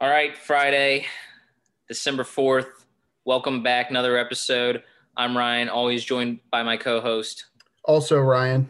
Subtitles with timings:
[0.00, 1.06] All right, Friday,
[1.88, 2.68] December 4th.
[3.24, 3.90] Welcome back.
[3.90, 4.84] Another episode.
[5.16, 7.46] I'm Ryan, always joined by my co host.
[7.82, 8.68] Also, Ryan.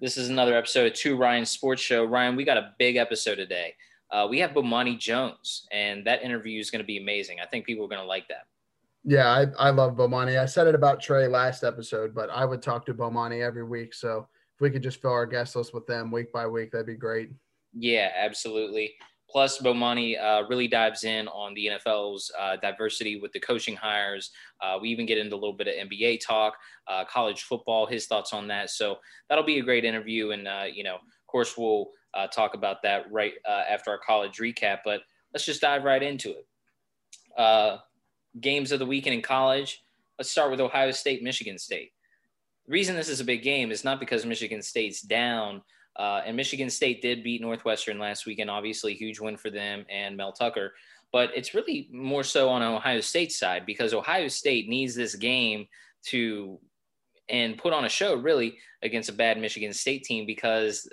[0.00, 2.04] This is another episode of Two Ryan Sports Show.
[2.04, 3.74] Ryan, we got a big episode today.
[4.10, 7.38] Uh, we have Bomani Jones, and that interview is going to be amazing.
[7.40, 8.46] I think people are going to like that.
[9.04, 10.36] Yeah, I, I love Bomani.
[10.36, 13.94] I said it about Trey last episode, but I would talk to Bomani every week.
[13.94, 14.26] So
[14.56, 16.96] if we could just fill our guest list with them week by week, that'd be
[16.96, 17.30] great.
[17.72, 18.96] Yeah, absolutely.
[19.36, 24.30] Plus, Bomani uh, really dives in on the NFL's uh, diversity with the coaching hires.
[24.62, 26.54] Uh, we even get into a little bit of NBA talk,
[26.88, 28.70] uh, college football, his thoughts on that.
[28.70, 28.96] So
[29.28, 30.30] that'll be a great interview.
[30.30, 34.38] And, uh, you know, of course, we'll uh, talk about that right after our college
[34.38, 34.78] recap.
[34.86, 35.02] But
[35.34, 37.80] let's just dive right into it.
[38.40, 39.82] games of the weekend in college.
[40.18, 41.92] Let's start with Ohio State, Michigan State.
[42.64, 45.60] The reason this is a big game is not because Michigan State's down–
[45.98, 48.50] uh, and Michigan State did beat Northwestern last weekend.
[48.50, 50.74] Obviously, huge win for them and Mel Tucker.
[51.12, 55.66] But it's really more so on Ohio State's side because Ohio State needs this game
[56.06, 56.58] to
[57.28, 60.88] and put on a show really against a bad Michigan State team because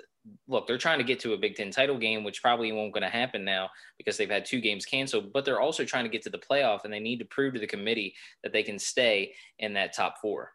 [0.48, 3.02] look, they're trying to get to a Big Ten title game, which probably won't going
[3.02, 5.32] to happen now because they've had two games canceled.
[5.32, 7.60] But they're also trying to get to the playoff, and they need to prove to
[7.60, 10.53] the committee that they can stay in that top four.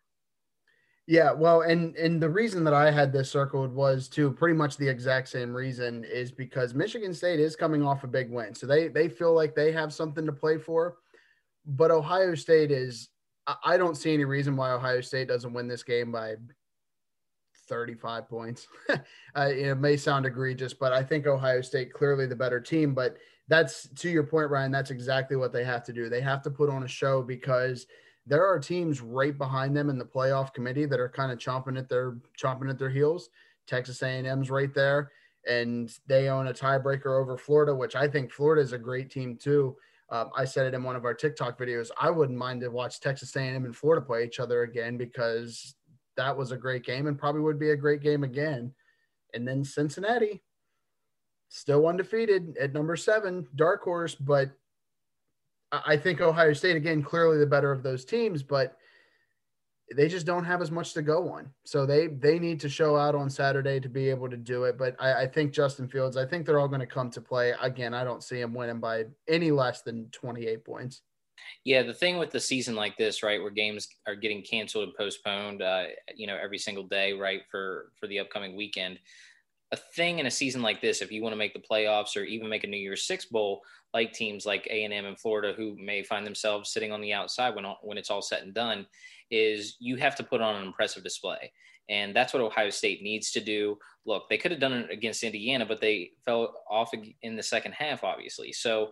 [1.09, 4.77] Yeah, well, and and the reason that I had this circled was to pretty much
[4.77, 8.67] the exact same reason is because Michigan State is coming off a big win, so
[8.67, 10.97] they they feel like they have something to play for,
[11.65, 13.09] but Ohio State is.
[13.63, 16.35] I don't see any reason why Ohio State doesn't win this game by
[17.67, 18.67] 35 points.
[18.89, 18.97] uh,
[19.35, 22.93] it may sound egregious, but I think Ohio State clearly the better team.
[22.93, 24.71] But that's to your point, Ryan.
[24.71, 26.07] That's exactly what they have to do.
[26.07, 27.87] They have to put on a show because
[28.29, 31.77] there are teams right behind them in the playoff committee that are kind of chomping
[31.77, 33.29] at their chomping at their heels.
[33.65, 35.11] Texas A&M's right there,
[35.47, 39.35] and they own a tiebreaker over Florida, which I think Florida is a great team
[39.35, 39.75] too.
[40.11, 41.89] Um, I said it in one of our TikTok videos.
[41.99, 45.75] I wouldn't mind to watch Texas A&M and Florida play each other again because
[46.17, 48.73] that was a great game and probably would be a great game again.
[49.33, 50.41] And then Cincinnati,
[51.49, 54.51] still undefeated at number seven, dark horse, but
[55.71, 58.77] I think Ohio State again clearly the better of those teams, but
[59.95, 61.49] they just don't have as much to go on.
[61.63, 64.77] So they they need to show out on Saturday to be able to do it.
[64.77, 67.53] But I, I think Justin Fields, I think they're all going to come to play.
[67.61, 71.01] Again, I don't see him winning by any less than 28 points.
[71.63, 74.97] Yeah, the thing with the season like this, right, where games are getting canceled and
[74.97, 78.99] postponed, uh, you know, every single day, right, for for the upcoming weekend.
[79.71, 82.23] A thing in a season like this, if you want to make the playoffs or
[82.23, 83.61] even make a New Year's Six bowl,
[83.93, 87.65] like teams like A&M and Florida who may find themselves sitting on the outside when
[87.81, 88.85] when it's all said and done
[89.31, 91.51] is you have to put on an impressive display.
[91.89, 93.77] And that's what Ohio State needs to do.
[94.05, 96.91] Look, they could have done it against Indiana, but they fell off
[97.23, 98.51] in the second half, obviously.
[98.53, 98.91] So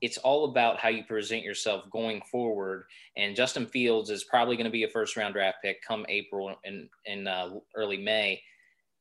[0.00, 2.84] it's all about how you present yourself going forward.
[3.16, 6.54] And Justin Fields is probably going to be a first round draft pick come April
[6.64, 8.42] and in uh, early May.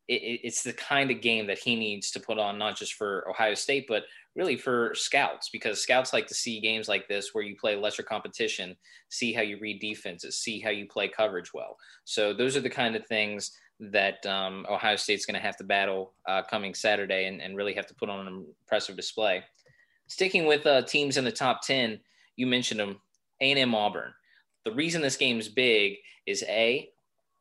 [0.07, 3.29] It, it's the kind of game that he needs to put on, not just for
[3.29, 4.03] Ohio State, but
[4.35, 8.03] really for scouts because scouts like to see games like this where you play lesser
[8.03, 8.75] competition,
[9.09, 11.77] see how you read defenses, see how you play coverage well.
[12.03, 15.63] So those are the kind of things that um, Ohio State's going to have to
[15.63, 19.43] battle uh, coming Saturday and, and, really have to put on an impressive display.
[20.07, 21.99] Sticking with uh, teams in the top 10,
[22.37, 23.01] you mentioned them,
[23.41, 24.13] A&M Auburn.
[24.63, 26.89] The reason this game's big is A,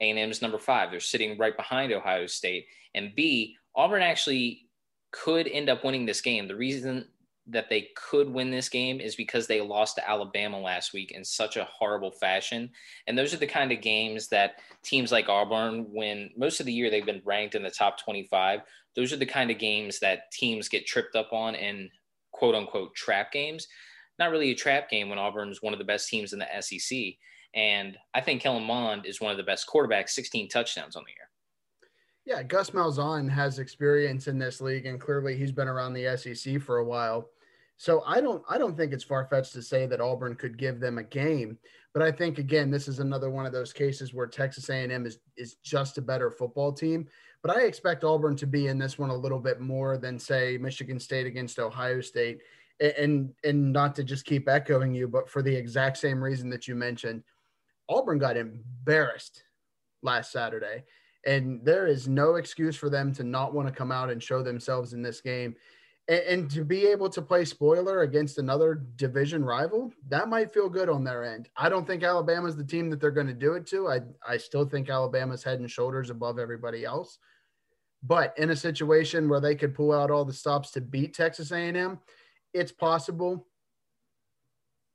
[0.01, 0.91] A&M's number five.
[0.91, 2.67] They're sitting right behind Ohio State.
[2.95, 4.64] And B, Auburn actually
[5.15, 6.49] could end up winning this game.
[6.49, 7.07] The reason
[7.47, 11.25] that they could win this game is because they lost to Alabama last week in
[11.25, 12.71] such a horrible fashion.
[13.07, 16.73] And those are the kind of games that teams like Auburn, when most of the
[16.73, 18.61] year they've been ranked in the top 25,
[18.97, 21.91] those are the kind of games that teams get tripped up on in
[22.33, 23.69] quote unquote trap games.
[24.19, 26.61] Not really a trap game when Auburn is one of the best teams in the
[26.61, 26.99] SEC.
[27.55, 31.13] And I think Kellen Mond is one of the best quarterbacks, 16 touchdowns on the
[31.13, 31.29] year.
[32.25, 36.61] Yeah, Gus Malzahn has experience in this league, and clearly he's been around the SEC
[36.61, 37.29] for a while.
[37.77, 40.81] So I don't I don't think it's far fetched to say that Auburn could give
[40.81, 41.59] them a game,
[41.93, 45.19] but I think again this is another one of those cases where Texas A&M is
[45.37, 47.09] is just a better football team.
[47.43, 50.57] But I expect Auburn to be in this one a little bit more than say
[50.57, 52.39] Michigan State against Ohio State,
[52.81, 56.69] and and not to just keep echoing you, but for the exact same reason that
[56.69, 57.25] you mentioned,
[57.89, 59.43] Auburn got embarrassed
[60.03, 60.85] last Saturday
[61.27, 64.43] and there is no excuse for them to not want to come out and show
[64.43, 65.55] themselves in this game.
[66.07, 70.69] And, and, to be able to play spoiler against another division rival, that might feel
[70.69, 71.49] good on their end.
[71.57, 73.89] I don't think Alabama's the team that they're going to do it to.
[73.89, 77.19] I, I still think Alabama's head and shoulders above everybody else.
[78.03, 81.53] But in a situation where they could pull out all the stops to beat Texas
[81.53, 81.99] A&M,
[82.53, 83.47] it's possible.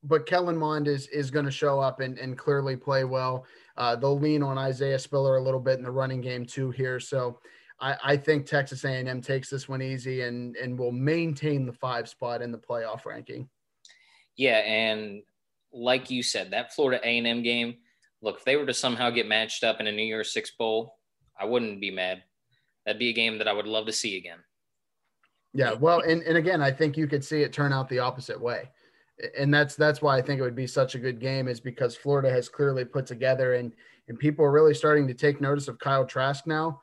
[0.03, 3.45] But Kellen Mond is is going to show up and, and clearly play well.
[3.79, 6.99] Uh, they'll lean on Isaiah Spiller a little bit in the running game too here.
[6.99, 7.39] So
[7.79, 12.09] I, I think Texas A&M takes this one easy and and will maintain the five
[12.09, 13.49] spot in the playoff ranking.
[14.35, 15.23] Yeah, and
[15.71, 17.77] like you said, that Florida A&M game.
[18.21, 20.97] Look, if they were to somehow get matched up in a New Year's Six bowl,
[21.39, 22.23] I wouldn't be mad.
[22.85, 24.39] That'd be a game that I would love to see again.
[25.53, 28.39] Yeah, well, and, and again, I think you could see it turn out the opposite
[28.39, 28.69] way.
[29.37, 31.95] And that's that's why I think it would be such a good game is because
[31.95, 33.73] Florida has clearly put together and
[34.07, 36.81] and people are really starting to take notice of Kyle Trask now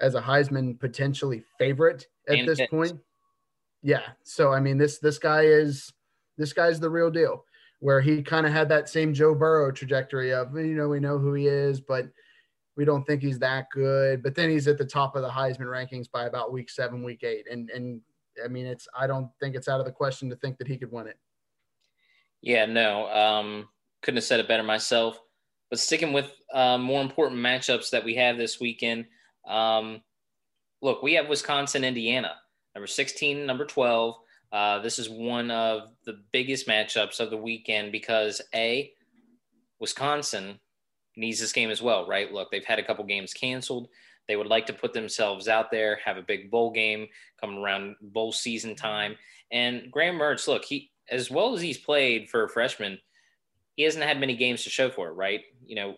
[0.00, 2.98] as a Heisman potentially favorite at and this point.
[3.82, 4.02] Yeah.
[4.22, 5.92] So I mean this this guy is
[6.38, 7.44] this guy's the real deal.
[7.80, 11.18] Where he kind of had that same Joe Burrow trajectory of you know we know
[11.18, 12.06] who he is, but
[12.76, 14.22] we don't think he's that good.
[14.22, 17.24] But then he's at the top of the Heisman rankings by about week seven, week
[17.24, 17.46] eight.
[17.50, 18.00] And and
[18.44, 20.76] I mean, it's I don't think it's out of the question to think that he
[20.76, 21.18] could win it.
[22.46, 23.68] Yeah, no, um,
[24.02, 25.18] couldn't have said it better myself.
[25.68, 29.06] But sticking with uh, more important matchups that we have this weekend,
[29.48, 30.00] um,
[30.80, 32.36] look, we have Wisconsin, Indiana,
[32.76, 34.14] number 16, number 12.
[34.52, 38.92] Uh, this is one of the biggest matchups of the weekend because A,
[39.80, 40.60] Wisconsin
[41.16, 42.32] needs this game as well, right?
[42.32, 43.88] Look, they've had a couple games canceled.
[44.28, 47.08] They would like to put themselves out there, have a big bowl game
[47.40, 49.16] coming around bowl season time.
[49.50, 52.98] And Graham Mertz, look, he as well as he's played for a freshman,
[53.74, 55.42] he hasn't had many games to show for it, right?
[55.64, 55.96] You know,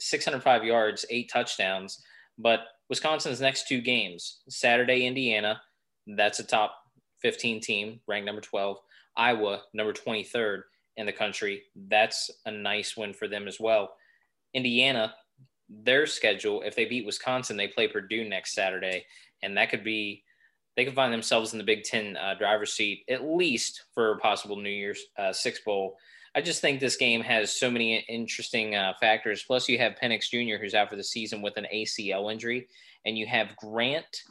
[0.00, 2.02] 605 yards, eight touchdowns.
[2.38, 5.60] But Wisconsin's next two games, Saturday, Indiana,
[6.06, 6.74] that's a top
[7.22, 8.78] 15 team, ranked number 12.
[9.16, 10.62] Iowa, number 23rd
[10.96, 11.62] in the country.
[11.88, 13.94] That's a nice win for them as well.
[14.54, 15.14] Indiana,
[15.68, 19.04] their schedule, if they beat Wisconsin, they play Purdue next Saturday,
[19.42, 20.24] and that could be
[20.76, 24.18] they could find themselves in the Big Ten uh, driver's seat at least for a
[24.18, 25.96] possible New Year's uh, Six Bowl.
[26.34, 29.42] I just think this game has so many interesting uh, factors.
[29.42, 32.68] Plus, you have Penix Jr., who's out for the season with an ACL injury,
[33.04, 34.22] and you have Grant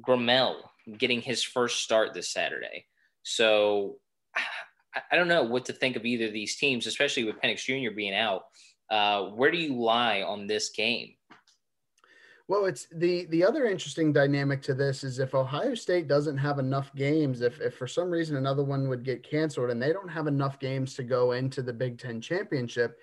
[0.00, 0.56] Gremel
[0.96, 2.86] getting his first start this Saturday.
[3.22, 3.96] So
[5.10, 7.94] I don't know what to think of either of these teams, especially with Penix Jr.
[7.94, 8.44] being out.
[8.90, 11.14] Uh, where do you lie on this game?
[12.48, 16.58] Well, it's the the other interesting dynamic to this is if Ohio State doesn't have
[16.58, 20.08] enough games, if if for some reason another one would get canceled and they don't
[20.08, 22.98] have enough games to go into the Big Ten championship,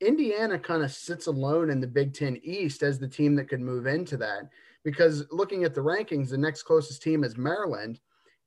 [0.00, 3.60] Indiana kind of sits alone in the Big Ten East as the team that could
[3.60, 4.48] move into that.
[4.82, 8.00] Because looking at the rankings, the next closest team is Maryland,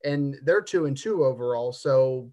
[0.04, 1.72] and they're two and two overall.
[1.72, 2.32] So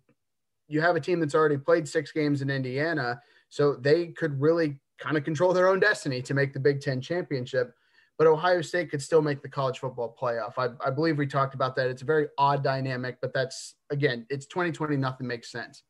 [0.69, 4.79] you have a team that's already played six games in Indiana so they could really
[4.99, 7.75] kind of control their own destiny to make the Big Ten championship.
[8.21, 10.53] But Ohio State could still make the college football playoff.
[10.59, 11.89] I, I believe we talked about that.
[11.89, 15.85] It's a very odd dynamic, but that's again, it's 2020, nothing makes sense.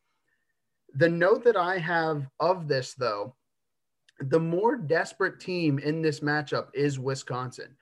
[0.93, 3.35] The note that I have of this, though,
[4.21, 7.75] the more desperate team in this matchup is Wisconsin,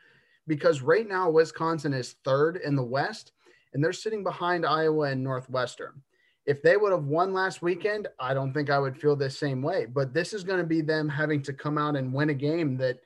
[0.48, 3.34] because right now Wisconsin is third in the West,
[3.76, 6.02] and they're sitting behind Iowa and Northwestern
[6.48, 9.62] if they would have won last weekend, I don't think I would feel the same
[9.62, 9.86] way.
[9.86, 12.76] But this is going to be them having to come out and win a game
[12.78, 12.98] that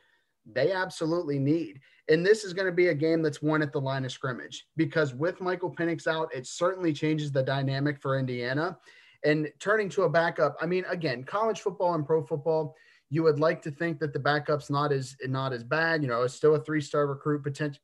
[0.46, 1.80] they absolutely need.
[2.10, 4.68] And this is going to be a game that's won at the line of scrimmage
[4.76, 8.78] because with Michael Penix out, it certainly changes the dynamic for Indiana.
[9.24, 12.76] And turning to a backup, I mean, again, college football and pro football,
[13.10, 16.02] you would like to think that the backup's not as not as bad.
[16.02, 17.82] You know, it's still a three-star recruit potential.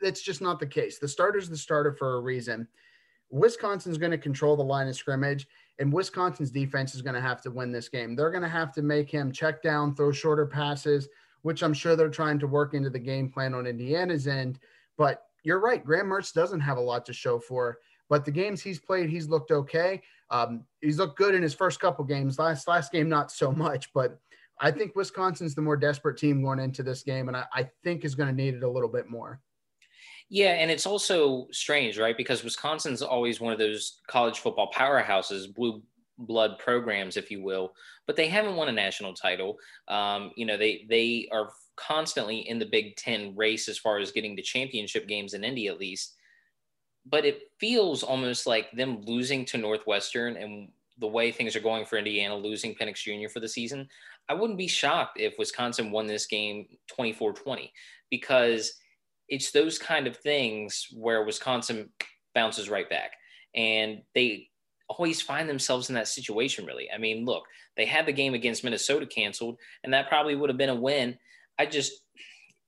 [0.00, 0.98] It's just not the case.
[0.98, 2.68] The starter's the starter for a reason.
[3.30, 7.40] Wisconsin's going to control the line of scrimmage, and Wisconsin's defense is going to have
[7.42, 8.14] to win this game.
[8.14, 11.08] They're going to have to make him check down, throw shorter passes,
[11.42, 14.58] which I'm sure they're trying to work into the game plan on Indiana's end.
[14.96, 17.78] But you're right, Graham Mertz doesn't have a lot to show for.
[18.08, 20.02] But the games he's played, he's looked okay.
[20.30, 22.38] Um, he's looked good in his first couple games.
[22.38, 23.92] Last last game, not so much.
[23.92, 24.18] But
[24.60, 28.04] I think Wisconsin's the more desperate team going into this game, and I, I think
[28.04, 29.40] is going to need it a little bit more.
[30.28, 32.16] Yeah, and it's also strange, right?
[32.16, 35.82] Because Wisconsin's always one of those college football powerhouses, blue
[36.18, 37.74] blood programs, if you will,
[38.06, 39.58] but they haven't won a national title.
[39.88, 44.12] Um, you know, they they are constantly in the Big Ten race as far as
[44.12, 46.14] getting to championship games in Indy, at least.
[47.04, 51.84] But it feels almost like them losing to Northwestern and the way things are going
[51.84, 53.28] for Indiana, losing Penix Jr.
[53.28, 53.88] for the season.
[54.28, 57.72] I wouldn't be shocked if Wisconsin won this game 24 20
[58.10, 58.74] because
[59.28, 61.90] it's those kind of things where Wisconsin
[62.34, 63.12] bounces right back.
[63.54, 64.48] And they
[64.98, 66.88] always find themselves in that situation, really.
[66.94, 67.44] I mean, look,
[67.76, 71.18] they had the game against Minnesota canceled, and that probably would have been a win.
[71.58, 71.92] I just,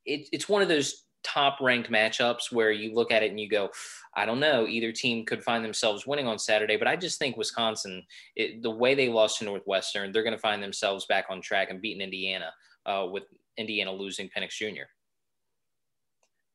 [0.05, 3.49] it, it's one of those top ranked matchups where you look at it and you
[3.49, 3.71] go,
[4.15, 7.37] I don't know, either team could find themselves winning on Saturday, but I just think
[7.37, 8.03] Wisconsin,
[8.37, 11.71] it, the way they lost to Northwestern, they're going to find themselves back on track
[11.71, 12.53] and beating Indiana
[12.87, 13.25] uh, with
[13.57, 14.85] Indiana losing Penix Jr.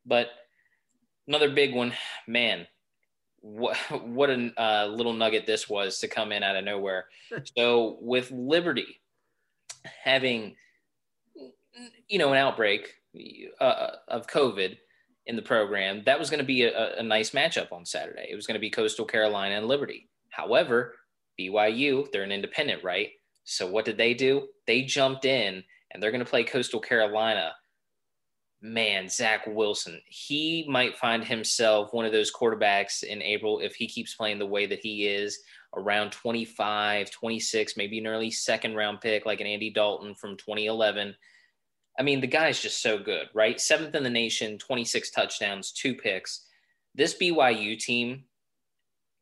[0.05, 0.27] But
[1.27, 1.93] another big one,
[2.27, 2.67] man,
[3.41, 7.05] what what a uh, little nugget this was to come in out of nowhere.
[7.57, 9.01] so with Liberty
[10.03, 10.55] having
[12.07, 12.95] you know an outbreak
[13.59, 14.77] uh, of COVID
[15.25, 18.27] in the program, that was going to be a, a nice matchup on Saturday.
[18.29, 20.09] It was going to be Coastal Carolina and Liberty.
[20.29, 20.95] However,
[21.39, 23.09] BYU, they're an independent, right?
[23.43, 24.47] So what did they do?
[24.67, 27.51] They jumped in and they're going to play Coastal Carolina
[28.61, 33.87] man, Zach Wilson, he might find himself one of those quarterbacks in April if he
[33.87, 35.39] keeps playing the way that he is
[35.75, 41.15] around 25, 26, maybe an early second round pick like an Andy Dalton from 2011.
[41.97, 43.59] I mean, the guy's just so good, right?
[43.59, 46.45] Seventh in the nation, 26 touchdowns, two picks.
[46.95, 48.23] This BYU team,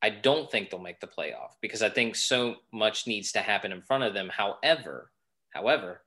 [0.00, 3.72] I don't think they'll make the playoff because I think so much needs to happen
[3.72, 4.30] in front of them.
[4.32, 5.10] However,
[5.50, 6.02] however,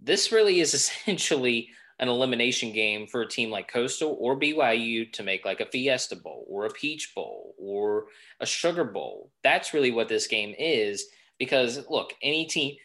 [0.00, 5.22] this really is essentially an elimination game for a team like Coastal or BYU to
[5.22, 8.06] make like a Fiesta Bowl or a Peach Bowl or
[8.40, 9.30] a Sugar Bowl.
[9.44, 11.06] That's really what this game is
[11.38, 12.76] because look, any team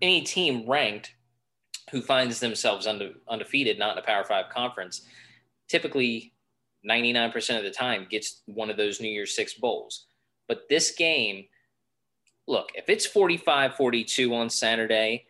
[0.00, 1.14] any team ranked
[1.90, 5.06] who finds themselves unde- undefeated, not in a Power 5 conference,
[5.68, 6.34] typically
[6.88, 10.06] 99% of the time gets one of those New Year's 6 bowls.
[10.48, 11.46] But this game,
[12.46, 15.26] look, if it's 45-42 on Saturday,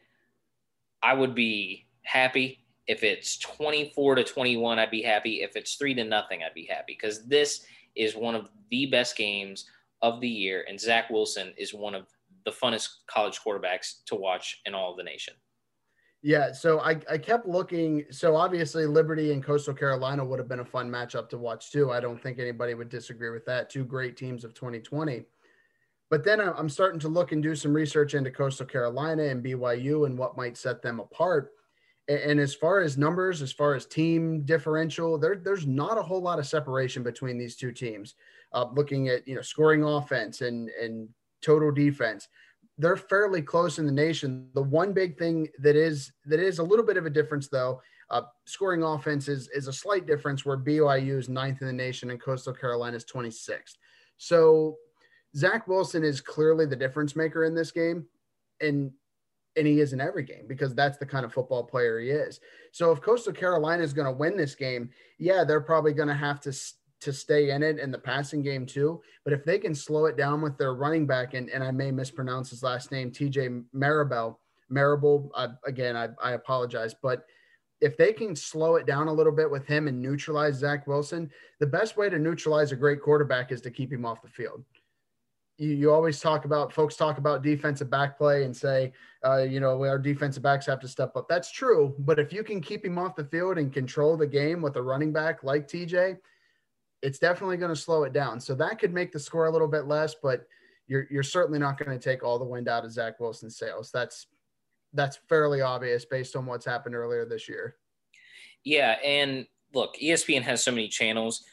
[1.07, 5.43] I would be happy if it's 24 to 21, I'd be happy.
[5.43, 9.17] If it's three to nothing, I'd be happy because this is one of the best
[9.17, 9.71] games
[10.03, 10.65] of the year.
[10.69, 12.07] And Zach Wilson is one of
[12.45, 15.35] the funnest college quarterbacks to watch in all of the nation.
[16.23, 18.05] Yeah, so I, I kept looking.
[18.11, 21.93] So obviously, Liberty and Coastal Carolina would have been a fun matchup to watch too.
[21.93, 23.71] I don't think anybody would disagree with that.
[23.71, 25.25] Two great teams of 2020.
[26.09, 30.07] But then I'm starting to look and do some research into Coastal Carolina and BYU
[30.07, 31.51] and what might set them apart.
[32.09, 36.23] And as far as numbers, as far as team differential, there, there's not a whole
[36.23, 38.15] lot of separation between these two teams.
[38.53, 41.09] Uh, looking at you know scoring offense and and
[41.43, 42.29] total defense,
[42.79, 44.49] they're fairly close in the nation.
[44.55, 47.83] The one big thing that is that is a little bit of a difference though,
[48.11, 52.11] uh, scoring offense is is a slight difference where BYU is ninth in the nation
[52.11, 53.79] and Coastal Carolina is 26th.
[54.17, 54.77] So
[55.37, 58.07] Zach Wilson is clearly the difference maker in this game,
[58.61, 58.91] and
[59.57, 62.41] and he is in every game because that's the kind of football player he is.
[62.73, 66.15] So if Coastal Carolina is going to win this game, yeah, they're probably going to
[66.15, 66.53] have to
[67.01, 69.01] to stay in it in the passing game too.
[69.25, 71.91] But if they can slow it down with their running back, and, and I may
[71.91, 74.41] mispronounce his last name, TJ Marable,
[74.71, 75.31] Marable.
[75.35, 77.27] uh, again, I, I apologize, but
[77.83, 81.31] if they can slow it down a little bit with him and neutralize Zach Wilson,
[81.61, 84.65] the best way to neutralize a great quarterback is to keep him off the field
[85.59, 88.93] you, you always talk about folks talk about defensive back play and say,
[89.25, 91.29] uh, you know, our defensive backs have to step up.
[91.29, 91.95] That's true.
[91.99, 94.83] But if you can keep him off the field and control the game with a
[94.83, 96.19] running back like TJ,
[97.03, 98.41] it's definitely going to slow it down.
[98.41, 100.47] So that could make the score a little bit less, but
[100.89, 103.91] you're, you're certainly not going to take all the wind out of Zach Wilson's sails.
[103.91, 104.27] That's,
[104.93, 107.77] that's fairly obvious based on what's happened earlier this year.
[108.65, 108.97] Yeah.
[109.05, 111.45] And look, ESPN has so many channels.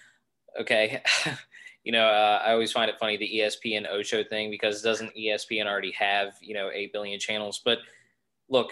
[0.60, 1.02] Okay.
[1.84, 5.68] you know, uh, I always find it funny the ESPN Ocho thing because doesn't ESPN
[5.68, 7.62] already have you know eight billion channels?
[7.64, 7.80] But
[8.50, 8.72] look,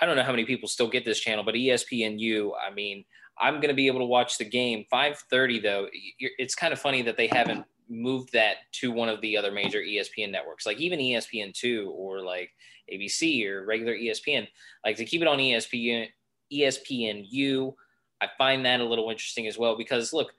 [0.00, 3.04] I don't know how many people still get this channel, but ESPNU, I mean,
[3.40, 5.88] I'm going to be able to watch the game 5:30 though.
[6.18, 9.80] It's kind of funny that they haven't moved that to one of the other major
[9.80, 12.50] ESPN networks, like even ESPN2 or like
[12.92, 14.46] ABC or regular ESPN.
[14.84, 16.08] Like to keep it on ESPN,
[16.52, 17.74] ESPNU,
[18.20, 20.32] I find that a little interesting as well because look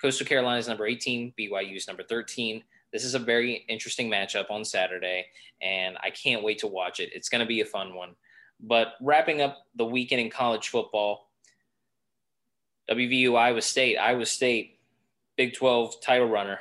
[0.00, 2.62] Coastal Carolina is number 18, BYU is number 13.
[2.92, 5.26] This is a very interesting matchup on Saturday,
[5.60, 7.10] and I can't wait to watch it.
[7.12, 8.14] It's going to be a fun one.
[8.60, 11.28] But wrapping up the weekend in college football,
[12.90, 14.78] WVU Iowa State, Iowa State,
[15.36, 16.58] Big 12 title runner.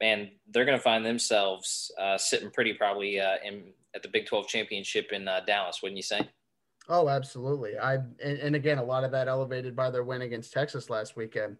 [0.00, 3.64] Man, they're going to find themselves uh, sitting pretty probably uh, in,
[3.94, 6.28] at the Big 12 championship in uh, Dallas, wouldn't you say?
[6.88, 7.78] Oh, absolutely.
[7.78, 11.16] I and, and, again, a lot of that elevated by their win against Texas last
[11.16, 11.56] weekend.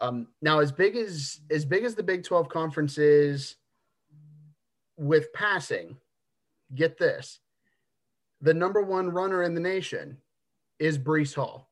[0.00, 3.56] Um, now, as big as as big as the Big Twelve conference is
[4.96, 5.96] with passing,
[6.74, 7.40] get this:
[8.40, 10.16] the number one runner in the nation
[10.78, 11.70] is Breece Hall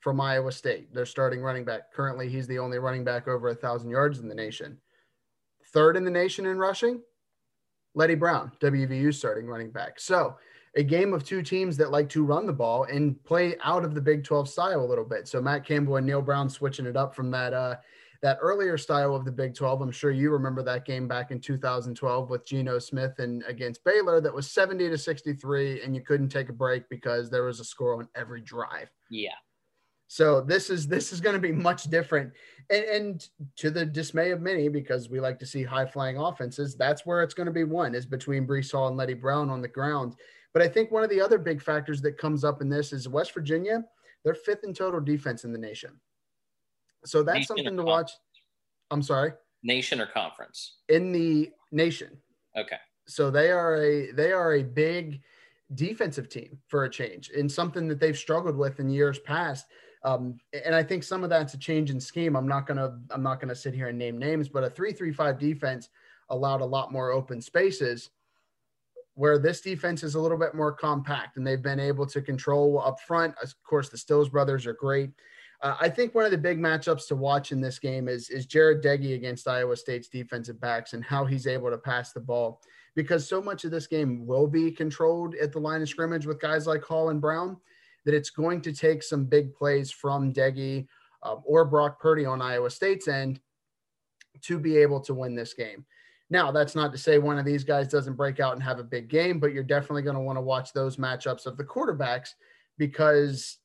[0.00, 0.94] from Iowa State.
[0.94, 1.92] They're starting running back.
[1.92, 4.78] Currently, he's the only running back over a thousand yards in the nation.
[5.72, 7.02] Third in the nation in rushing,
[7.94, 9.98] Leddie Brown, WVU starting running back.
[10.00, 10.36] So
[10.76, 13.94] a game of two teams that like to run the ball and play out of
[13.94, 15.26] the Big 12 style a little bit.
[15.26, 17.76] So Matt Campbell and Neal Brown switching it up from that uh,
[18.22, 19.80] that earlier style of the Big 12.
[19.80, 24.20] I'm sure you remember that game back in 2012 with Geno Smith and against Baylor
[24.20, 27.64] that was 70 to 63, and you couldn't take a break because there was a
[27.64, 28.90] score on every drive.
[29.10, 29.34] Yeah.
[30.08, 32.32] So this is this is going to be much different,
[32.70, 36.76] and, and, to the dismay of many, because we like to see high flying offenses.
[36.76, 39.62] That's where it's going to be won is between Breece Hall and Leddie Brown on
[39.62, 40.14] the ground.
[40.56, 43.06] But I think one of the other big factors that comes up in this is
[43.06, 43.84] West Virginia.
[44.24, 46.00] They're fifth in total defense in the nation.
[47.04, 48.12] So that's nation something to watch.
[48.90, 49.34] I'm sorry.
[49.62, 50.76] Nation or conference?
[50.88, 52.16] In the nation.
[52.56, 52.78] Okay.
[53.06, 55.20] So they are a they are a big
[55.74, 59.66] defensive team for a change in something that they've struggled with in years past.
[60.04, 62.34] Um, and I think some of that's a change in scheme.
[62.34, 65.90] I'm not gonna I'm not gonna sit here and name names, but a three-three-five defense
[66.30, 68.08] allowed a lot more open spaces.
[69.16, 72.80] Where this defense is a little bit more compact, and they've been able to control
[72.80, 73.34] up front.
[73.42, 75.10] Of course, the Stills brothers are great.
[75.62, 78.46] Uh, I think one of the big matchups to watch in this game is is
[78.46, 82.60] Jarret Doege against Iowa State's defensive backs and how he's able to pass the ball
[82.96, 86.40] because so much of this game will be controlled at the line of scrimmage with
[86.40, 87.58] guys like Hall and Brown
[88.04, 90.86] that it's going to take some big plays from Doege
[91.22, 93.40] uh, or Brock Purdy on Iowa State's end
[94.42, 95.84] to be able to win this game.
[96.28, 98.84] Now, that's not to say one of these guys doesn't break out and have a
[98.84, 102.30] big game, but you're definitely going to want to watch those matchups of the quarterbacks
[102.78, 103.58] because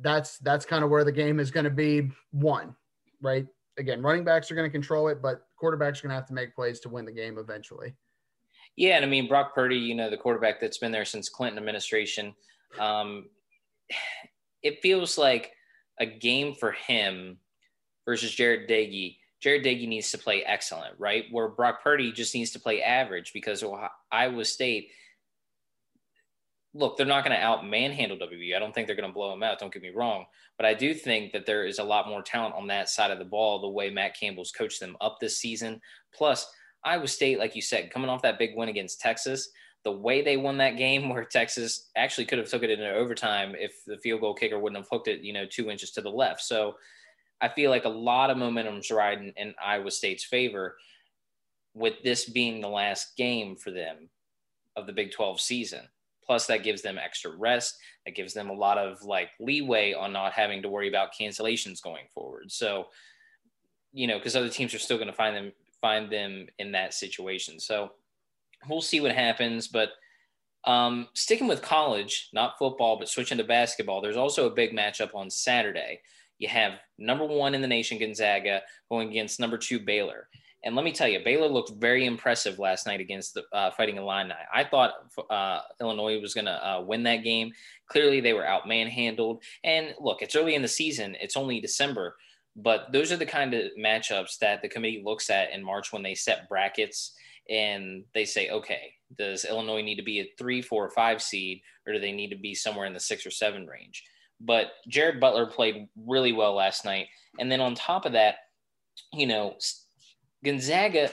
[0.00, 2.74] that's that's kind of where the game is going to be won,
[3.20, 3.46] right?
[3.78, 6.34] Again, running backs are going to control it, but quarterbacks are going to have to
[6.34, 7.94] make plays to win the game eventually.
[8.76, 11.58] Yeah, and I mean Brock Purdy, you know, the quarterback that's been there since Clinton
[11.58, 12.34] administration.
[12.78, 13.26] Um,
[14.62, 15.52] it feels like
[16.00, 17.38] a game for him
[18.06, 19.16] versus Jarret Doege.
[19.44, 21.24] Jarret Doege needs to play excellent, right?
[21.30, 23.64] Where Brock Purdy just needs to play average because
[24.10, 24.90] Iowa State
[26.74, 28.18] look, they're not going to out manhandle.
[28.22, 29.58] I don't think they're going to blow them out.
[29.58, 30.24] Don't get me wrong,
[30.56, 33.18] but I do think that there is a lot more talent on that side of
[33.18, 33.60] the ball.
[33.60, 35.80] The way Matt Campbell's coached them up this season,
[36.14, 36.50] plus
[36.84, 39.50] Iowa State, like you said, coming off that big win against Texas,
[39.84, 43.54] the way they won that game, where Texas actually could have took it into overtime
[43.58, 46.10] if the field goal kicker wouldn't have hooked it, you know, two inches to the
[46.10, 46.40] left.
[46.40, 46.74] So
[47.42, 50.76] I feel like a lot of momentum's riding in Iowa State's favor,
[51.74, 54.08] with this being the last game for them
[54.76, 55.80] of the Big 12 season.
[56.24, 57.76] Plus, that gives them extra rest.
[58.06, 61.82] That gives them a lot of like leeway on not having to worry about cancellations
[61.82, 62.52] going forward.
[62.52, 62.86] So,
[63.92, 66.94] you know, because other teams are still going to find them find them in that
[66.94, 67.58] situation.
[67.58, 67.92] So,
[68.68, 69.66] we'll see what happens.
[69.66, 69.90] But
[70.64, 75.14] um, sticking with college, not football, but switching to basketball, there's also a big matchup
[75.14, 76.00] on Saturday.
[76.42, 80.26] You have number one in the nation, Gonzaga, going against number two, Baylor.
[80.64, 83.96] And let me tell you, Baylor looked very impressive last night against the uh, Fighting
[83.96, 84.34] Illini.
[84.52, 84.94] I thought
[85.30, 87.52] uh, Illinois was going to uh, win that game.
[87.86, 89.44] Clearly, they were out manhandled.
[89.62, 92.16] And look, it's early in the season; it's only December,
[92.56, 96.02] but those are the kind of matchups that the committee looks at in March when
[96.02, 97.14] they set brackets
[97.48, 101.92] and they say, okay, does Illinois need to be a three, four, five seed, or
[101.92, 104.02] do they need to be somewhere in the six or seven range?
[104.44, 107.06] But Jared Butler played really well last night,
[107.38, 108.36] and then on top of that,
[109.12, 109.56] you know
[110.44, 111.10] Gonzaga,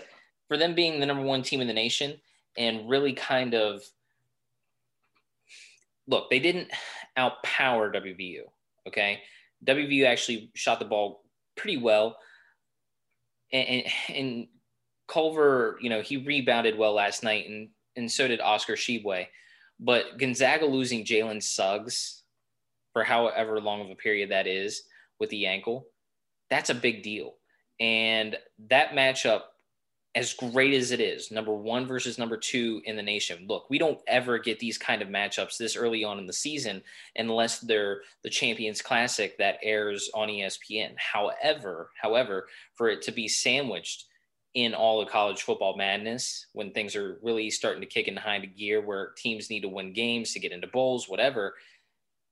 [0.48, 2.20] for them being the number one team in the nation
[2.58, 3.84] and really kind of
[6.08, 6.70] look, they didn't
[7.18, 8.42] outpower WVU.
[8.88, 9.22] Okay.
[9.66, 11.24] WVU actually shot the ball
[11.56, 12.18] pretty well.
[13.54, 14.48] And, and, and
[15.08, 19.28] Culver, you know, he rebounded well last night, and, and so did Oscar Tshiebwe.
[19.80, 22.19] But Gonzaga losing Jalen Suggs
[23.00, 24.84] for however long of a period that is
[25.22, 25.88] with the ankle,
[26.50, 27.36] that's a big deal.
[27.80, 28.36] And
[28.68, 29.44] that matchup,
[30.16, 33.46] as great as it is, number one versus number two in the nation.
[33.48, 36.82] Look, we don't ever get these kind of matchups this early on in the season
[37.16, 40.96] unless they're the Champions Classic that airs on ESPN.
[40.98, 44.08] However, however, for it to be sandwiched
[44.56, 48.46] in all of college football madness when things are really starting to kick into a
[48.46, 51.54] gear where teams need to win games to get into bowls, whatever.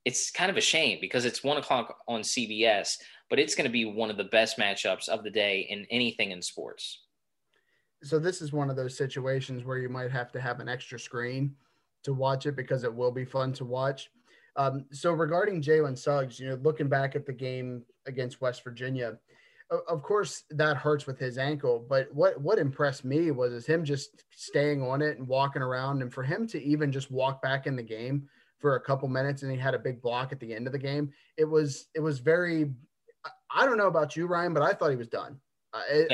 [0.07, 2.97] It's kind of a shame because it's one o'clock on CBS
[3.29, 6.31] but it's going to be one of the best matchups of the day in anything
[6.31, 7.03] in sports.
[8.03, 10.99] So this is one of those situations where you might have to have an extra
[10.99, 11.55] screen
[12.03, 14.09] to watch it because it will be fun to watch.
[14.55, 19.17] Um, so regarding Jalen Suggs, you know, looking back at the game against West Virginia,
[19.89, 21.85] of course that hurts with his ankle.
[21.89, 26.01] But what what impressed me was is him just staying on it and walking around,
[26.01, 29.43] and for him to even just walk back in the game for a couple minutes,
[29.43, 31.11] and he had a big block at the end of the game.
[31.37, 32.71] It was it was very
[33.51, 35.39] I don't know about you, Ryan, but I thought he was done.
[35.73, 36.07] I,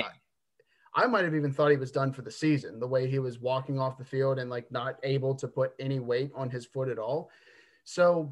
[0.95, 3.39] I might have even thought he was done for the season, the way he was
[3.39, 6.89] walking off the field and like not able to put any weight on his foot
[6.89, 7.29] at all.
[7.83, 8.31] So,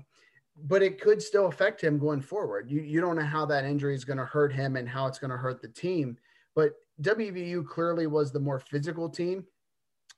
[0.65, 2.69] but it could still affect him going forward.
[2.69, 5.19] You you don't know how that injury is going to hurt him and how it's
[5.19, 6.17] going to hurt the team.
[6.53, 9.45] But WVU clearly was the more physical team.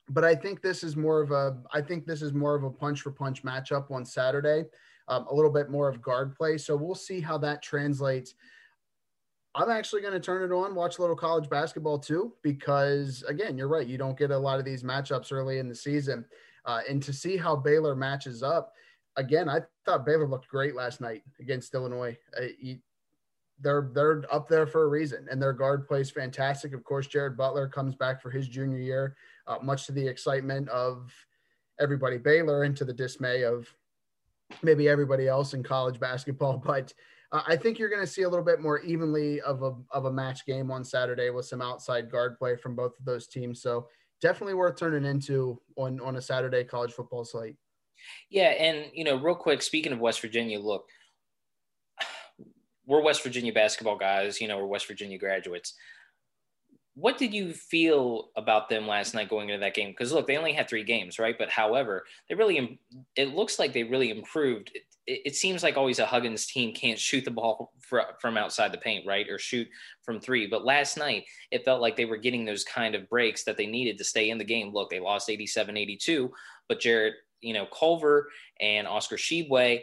[0.09, 2.69] But I think this is more of a I think this is more of a
[2.69, 4.65] punch for punch matchup on Saturday.
[5.07, 6.57] Um, a little bit more of guard play.
[6.57, 8.35] So we'll see how that translates.
[9.55, 13.57] I'm actually going to turn it on, watch a little college basketball too, because again,
[13.57, 13.85] you're right.
[13.85, 16.25] You don't get a lot of these matchups early in the season.
[16.65, 18.73] Uh, and to see how Baylor matches up,
[19.17, 22.17] again, I thought Baylor looked great last night against Illinois.
[22.35, 22.79] Uh, he,
[23.59, 26.73] they're they're up there for a reason, and their guard plays fantastic.
[26.73, 29.15] Of course, Jared Butler comes back for his junior year,
[29.47, 31.11] uh, much to the excitement of
[31.79, 33.67] everybody Baylor and to the dismay of
[34.61, 36.57] maybe everybody else in college basketball.
[36.65, 36.93] But
[37.31, 40.05] uh, I think you're going to see a little bit more evenly of a of
[40.05, 43.61] a match game on Saturday with some outside guard play from both of those teams.
[43.61, 43.87] So
[44.21, 47.55] definitely worth turning into on on a Saturday college football slate.
[48.29, 50.87] Yeah, and you know, real quick, speaking of West Virginia, look,
[52.85, 54.39] we're West Virginia basketball guys.
[54.39, 55.73] You know, we're West Virginia graduates.
[56.95, 59.89] What did you feel about them last night going into that game?
[59.89, 61.35] Because look, they only had three games, right?
[61.37, 62.79] But however, they really
[63.15, 64.71] it looks like they really improved
[65.05, 67.73] it, it, seems like always a Huggins team can't shoot the ball
[68.19, 69.27] from outside the paint, right?
[69.29, 69.67] Or shoot
[70.03, 70.47] from three.
[70.47, 73.65] But last night, it felt like they were getting those kind of breaks that they
[73.65, 74.73] needed to stay in the game.
[74.73, 76.31] Look, they lost 87 82,
[76.67, 78.29] but Jared, you know, Culver
[78.61, 79.81] and Oscar Tshiebwe,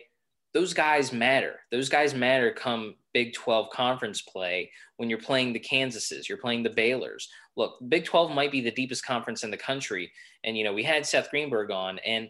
[0.55, 1.61] those guys matter.
[1.70, 6.62] Those guys matter come Big 12 conference play when you're playing the Kansases, you're playing
[6.62, 7.25] the Baylors.
[7.57, 10.12] Look, Big 12 might be the deepest conference in the country.
[10.44, 12.29] And, you know, we had Seth Greenberg on, and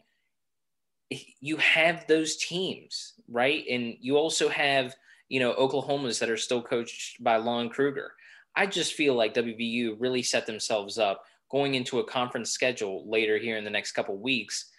[1.40, 3.64] you have those teams, right?
[3.69, 4.95] And you also have,
[5.29, 8.12] you know, Oklahoma's that are still coached by Lon Kruger.
[8.57, 13.38] I just feel like WVU really set themselves up going into a conference schedule later
[13.38, 14.71] here in the next couple weeks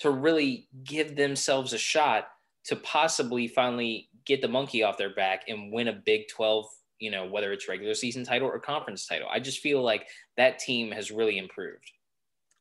[0.00, 2.28] to really give themselves a shot
[2.64, 6.66] to possibly finally get the monkey off their back and win a Big 12,
[6.98, 9.28] you know, whether it's regular season title or conference title.
[9.30, 11.90] I just feel like that team has really improved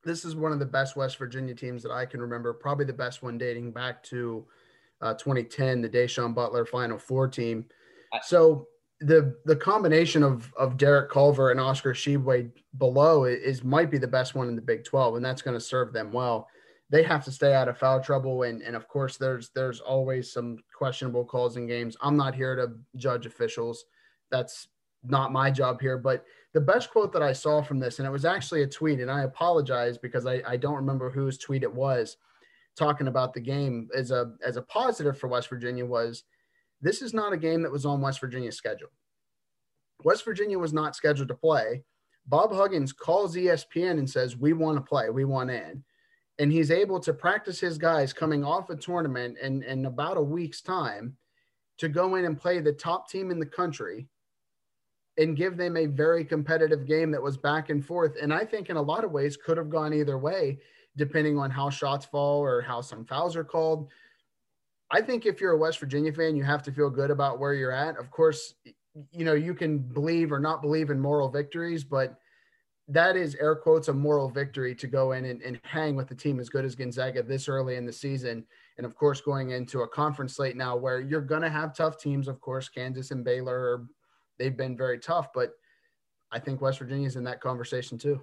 [0.03, 2.53] this is one of the best West Virginia teams that I can remember.
[2.53, 4.45] Probably the best one dating back to
[5.01, 7.65] uh, 2010, the Da'Sean Butler Final Four team.
[8.23, 8.67] So
[9.01, 14.07] the the combination of of Derek Culver and Oscar Tshiebwe below is might be the
[14.07, 16.47] best one in the Big 12, and that's going to serve them well.
[16.89, 20.31] They have to stay out of foul trouble, and and of course there's there's always
[20.31, 21.95] some questionable calls in games.
[22.01, 23.85] I'm not here to judge officials.
[24.31, 24.67] That's
[25.03, 28.11] not my job here, but the best quote that I saw from this, and it
[28.11, 31.73] was actually a tweet, and I apologize because I, I don't remember whose tweet it
[31.73, 32.17] was
[32.75, 36.23] talking about the game as a as a positive for West Virginia was
[36.81, 38.89] this is not a game that was on West Virginia's schedule.
[40.03, 41.83] West Virginia was not scheduled to play.
[42.27, 45.83] Bob Huggins calls ESPN and says, We want to play, we want in.
[46.39, 50.21] And he's able to practice his guys coming off a tournament in, in about a
[50.21, 51.17] week's time
[51.77, 54.07] to go in and play the top team in the country
[55.17, 58.15] and give them a very competitive game that was back and forth.
[58.21, 60.59] And I think in a lot of ways could have gone either way,
[60.95, 63.89] depending on how shots fall or how some fouls are called.
[64.91, 67.53] I think if you're a West Virginia fan, you have to feel good about where
[67.53, 67.97] you're at.
[67.97, 68.55] Of course,
[69.11, 72.17] you know, you can believe or not believe in moral victories, but
[72.89, 76.15] that is air quotes a moral victory to go in and, and hang with a
[76.15, 78.45] team as good as Gonzaga this early in the season.
[78.77, 81.99] And of course, going into a conference slate now where you're going to have tough
[81.99, 83.85] teams, of course, Kansas and Baylor
[84.39, 85.51] they've been very tough, but
[86.31, 88.21] I think West Virginia's in that conversation too.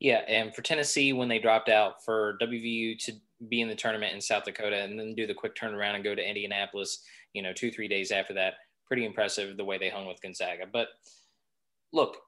[0.00, 3.12] Yeah, and for Tennessee, when they dropped out for WVU to
[3.48, 6.14] be in the tournament in South Dakota and then do the quick turnaround and go
[6.14, 8.54] to Indianapolis, you know, two, three days after that,
[8.86, 10.64] pretty impressive the way they hung with Gonzaga.
[10.70, 10.88] But
[11.92, 12.18] look,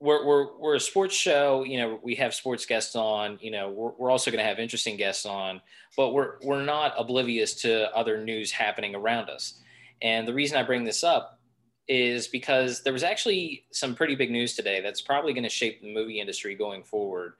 [0.00, 3.68] we're, we're, we're a sports show, you know, we have sports guests on, you know,
[3.68, 5.60] we're, we're also going to have interesting guests on,
[5.96, 9.60] but we're, we're not oblivious to other news happening around us.
[10.00, 11.38] And the reason I bring this up
[11.86, 15.82] is because there was actually some pretty big news today that's probably going to shape
[15.82, 17.34] the movie industry going forward,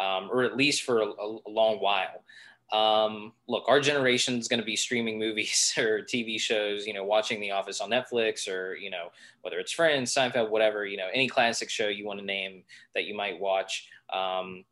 [0.00, 2.24] um, or at least for a, a long while.
[2.72, 7.04] Um, look, our generation is going to be streaming movies or TV shows, you know,
[7.04, 9.08] watching The Office on Netflix or, you know,
[9.42, 13.04] whether it's Friends, Seinfeld, whatever, you know, any classic show you want to name that
[13.04, 13.88] you might watch.
[14.12, 14.64] Um,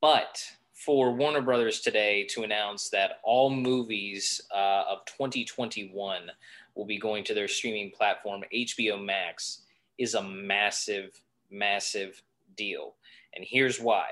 [0.00, 0.42] but
[0.74, 6.30] for Warner Brothers today to announce that all movies uh, of 2021
[6.76, 9.62] will be going to their streaming platform, HBO Max,
[9.98, 11.20] is a massive,
[11.50, 12.22] massive
[12.56, 12.94] deal.
[13.34, 14.04] And here's why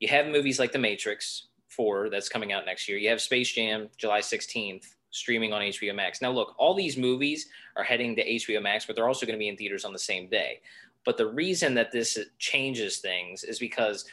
[0.00, 3.52] you have movies like The Matrix 4 that's coming out next year, you have Space
[3.52, 6.20] Jam July 16th streaming on HBO Max.
[6.20, 9.42] Now, look, all these movies are heading to HBO Max, but they're also going to
[9.42, 10.60] be in theaters on the same day.
[11.04, 14.06] But the reason that this changes things is because,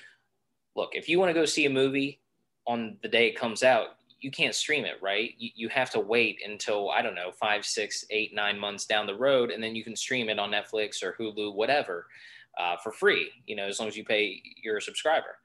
[0.76, 2.20] look, if you want to go see a movie
[2.68, 5.34] on the day it comes out, you can't stream it, right?
[5.40, 9.08] You, you have to wait until, I don't know, five, six, eight, nine months down
[9.08, 12.06] the road, and then you can stream it on Netflix or Hulu, whatever,
[12.60, 15.38] uh, for free, you know, as long as you pay your subscriber.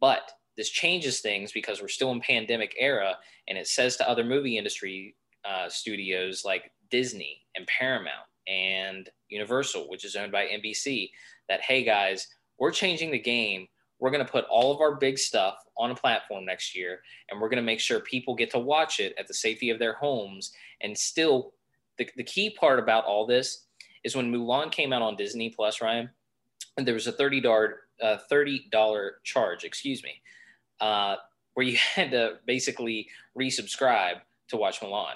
[0.00, 3.16] But this changes things because we're still in pandemic era,
[3.48, 9.88] and it says to other movie industry uh, studios like Disney and Paramount and Universal,
[9.88, 11.10] which is owned by NBC,
[11.48, 12.28] that hey guys,
[12.58, 13.66] we're changing the game.
[13.98, 17.40] We're going to put all of our big stuff on a platform next year, and
[17.40, 19.94] we're going to make sure people get to watch it at the safety of their
[19.94, 20.52] homes.
[20.82, 21.54] And still,
[21.98, 23.66] the, the key part about all this
[24.04, 26.10] is when Mulan came out on Disney Plus, Ryan,
[26.76, 27.80] and there was a thirty dollar
[28.28, 30.20] thirty dollar charge, excuse me,
[30.80, 31.16] uh,
[31.54, 35.14] where you had to basically resubscribe to watch Mulan.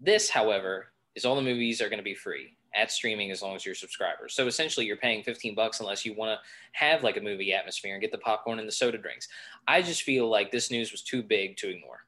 [0.00, 3.56] This, however, is all the movies are going to be free at streaming as long
[3.56, 4.34] as you're subscribers.
[4.34, 7.94] So essentially, you're paying 15 bucks unless you want to have like a movie atmosphere
[7.94, 9.28] and get the popcorn and the soda drinks.
[9.66, 12.00] I just feel like this news was too big to ignore.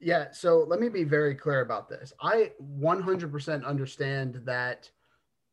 [0.00, 0.32] Yeah.
[0.32, 2.12] So let me be very clear about this.
[2.20, 4.90] I 100% understand that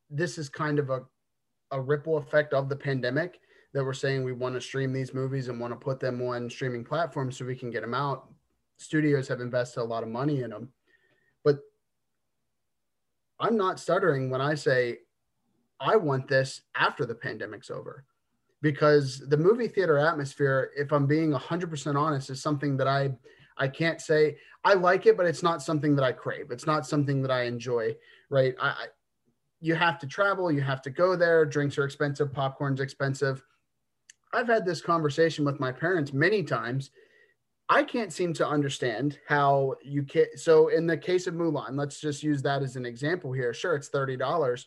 [0.10, 1.02] this is kind of a,
[1.72, 3.40] a ripple effect of the pandemic
[3.74, 6.50] that we're saying we want to stream these movies and want to put them on
[6.50, 8.30] streaming platforms so we can get them out.
[8.78, 10.70] Studios have invested a lot of money in them.
[11.44, 11.60] But
[13.40, 15.00] I'm not stuttering when I say
[15.80, 18.06] I want this after the pandemic's over
[18.62, 23.12] because the movie theater atmosphere, if I'm being 100% honest, is something that I
[23.58, 26.50] I can't say I like it, but it's not something that I crave.
[26.50, 27.96] It's not something that I enjoy,
[28.30, 28.56] right?
[28.60, 28.86] I,
[29.62, 31.46] you have to travel, you have to go there.
[31.46, 33.44] Drinks are expensive, popcorn's expensive.
[34.34, 36.92] I've had this conversation with my parents many times
[37.72, 40.26] I can't seem to understand how you can.
[40.36, 43.54] So, in the case of Mulan, let's just use that as an example here.
[43.54, 44.66] Sure, it's $30.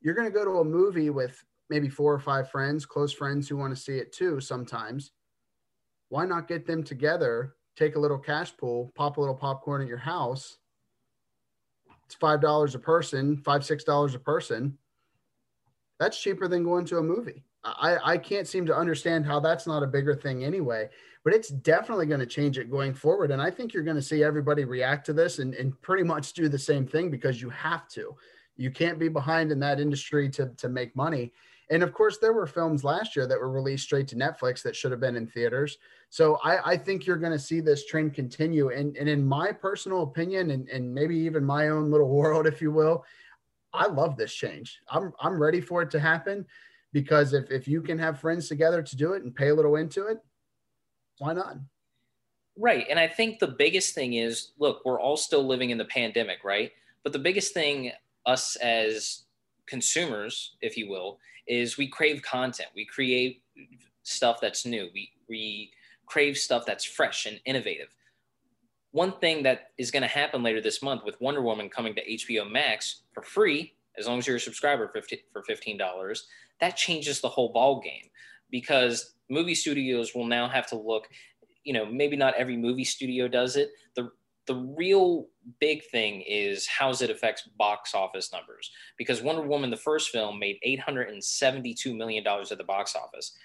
[0.00, 3.48] You're going to go to a movie with maybe four or five friends, close friends
[3.48, 5.12] who want to see it too sometimes.
[6.08, 9.88] Why not get them together, take a little cash pool, pop a little popcorn at
[9.88, 10.58] your house?
[12.06, 14.78] It's $5 a person, five, $6 a person.
[15.98, 17.44] That's cheaper than going to a movie.
[17.64, 20.90] I, I can't seem to understand how that's not a bigger thing anyway
[21.24, 23.30] but it's definitely going to change it going forward.
[23.30, 26.34] And I think you're going to see everybody react to this and, and pretty much
[26.34, 28.14] do the same thing because you have to.
[28.56, 31.32] You can't be behind in that industry to, to make money.
[31.70, 34.76] And of course, there were films last year that were released straight to Netflix that
[34.76, 35.78] should have been in theaters.
[36.10, 38.70] So I, I think you're going to see this trend continue.
[38.70, 42.60] And, and in my personal opinion, and, and maybe even my own little world, if
[42.60, 43.04] you will,
[43.72, 44.80] I love this change.
[44.88, 46.46] I'm, I'm ready for it to happen
[46.92, 49.76] because if, if you can have friends together to do it and pay a little
[49.76, 50.18] into it,
[51.18, 51.56] why not?
[52.56, 52.86] Right.
[52.88, 56.44] And I think the biggest thing is look, we're all still living in the pandemic,
[56.44, 56.70] right?
[57.02, 57.90] But the biggest thing,
[58.26, 59.24] us as
[59.66, 62.68] consumers, if you will, is we crave content.
[62.74, 63.42] We create
[64.02, 64.88] stuff that's new.
[64.94, 65.70] We, we
[66.06, 67.88] crave stuff that's fresh and innovative.
[68.92, 72.08] One thing that is going to happen later this month with Wonder Woman coming to
[72.08, 74.92] HBO Max for free, as long as you're a subscriber
[75.32, 76.18] for $15,
[76.60, 78.10] that changes the whole ball game
[78.50, 81.08] because movie studios will now have to look
[81.64, 84.10] you know maybe not every movie studio does it the
[84.46, 85.26] the real
[85.60, 88.70] big thing is how it affects box office numbers?
[88.98, 93.36] Because wonder woman the first film made 872 million dollars at the box office.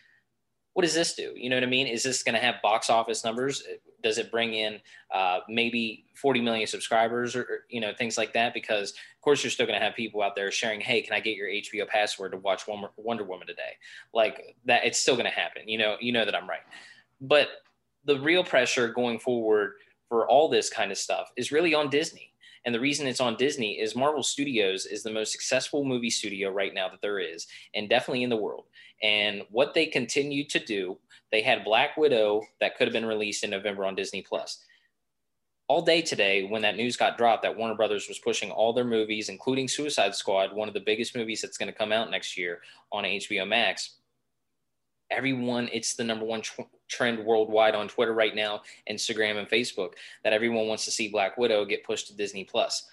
[0.73, 1.33] What does this do?
[1.35, 1.87] You know what i mean?
[1.87, 3.63] Is this going to have box office numbers?
[4.01, 4.79] Does it bring in
[5.13, 8.53] uh, maybe 40 million subscribers or, you know things like that?
[8.53, 11.19] Because of course you're still going to have people out there sharing hey can i
[11.19, 12.63] get your hbo password to watch
[12.97, 13.73] wonder woman today?
[14.13, 15.67] Like that it's still going to happen.
[15.67, 16.61] You know you know that i'm right.
[17.21, 17.47] But
[18.05, 19.73] the real pressure going forward
[20.09, 22.29] for all this kind of stuff is really on disney
[22.65, 26.49] and the reason it's on Disney is Marvel Studios is the most successful movie studio
[26.49, 28.65] right now that there is, and definitely in the world.
[29.01, 30.97] And what they continue to do
[31.31, 34.63] they had Black Widow that could have been released in November on Disney Plus.
[35.67, 38.83] All day today, when that news got dropped that Warner Brothers was pushing all their
[38.83, 42.35] movies, including Suicide Squad, one of the biggest movies that's going to come out next
[42.35, 43.97] year on HBO Max,
[45.11, 49.93] everyone, it's the number one tr- trend worldwide on Twitter right now, Instagram, and Facebook
[50.23, 52.87] that everyone wants to see Black Widow get pushed to Disney Plus.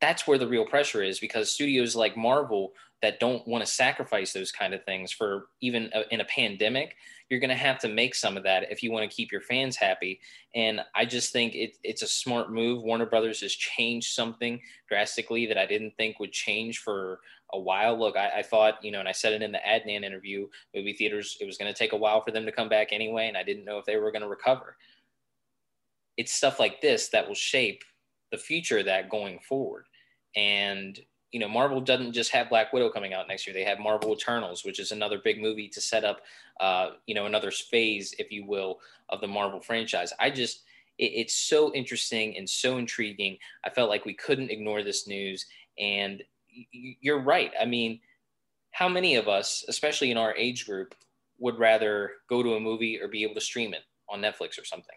[0.00, 2.72] That's where the real pressure is because studios like Marvel
[3.02, 6.96] that don't want to sacrifice those kind of things for even a, in a pandemic,
[7.32, 9.40] you're going to have to make some of that if you want to keep your
[9.40, 10.20] fans happy.
[10.54, 12.82] And I just think it, it's a smart move.
[12.82, 17.20] Warner Brothers has changed something drastically that I didn't think would change for
[17.54, 17.98] a while.
[17.98, 20.92] Look, I, I thought, you know, and I said it in the Adnan interview, movie
[20.92, 23.36] theaters, it was going to take a while for them to come back anyway, and
[23.38, 24.76] I didn't know if they were going to recover.
[26.18, 27.82] It's stuff like this that will shape
[28.30, 29.86] the future of that going forward.
[30.36, 31.00] And
[31.32, 33.54] you know, Marvel doesn't just have Black Widow coming out next year.
[33.54, 36.20] They have Marvel Eternals, which is another big movie to set up,
[36.60, 40.12] uh, you know, another phase, if you will, of the Marvel franchise.
[40.20, 40.62] I just,
[40.98, 43.38] it, it's so interesting and so intriguing.
[43.64, 45.46] I felt like we couldn't ignore this news.
[45.78, 46.22] And
[46.70, 47.50] you're right.
[47.58, 48.00] I mean,
[48.72, 50.94] how many of us, especially in our age group,
[51.38, 54.64] would rather go to a movie or be able to stream it on Netflix or
[54.64, 54.96] something?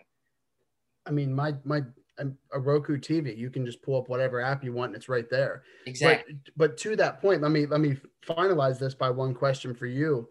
[1.05, 1.83] I mean, my my
[2.19, 3.37] a Roku TV.
[3.37, 5.63] You can just pull up whatever app you want, and it's right there.
[5.85, 6.35] Exactly.
[6.45, 9.85] But, but to that point, let me let me finalize this by one question for
[9.85, 10.29] you,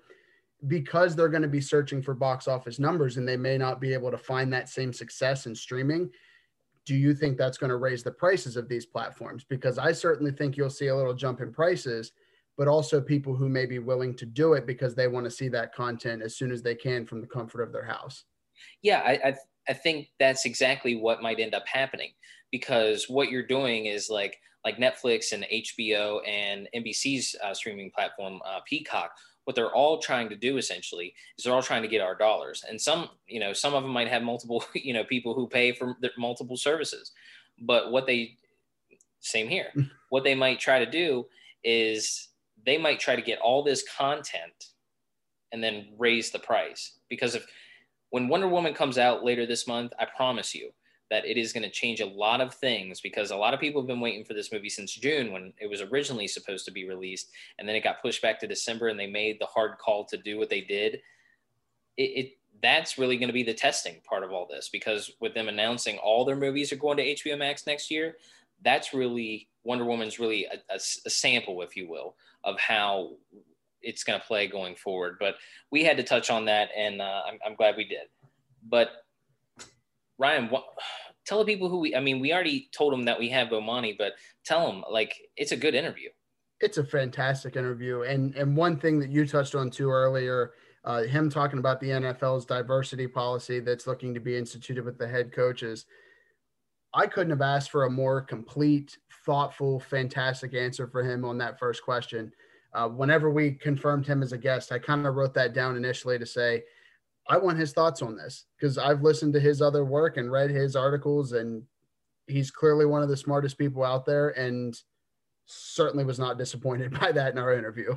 [0.67, 3.93] because they're going to be searching for box office numbers, and they may not be
[3.93, 6.11] able to find that same success in streaming.
[6.87, 9.45] Do you think that's going to raise the prices of these platforms?
[9.49, 12.13] Because I certainly think you'll see a little jump in prices,
[12.59, 15.49] but also people who may be willing to do it because they want to see
[15.49, 18.25] that content as soon as they can from the comfort of their house.
[18.83, 19.35] Yeah, I, I
[19.69, 22.11] I think that's exactly what might end up happening
[22.51, 28.41] because what you're doing is like like Netflix and HBO and NBC's uh, streaming platform
[28.47, 29.11] uh, Peacock.
[29.45, 32.65] What they're all trying to do essentially is they're all trying to get our dollars,
[32.69, 35.73] and some you know some of them might have multiple you know people who pay
[35.73, 37.13] for multiple services,
[37.61, 38.37] but what they
[39.21, 39.71] same here.
[40.11, 41.27] what they might try to do
[41.65, 42.29] is
[42.65, 44.71] they might try to get all this content
[45.53, 47.47] and then raise the price because if
[48.15, 50.71] when Wonder Woman comes out later this month, I promise you
[51.11, 53.83] that it is going to change a lot of things because a lot of people
[53.83, 56.89] have been waiting for this movie since June when it was originally supposed to be
[56.89, 60.05] released, and then it got pushed back to December, and they made the hard call
[60.05, 61.01] to do what they did.
[61.97, 65.35] It, it that's really going to be the testing part of all this because with
[65.35, 68.15] them announcing all their movies are going to HBO Max next year,
[68.63, 73.17] that's really Wonder Woman's really a, a, a sample, if you will, of how
[73.85, 75.17] it's going to play going forward.
[75.21, 75.37] But
[75.71, 78.09] we had to touch on that, and uh, I'm, I'm, glad we did.
[78.69, 78.91] But
[80.19, 80.65] Ryan, what,
[81.27, 81.95] tell the people who we.
[81.95, 84.13] I mean, we already told them that we have Bomani, but
[84.45, 86.11] tell them like it's a good interview.
[86.61, 90.53] It's a fantastic interview, and and one thing that you touched on too earlier.
[90.85, 95.09] Uh, him talking about the NFL's diversity policy that's looking to be instituted with the
[95.09, 95.87] head coaches.
[96.93, 101.59] I couldn't have asked for a more complete, thoughtful, fantastic answer for him on that
[101.59, 102.33] first question
[102.75, 106.19] uh, whenever we confirmed him as a guest, I kind of wrote that down initially
[106.19, 106.65] to say,
[107.29, 110.51] I want his thoughts on this because I've listened to his other work and read
[110.51, 111.63] his articles, and
[112.27, 114.79] he's clearly one of the smartest people out there, and
[115.47, 117.95] certainly was not disappointed by that in our interview.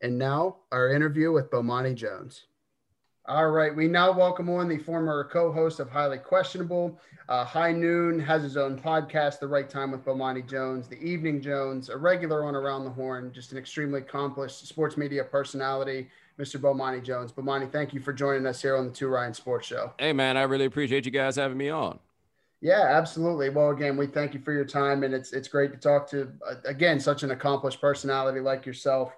[0.00, 2.46] And now, our interview with Bomani Jones.
[3.28, 6.98] All right, we now welcome on the former co-host of Highly Questionable.
[7.28, 11.42] Uh, High Noon has his own podcast, The Right Time with Bomani Jones, The Evening
[11.42, 16.58] Jones, a regular on Around the Horn, just an extremely accomplished sports media personality, Mr.
[16.58, 17.30] Bomani Jones.
[17.30, 19.92] Bomani, thank you for joining us here on the Two Ryan Sports Show.
[19.98, 21.98] Hey, man, I really appreciate you guys having me on.
[22.62, 23.50] Yeah, absolutely.
[23.50, 26.32] Well, again, we thank you for your time, and it's it's great to talk to
[26.48, 29.12] uh, again such an accomplished personality like yourself.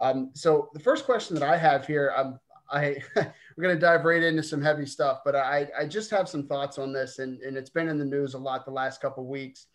[0.00, 4.04] Um, so the first question that I have here, um, I we're going to dive
[4.04, 7.40] right into some heavy stuff, but I, I just have some thoughts on this, and,
[7.40, 9.66] and it's been in the news a lot the last couple weeks.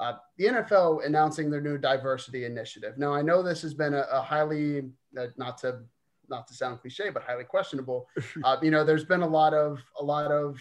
[0.00, 2.98] Uh, the NFL announcing their new diversity initiative.
[2.98, 5.80] Now, I know this has been a, a highly, uh, not to
[6.30, 8.08] not to sound cliche, but highly questionable.
[8.44, 10.58] Uh, you know, there's been a lot of a lot of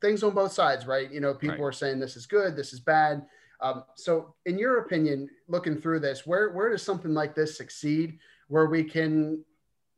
[0.00, 1.10] things on both sides, right?
[1.10, 1.68] You know, people right.
[1.68, 3.26] are saying this is good, this is bad.
[3.60, 8.18] Um, so, in your opinion, looking through this, where where does something like this succeed,
[8.48, 9.44] where we can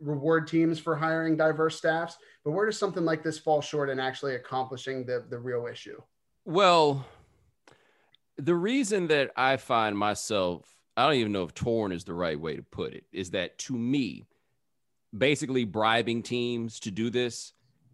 [0.05, 3.99] reward teams for hiring diverse staffs, but where does something like this fall short in
[3.99, 6.01] actually accomplishing the, the real issue?
[6.45, 7.07] Well,
[8.37, 12.39] the reason that I find myself, I don't even know if torn is the right
[12.39, 14.27] way to put it, is that to me,
[15.17, 17.53] basically bribing teams to do this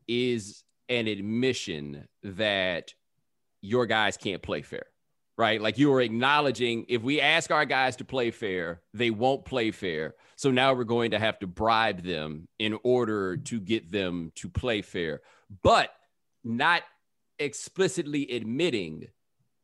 [0.09, 2.95] is an admission that
[3.61, 4.87] your guys can't play fair
[5.41, 5.59] right?
[5.59, 9.71] Like you are acknowledging if we ask our guys to play fair, they won't play
[9.71, 10.15] fair.
[10.37, 14.51] So now we're going to have to bribe them in order to get them to
[14.51, 15.23] play fair,
[15.63, 15.89] but
[16.45, 16.83] not
[17.39, 19.09] explicitly admitting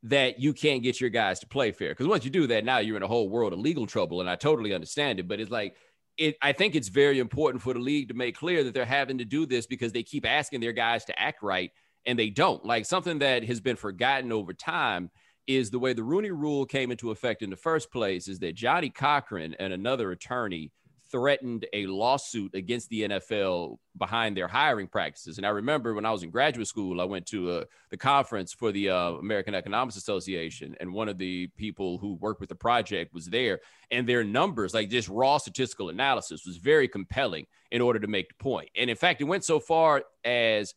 [0.05, 1.91] that you can't get your guys to play fair.
[1.91, 4.23] Because once you do that, now you're in a whole world of legal trouble.
[4.23, 5.29] And I totally understand it.
[5.29, 5.77] But it's like,
[6.17, 9.19] it, I think it's very important for the league to make clear that they're having
[9.19, 11.71] to do this because they keep asking their guys to act right
[12.07, 12.65] and they don't.
[12.65, 15.11] Like something that has been forgotten over time
[15.47, 18.55] is the way the Rooney Rule came into effect in the first place is that
[18.55, 20.73] Johnnie Cochran and another attorney
[21.11, 25.39] threatened a lawsuit against the NFL behind their hiring practices.
[25.39, 28.53] And I remember when I was in graduate school, I went to uh, the conference
[28.53, 32.57] for the uh, American Economics Association, and one of the people who worked with the
[32.57, 33.61] project was there.
[33.91, 38.29] And their numbers, like just raw statistical analysis, was very compelling in order to make
[38.29, 38.71] the point.
[38.77, 40.75] And in fact, it went so far as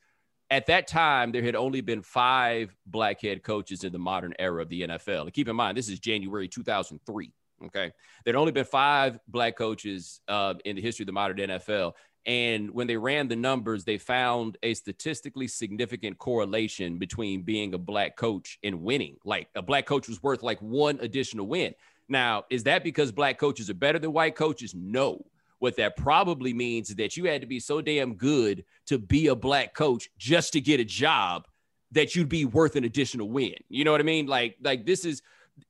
[0.51, 4.61] at that time, there had only been five black head coaches in the modern era
[4.61, 5.23] of the NFL.
[5.23, 7.31] And keep in mind, this is January 2003.
[7.65, 7.91] Okay.
[8.23, 11.93] There'd only been five black coaches uh, in the history of the modern NFL.
[12.25, 17.77] And when they ran the numbers, they found a statistically significant correlation between being a
[17.77, 19.17] black coach and winning.
[19.23, 21.73] Like a black coach was worth like one additional win.
[22.07, 24.73] Now, is that because black coaches are better than white coaches?
[24.75, 25.25] No.
[25.59, 29.27] What that probably means is that you had to be so damn good to be
[29.27, 31.47] a black coach just to get a job
[31.91, 33.55] that you'd be worth an additional win.
[33.67, 34.27] You know what I mean?
[34.27, 35.21] Like, like this is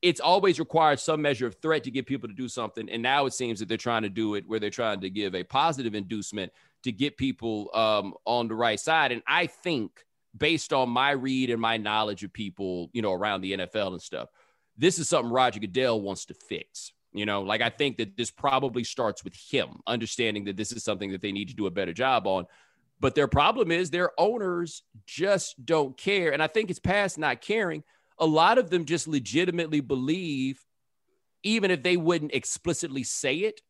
[0.02, 2.90] it's always required some measure of threat to get people to do something.
[2.90, 5.36] And now it seems that they're trying to do it where they're trying to give
[5.36, 6.52] a positive inducement
[6.84, 9.12] to get people um, on the right side.
[9.12, 10.06] And I think,
[10.38, 14.02] based on my read and my knowledge of people, you know, around the NFL and
[14.02, 14.30] stuff,
[14.78, 16.94] this is something Roger Goodell wants to fix.
[17.12, 20.84] You know, like I think that this probably starts with him understanding that this is
[20.84, 22.46] something that they need to do a better job on.
[23.00, 26.34] But their problem is their owners just don't care.
[26.34, 27.84] And I think it's past not caring.
[28.20, 30.64] A lot of them just legitimately believe,
[31.42, 33.62] even if they wouldn't explicitly say it,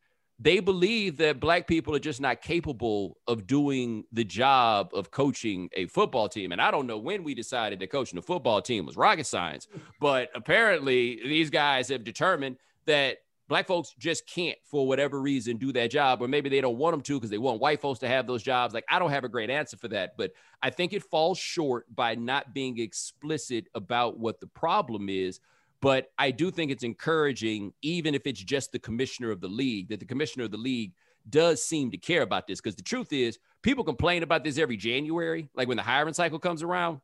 [0.41, 5.69] they believe that black people are just not capable of doing the job of coaching
[5.73, 6.51] a football team.
[6.53, 9.67] And I don't know when we decided that coaching a football team was rocket science,
[9.99, 13.17] but apparently these guys have determined that
[13.49, 16.93] black folks just can't for whatever reason do that job or maybe they don't want
[16.93, 18.73] them to because they want white folks to have those jobs.
[18.73, 20.31] Like i don't have a great answer for that but
[20.61, 25.41] i think it falls short by not being explicit about what the problem is.
[25.81, 29.89] But i do think it's encouraging even if it's just the commissioner of the league
[29.89, 30.93] that the commissioner of the league
[31.29, 32.61] does seem to care about this.
[32.61, 36.39] Because the truth is people complain about this every january like when the hiring cycle
[36.39, 37.01] comes around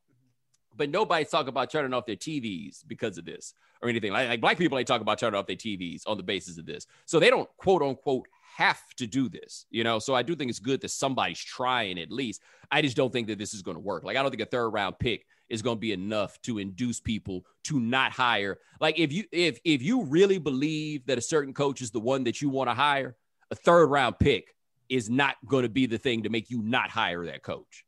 [0.75, 4.11] but nobody's talking about turning off their TVs because of this or anything.
[4.11, 6.65] Like, like black people ain't talking about turning off their TVs on the basis of
[6.65, 6.87] this.
[7.05, 9.99] So they don't quote unquote have to do this, you know.
[9.99, 12.41] So I do think it's good that somebody's trying at least.
[12.71, 14.03] I just don't think that this is going to work.
[14.03, 16.99] Like I don't think a third round pick is going to be enough to induce
[16.99, 18.59] people to not hire.
[18.79, 22.23] Like if you if if you really believe that a certain coach is the one
[22.23, 23.15] that you want to hire,
[23.51, 24.55] a third round pick
[24.87, 27.85] is not going to be the thing to make you not hire that coach.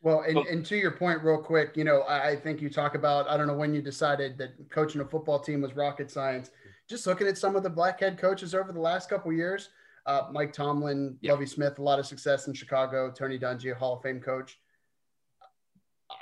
[0.00, 3.28] Well, and, and to your point, real quick, you know, I, think you talk about,
[3.28, 6.50] I don't know when you decided that coaching a football team was rocket science.
[6.88, 9.70] Just looking at some of the black head coaches over the last couple years,
[10.06, 13.96] uh, Mike Tomlin, Lovie Smith, a lot of success in Chicago, Tony Dungy, a Hall
[13.96, 14.58] of Fame coach.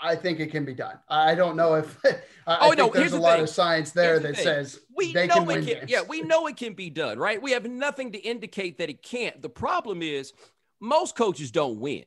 [0.03, 0.99] I think it can be done.
[1.09, 1.99] I don't know if
[2.47, 3.45] I, oh, no, there's a the lot thing.
[3.45, 5.89] of science there that says we know can it can.
[5.89, 7.41] Yeah, we know it can be done, right?
[7.41, 9.41] We have nothing to indicate that it can't.
[9.41, 10.33] The problem is
[10.81, 12.05] most coaches don't win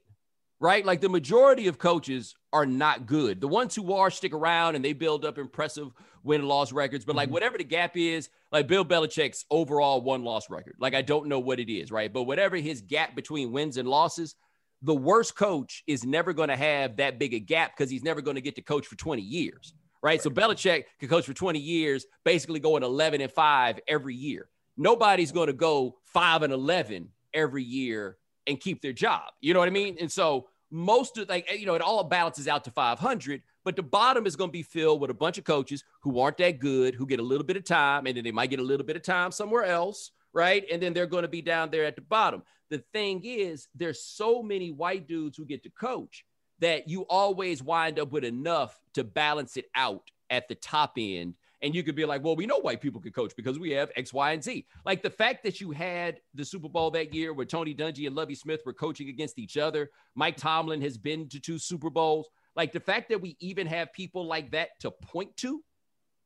[0.60, 0.86] right?
[0.86, 3.39] Like the majority of coaches are not good.
[3.39, 5.91] The ones who are stick around and they build up impressive
[6.24, 7.05] win loss records.
[7.05, 7.34] But like mm-hmm.
[7.34, 11.39] whatever the gap is, like Bill Belichick's overall one loss record, like I don't know
[11.39, 12.12] what it is, right?
[12.12, 14.36] But whatever his gap between wins and losses,
[14.82, 18.22] the worst coach is never going to have that big a gap because he's never
[18.22, 19.74] going to get to coach for 20 years.
[20.01, 20.12] Right?
[20.12, 20.22] right.
[20.22, 24.47] So Belichick can coach for 20 years, basically going 11 and 5 every year.
[24.78, 29.24] Nobody's going to go 5 and 11 every year and keep their job.
[29.41, 29.97] You know what I mean?
[29.99, 33.84] And so most of like you know it all balances out to 500 but the
[33.84, 36.94] bottom is going to be filled with a bunch of coaches who aren't that good
[36.94, 38.96] who get a little bit of time and then they might get a little bit
[38.96, 40.66] of time somewhere else right?
[40.72, 42.44] And then they're going to be down there at the bottom.
[42.70, 46.26] The thing is there's so many white dudes who get to coach
[46.60, 51.36] that you always wind up with enough to balance it out at the top end
[51.62, 53.91] and you could be like, well, we know white people can coach because we have
[53.95, 54.66] X, Y, and Z.
[54.86, 58.16] Like the fact that you had the Super Bowl that year where Tony Dungy and
[58.16, 59.89] Lovie Smith were coaching against each other.
[60.16, 62.30] Mike Tomlin has been to two Super Bowls.
[62.55, 65.64] Like the fact that we even have people like that to point to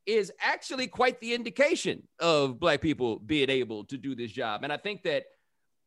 [0.05, 4.63] is actually quite the indication of black people being able to do this job.
[4.63, 5.23] And I think that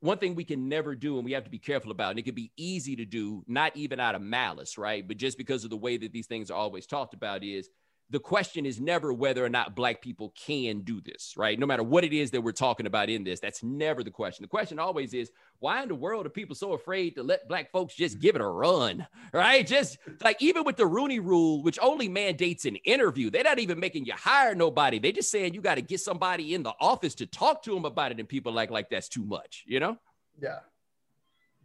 [0.00, 2.22] one thing we can never do and we have to be careful about, and it
[2.22, 5.06] could be easy to do, not even out of malice, right?
[5.06, 7.68] But just because of the way that these things are always talked about, is
[8.10, 11.58] the question is never whether or not black people can do this, right?
[11.58, 14.44] No matter what it is that we're talking about in this, that's never the question.
[14.44, 17.72] The question always is, why in the world are people so afraid to let black
[17.72, 19.66] folks just give it a run, right?
[19.66, 23.80] Just like even with the Rooney rule, which only mandates an interview, they're not even
[23.80, 25.00] making you hire nobody.
[25.00, 27.84] They're just saying you got to get somebody in the office to talk to them
[27.84, 28.20] about it.
[28.20, 29.96] And people like, like that's too much, you know?
[30.40, 30.60] Yeah.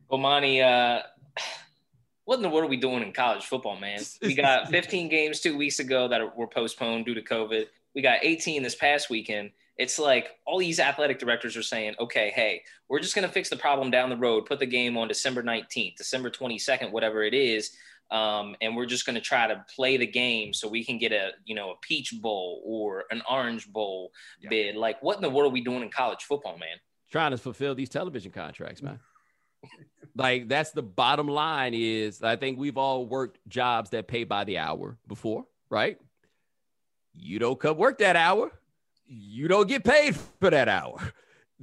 [0.10, 1.04] Bomani, uh,
[2.26, 4.02] what in the world are we doing in college football, man?
[4.22, 7.66] We got 15 games two weeks ago that were postponed due to COVID.
[7.96, 9.52] We got 18 this past weekend.
[9.78, 13.50] It's like all these athletic directors are saying, okay, hey, we're just going to fix
[13.50, 17.34] the problem down the road, put the game on December 19th, December 22nd, whatever it
[17.34, 17.72] is.
[18.12, 21.14] Um, and we're just going to try to play the game so we can get
[21.14, 24.12] a you know a peach bowl or an orange bowl
[24.42, 24.50] yeah.
[24.50, 26.78] bid like what in the world are we doing in college football man
[27.10, 29.00] trying to fulfill these television contracts man
[30.16, 34.44] Like that's the bottom line is I think we've all worked jobs that pay by
[34.44, 35.98] the hour before, right?
[37.14, 38.52] You don't come work that hour,
[39.06, 41.14] you don't get paid for that hour.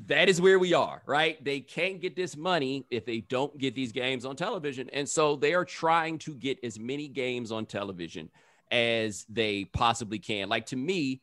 [0.06, 1.42] That is where we are, right?
[1.44, 4.88] They can't get this money if they don't get these games on television.
[4.92, 8.30] And so they are trying to get as many games on television
[8.70, 10.48] as they possibly can.
[10.48, 11.20] Like to me,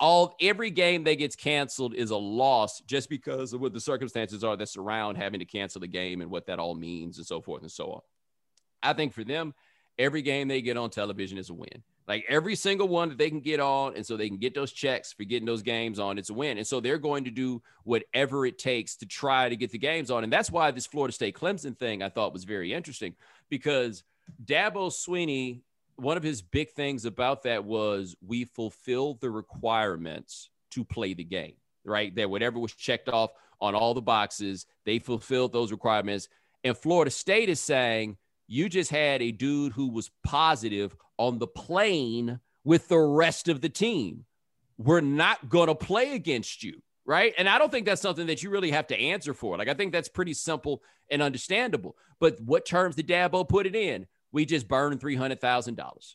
[0.00, 4.42] all every game that gets canceled is a loss just because of what the circumstances
[4.42, 7.40] are that surround having to cancel the game and what that all means and so
[7.40, 8.00] forth and so on.
[8.82, 9.54] I think for them,
[9.98, 11.82] every game they get on television is a win.
[12.06, 14.72] Like every single one that they can get on, and so they can get those
[14.72, 16.58] checks for getting those games on, it's a win.
[16.58, 20.10] And so they're going to do whatever it takes to try to get the games
[20.10, 20.22] on.
[20.22, 23.14] And that's why this Florida State Clemson thing I thought was very interesting
[23.48, 24.04] because
[24.44, 25.62] Dabo Swinney
[25.96, 31.24] one of his big things about that was we fulfilled the requirements to play the
[31.24, 32.14] game, right?
[32.14, 33.30] That whatever was checked off
[33.60, 36.28] on all the boxes, they fulfilled those requirements.
[36.62, 38.16] And Florida State is saying,
[38.46, 43.60] you just had a dude who was positive on the plane with the rest of
[43.60, 44.24] the team.
[44.76, 46.82] We're not going to play against you.
[47.06, 47.34] Right.
[47.36, 49.58] And I don't think that's something that you really have to answer for.
[49.58, 51.98] Like, I think that's pretty simple and understandable.
[52.18, 54.06] But what terms did Dabo put it in?
[54.34, 56.14] We just burned $300,000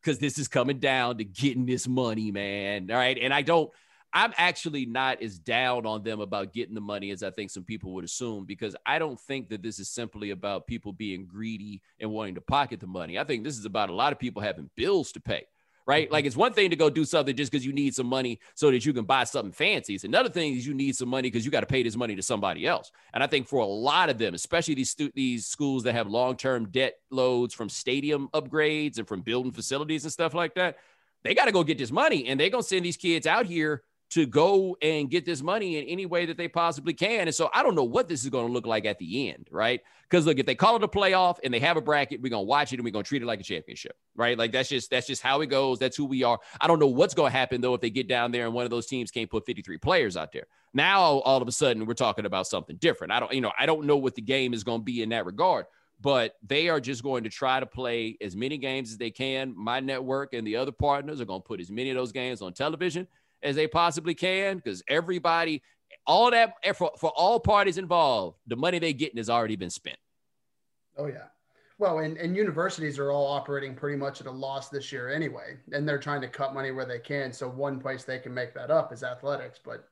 [0.00, 2.88] because this is coming down to getting this money, man.
[2.90, 3.18] All right.
[3.20, 3.70] And I don't,
[4.12, 7.64] I'm actually not as down on them about getting the money as I think some
[7.64, 11.82] people would assume because I don't think that this is simply about people being greedy
[11.98, 13.18] and wanting to pocket the money.
[13.18, 15.46] I think this is about a lot of people having bills to pay
[15.90, 16.06] right?
[16.06, 16.12] Mm-hmm.
[16.12, 18.70] Like it's one thing to go do something just because you need some money so
[18.70, 19.96] that you can buy something fancy.
[19.96, 22.14] It's another thing is you need some money because you got to pay this money
[22.14, 22.92] to somebody else.
[23.12, 26.06] And I think for a lot of them, especially these stu- these schools that have
[26.06, 30.76] long term debt loads from stadium upgrades and from building facilities and stuff like that,
[31.24, 33.82] they got to go get this money, and they're gonna send these kids out here
[34.10, 37.28] to go and get this money in any way that they possibly can.
[37.28, 39.48] And so I don't know what this is going to look like at the end,
[39.50, 39.80] right?
[40.10, 42.42] Because look, if they call it a playoff and they have a bracket, we're gonna
[42.42, 44.36] watch it and we're gonna treat it like a championship, right?
[44.36, 45.78] Like that's just that's just how it goes.
[45.78, 46.40] That's who we are.
[46.60, 48.70] I don't know what's gonna happen though if they get down there and one of
[48.70, 50.46] those teams can't put 53 players out there.
[50.74, 53.12] Now all of a sudden we're talking about something different.
[53.12, 55.26] I don't, you know, I don't know what the game is gonna be in that
[55.26, 55.66] regard
[56.02, 59.54] but they are just going to try to play as many games as they can.
[59.54, 62.40] My network and the other partners are going to put as many of those games
[62.40, 63.06] on television
[63.42, 65.62] as they possibly can because everybody,
[66.06, 69.70] all that eh, for, for all parties involved, the money they're getting has already been
[69.70, 69.98] spent.
[70.96, 71.26] Oh yeah.
[71.78, 75.56] Well, and, and universities are all operating pretty much at a loss this year anyway,
[75.72, 77.32] and they're trying to cut money where they can.
[77.32, 79.88] So one place they can make that up is athletics, but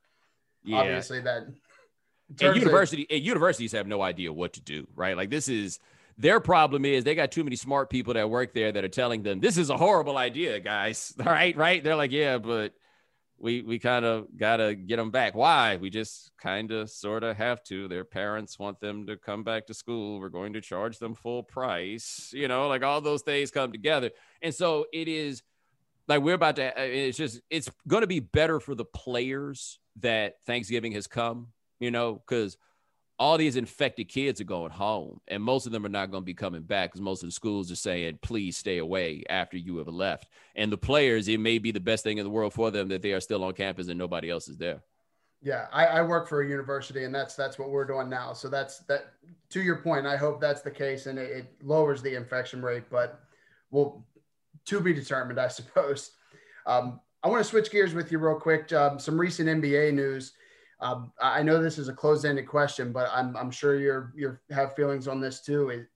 [0.64, 0.76] yeah.
[0.76, 1.44] obviously that.
[1.44, 5.16] And university of, and universities have no idea what to do, right?
[5.16, 5.78] Like this is
[6.18, 9.22] their problem is they got too many smart people that work there that are telling
[9.22, 11.14] them this is a horrible idea, guys.
[11.18, 11.82] All right, right?
[11.82, 12.74] They're like, yeah, but
[13.40, 15.34] we we kind of got to get them back.
[15.34, 15.76] Why?
[15.76, 17.88] We just kind of sort of have to.
[17.88, 20.18] Their parents want them to come back to school.
[20.20, 22.30] We're going to charge them full price.
[22.32, 24.10] You know, like all those things come together.
[24.42, 25.42] And so it is
[26.08, 29.78] like we're about to uh, it's just it's going to be better for the players
[30.00, 32.56] that Thanksgiving has come, you know, cuz
[33.18, 36.26] all these infected kids are going home and most of them are not going to
[36.26, 39.76] be coming back because most of the schools are saying please stay away after you
[39.78, 40.28] have left.
[40.54, 43.02] And the players it may be the best thing in the world for them that
[43.02, 44.82] they are still on campus and nobody else is there.
[45.42, 48.32] Yeah I, I work for a university and that's that's what we're doing now.
[48.32, 49.14] So that's that
[49.50, 52.84] to your point i hope that's the case and it, it lowers the infection rate
[52.90, 53.20] but
[53.70, 54.04] well
[54.66, 56.12] to be determined i suppose.
[56.66, 60.32] Um, i want to switch gears with you real quick um, some recent nba news
[60.80, 64.76] um, I know this is a closed-ended question, but I'm, I'm sure you're you have
[64.76, 65.70] feelings on this too.
[65.70, 65.86] Is,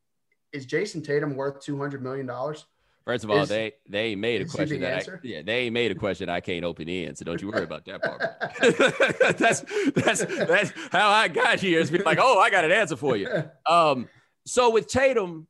[0.53, 2.67] is Jayson Tatum worth two hundred million dollars?
[3.05, 5.95] First of all, is, they they made a question that I, yeah they made a
[5.95, 8.21] question I can't open in, so don't you worry about that part.
[9.39, 11.81] that's that's that's how I got here.
[11.81, 13.29] It's like, oh, I got an answer for you.
[13.69, 14.09] Um,
[14.47, 15.49] so with Tatum,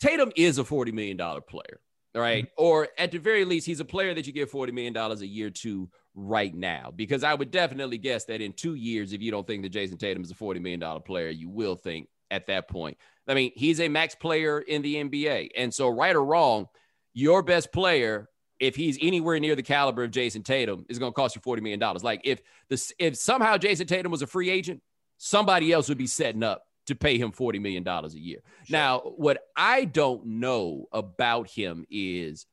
[0.00, 1.80] Tatum is a forty million dollar player,
[2.14, 2.44] right?
[2.44, 2.64] Mm-hmm.
[2.64, 5.26] Or at the very least, he's a player that you give forty million dollars a
[5.26, 9.30] year to right now because I would definitely guess that in two years, if you
[9.30, 12.68] don't think that Jayson Tatum is a $40 million player, you will think at that
[12.68, 12.96] point.
[13.28, 15.50] I mean, he's a max player in the NBA.
[15.56, 16.66] And so, right or wrong,
[17.12, 21.14] your best player, if he's anywhere near the caliber of Jayson Tatum, is going to
[21.14, 21.80] cost you $40 million.
[22.02, 24.82] Like if this, if somehow Jayson Tatum was a free agent,
[25.18, 28.40] somebody else would be setting up to pay him $40 million a year.
[28.64, 28.72] Sure.
[28.76, 32.46] Now, what I don't know about him is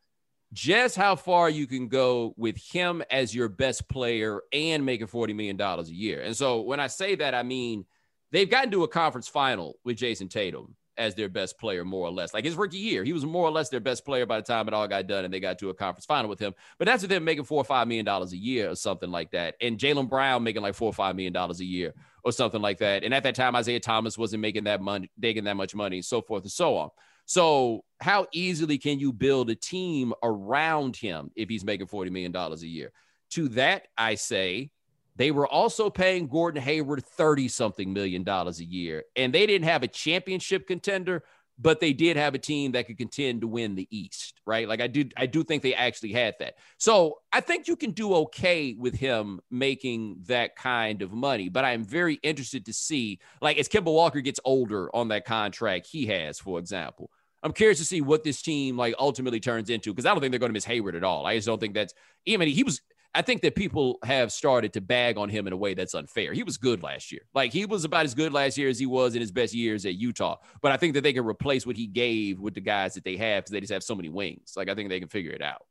[0.53, 5.35] just how far you can go with him as your best player and making $40
[5.35, 6.21] million a year.
[6.21, 7.85] And so when I say that, I mean
[8.31, 10.75] they've gotten to a conference final with Jayson Tatum.
[10.97, 12.33] as their best player, more or less.
[12.33, 14.67] Like his rookie year, he was more or less their best player by the time
[14.67, 16.55] it all got done and they got to a conference final with him.
[16.79, 19.31] But that's with them making four or five million dollars a year or something like
[19.31, 19.55] that.
[19.61, 21.93] And Jaylen Brown making like four or five million dollars a year
[22.23, 23.03] or something like that.
[23.03, 26.21] And at that time, Isaiah Thomas wasn't making that money, making that much money, so
[26.21, 26.89] forth and so on.
[27.28, 32.34] So, how easily can you build a team around him if he's making $40 million
[32.34, 32.93] a year?
[33.32, 34.71] To that, I say,
[35.17, 39.03] they were also paying Gordon Hayward 30 something million dollars a year.
[39.17, 41.23] And they didn't have a championship contender,
[41.59, 44.65] but they did have a team that could contend to win the East, right?
[44.65, 46.53] Like I do, I do think they actually had that.
[46.78, 51.49] So I think you can do okay with him making that kind of money.
[51.49, 55.88] But I'm very interested to see, like, as Kemba Walker gets older on that contract
[55.88, 57.09] he has, for example.
[57.47, 60.31] I'm curious to see what this team like ultimately turns into because I don't think
[60.31, 61.25] they're going to miss Hayward at all.
[61.25, 61.93] I just don't think that's
[62.25, 62.81] even he was
[63.15, 66.33] I think that people have started to bag on him in a way that's unfair.
[66.33, 67.21] He was good last year.
[67.33, 69.85] Like he was about as good last year as he was in his best years
[69.85, 70.35] at Utah.
[70.61, 73.15] But I think that they can replace what he gave with the guys that they
[73.15, 74.53] have because they just have so many wings.
[74.57, 75.65] Like I think they can figure it out.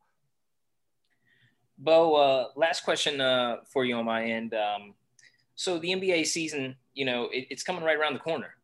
[1.76, 4.54] Bo, uh, last question uh, for you on my end.
[4.54, 4.94] Um,
[5.56, 8.54] so the NBA season, you know, it, it's coming right around the corner.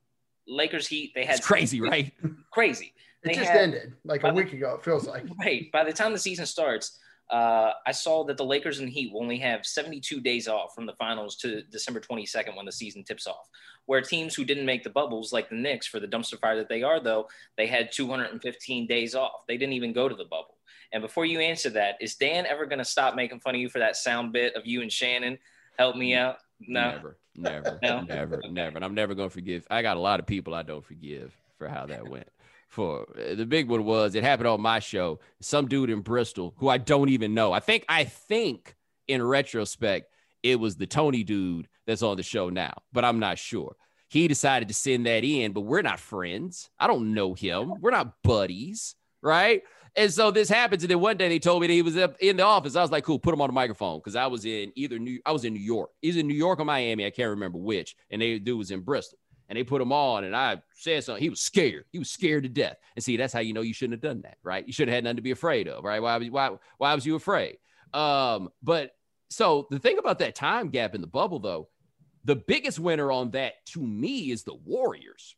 [0.48, 2.12] Lakers Heat, they had it's crazy, right?
[2.50, 2.92] Crazy.
[3.22, 4.74] It they just had, ended like a week the, ago.
[4.74, 5.70] It feels like right.
[5.72, 6.98] By the time the season starts,
[7.30, 10.84] uh, I saw that the Lakers and Heat will only have 72 days off from
[10.84, 13.48] the finals to December 22nd when the season tips off.
[13.86, 16.68] Where teams who didn't make the bubbles, like the Knicks, for the dumpster fire that
[16.68, 19.46] they are, though, they had 215 days off.
[19.48, 20.56] They didn't even go to the bubble.
[20.92, 23.70] And before you answer that, is Dan ever going to stop making fun of you
[23.70, 25.38] for that sound bit of you and Shannon?
[25.78, 26.36] Help me out.
[26.60, 28.00] No, never, never, no?
[28.02, 28.48] never, okay.
[28.50, 28.76] never.
[28.76, 29.66] And I'm never going to forgive.
[29.70, 32.28] I got a lot of people I don't forgive for how that went
[32.72, 35.20] for uh, the big one was it happened on my show.
[35.40, 37.52] Some dude in Bristol who I don't even know.
[37.52, 38.74] I think I think
[39.06, 40.10] in retrospect
[40.42, 43.76] it was the Tony dude that's on the show now, but I'm not sure.
[44.08, 46.70] He decided to send that in, but we're not friends.
[46.78, 47.74] I don't know him.
[47.80, 49.62] We're not buddies, right?
[49.94, 52.16] And so this happens, and then one day they told me that he was up
[52.20, 52.74] in the office.
[52.74, 55.20] I was like, "Cool, put him on the microphone," because I was in either New,
[55.26, 57.94] I was in New York, he's in New York or Miami, I can't remember which,
[58.10, 59.18] and they dude was in Bristol
[59.52, 61.22] and they put him on and I said something.
[61.22, 61.84] He was scared.
[61.92, 62.78] He was scared to death.
[62.96, 64.66] And see, that's how you know you shouldn't have done that, right?
[64.66, 66.00] You should have had nothing to be afraid of, right?
[66.00, 67.58] Why, why, why was you afraid?
[67.92, 68.92] Um, but
[69.28, 71.68] so the thing about that time gap in the bubble, though,
[72.24, 75.36] the biggest winner on that to me is the Warriors,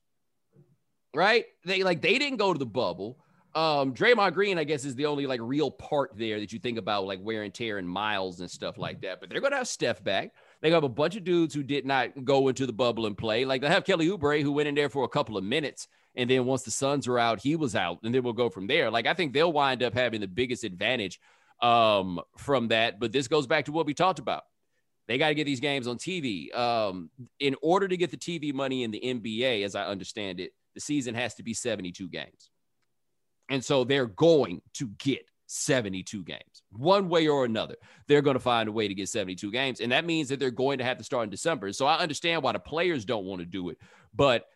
[1.13, 1.47] right?
[1.65, 3.19] They like they didn't go to the bubble.
[3.57, 6.79] Um, Draymond Green, I guess, is the only like real part there that you think
[6.79, 9.19] about like wear and tear and miles and stuff like that.
[9.19, 10.31] But they're gonna have Steph back.
[10.65, 13.45] They have a bunch of dudes who did not go into the bubble and play.
[13.45, 15.89] Like they have Kelly Oubre who went in there for a couple of minutes.
[16.15, 17.99] And then once the Suns are out, he was out.
[18.03, 18.91] And then we'll go from there.
[18.91, 21.21] Like I think they'll wind up having the biggest advantage
[21.61, 22.99] um, from that.
[22.99, 24.45] But this goes back to what we talked about.
[25.07, 26.57] They got to get these games on TV.
[26.57, 30.53] Um, in order to get the TV money in the NBA, as I understand it,
[30.75, 32.49] the season has to be 72 games.
[33.51, 36.63] And so they're going to get 72 games.
[36.73, 37.77] One way or another,
[38.09, 39.81] they're going to find a way to get 72 games.
[39.81, 41.73] And that means that they're going to have to start in December.
[41.73, 43.79] So I understand why the players don't want to do it.
[44.15, 44.47] But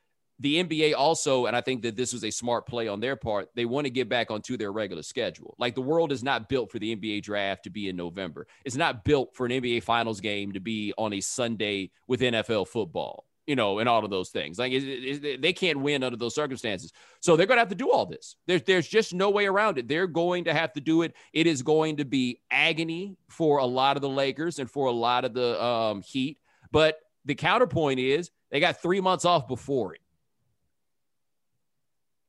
[0.41, 3.49] the NBA also, and I think that this was a smart play on their part,
[3.57, 5.55] they want to get back onto their regular schedule.
[5.59, 8.47] Like the world is not built for the NBA draft to be in November.
[8.65, 12.69] It's not built for an NBA finals game to be on a Sunday with NFL
[12.69, 14.59] football you know, and all of those things.
[14.59, 16.93] Like it, it, they can't win under those circumstances.
[17.21, 18.37] So they're going to have to do all this.
[18.47, 19.89] There's there's just no way around it.
[19.89, 21.15] They're going to have to do it.
[21.33, 24.93] It is going to be agony for a lot of the Lakers and for a
[24.93, 26.39] lot of the um, Heat.
[26.71, 30.03] But the counterpoint is they got three months off before it.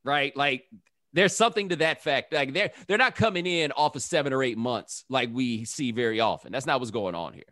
[0.02, 0.34] Right?
[0.34, 0.64] Like
[1.12, 2.32] there's something to that fact.
[2.32, 5.92] Like they're they're not coming in off of seven or eight months like we see
[5.92, 6.50] very often.
[6.50, 7.44] That's not what's going on here.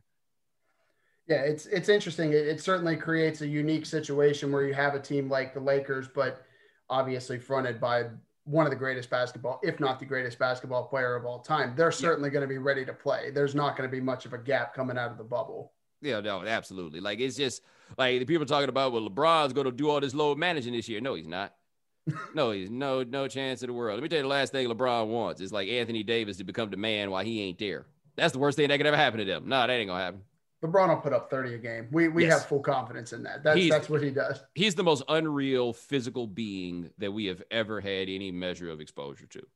[1.29, 2.33] Yeah, it's it's interesting.
[2.33, 6.09] It, it, certainly creates a unique situation where you have a team like the Lakers,
[6.09, 6.43] but
[6.89, 8.05] obviously fronted by
[8.45, 11.75] one of the greatest basketball, if not the greatest basketball player of all time.
[11.77, 12.35] They're certainly yeah.
[12.35, 13.31] going to be ready to play.
[13.31, 15.73] There's not going to be much of a gap coming out of the bubble.
[16.01, 17.01] Yeah, no, absolutely.
[17.01, 17.63] Like it's just
[17.99, 20.89] like the people talking about, well, LeBron's going to do all this load managing this
[20.89, 21.03] year.
[21.03, 21.55] No, he's not.
[22.35, 23.97] no, he's no no chance in the world.
[23.97, 26.71] Let me tell you the last thing LeBron wants is like Anthony Davis to become
[26.71, 27.85] the man while he ain't there.
[28.17, 29.47] That's the worst thing that could ever happen to them.
[29.47, 30.23] No, that ain't gonna happen.
[30.63, 31.89] LeBron will put up 30 a game.
[31.93, 32.41] We we yes.
[32.41, 33.45] have full confidence in that.
[33.45, 34.41] That's he's, that's what he does.
[34.55, 39.27] He's the most unreal physical being that we have ever had any measure of exposure
[39.27, 39.47] to.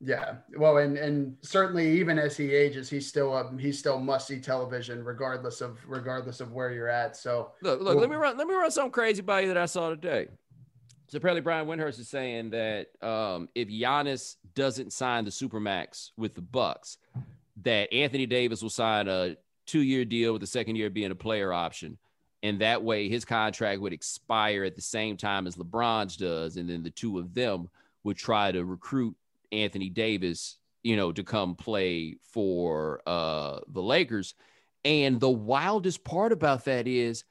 [0.00, 0.36] Yeah.
[0.56, 4.40] Well, and and certainly even as he ages, he's still a he's still must see
[4.40, 7.16] television regardless of regardless of where you're at.
[7.16, 9.66] So look, look, let me run let me run something crazy by you that I
[9.66, 10.26] saw today.
[11.08, 16.34] So apparently Brian Windhorst is saying that um, if Giannis doesn't sign the supermax with
[16.34, 16.98] the Bucks,
[17.62, 19.36] that Anthony Davis will sign a
[19.66, 21.98] two year deal with the second year being a player option
[22.42, 26.56] And that way his contract would expire at the same time as LeBron's does.
[26.56, 27.68] And then the two of them
[28.02, 29.14] would try to recruit
[29.52, 34.34] Anthony Davis, you know, to come play for uh, the Lakers.
[34.84, 37.24] And the wildest part about that is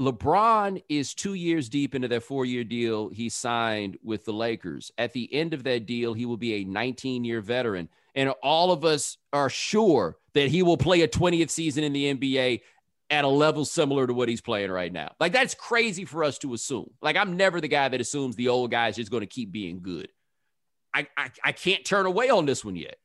[0.00, 4.92] LeBron is two years deep into that four year deal he signed with the Lakers.
[4.98, 7.88] At the end of that deal, he will be a 19 year veteran.
[8.14, 12.14] And all of us are sure that he will play a 20th season in the
[12.14, 12.60] NBA
[13.10, 15.14] at a level similar to what he's playing right now.
[15.20, 16.90] Like, that's crazy for us to assume.
[17.02, 19.52] Like, I'm never the guy that assumes the old guy is just going to keep
[19.52, 20.08] being good.
[20.94, 22.96] I, I, I can't turn away on this one yet.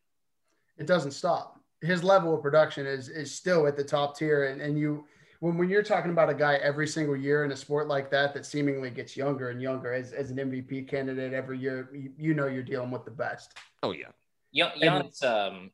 [0.77, 1.59] It doesn't stop.
[1.81, 4.45] His level of production is is still at the top tier.
[4.45, 5.05] And, and you,
[5.39, 8.33] when, when you're talking about a guy every single year in a sport like that
[8.33, 12.33] that seemingly gets younger and younger as, as an MVP candidate every year, you, you
[12.33, 13.57] know you're dealing with the best.
[13.83, 14.07] Oh yeah.
[14.55, 15.71] Giannis, um,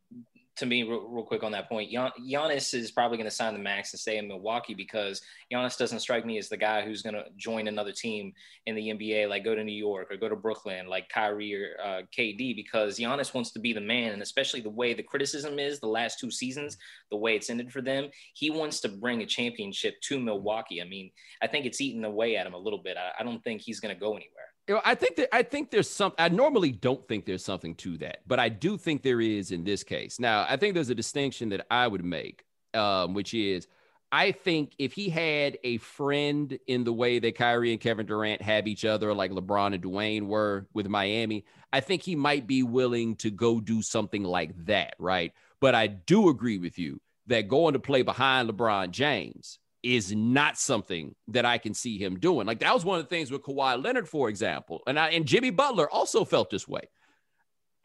[0.56, 3.54] to me, real, real, quick on that point, Gian, Giannis is probably going to sign
[3.54, 5.22] the max and stay in Milwaukee because
[5.52, 8.34] Giannis doesn't strike me as the guy who's going to join another team
[8.68, 11.70] in the NBA, like go to New York or go to Brooklyn, like Kyrie or
[11.84, 15.58] uh, KD, because Giannis wants to be the man, and especially the way the criticism
[15.58, 16.78] is the last two seasons,
[17.10, 20.82] the way it's ended for them, he wants to bring a championship to Milwaukee.
[20.82, 21.10] I mean,
[21.42, 22.98] I think it's eating away at him a little bit.
[22.98, 24.53] I, I don't think he's going to go anywhere.
[24.70, 26.14] I think that I think there's some.
[26.18, 29.64] I normally don't think there's something to that, but I do think there is in
[29.64, 30.20] this case.
[30.20, 33.68] Now, I think there's a distinction that I would make, um, which is,
[34.12, 38.42] I think if he had a friend in the way that Kyrie and Kevin Durant
[38.42, 41.44] have each other, like LeBron and Dwyane were with Miami,
[41.74, 45.34] I think he might be willing to go do something like that, right?
[45.60, 50.58] But I do agree with you that going to play behind LeBron James is not
[50.58, 52.48] something that I can see him doing.
[52.48, 55.26] Like that was one of the things with Kawhi Leonard, for example, and I, and
[55.26, 56.90] Jimmy Butler also felt this way.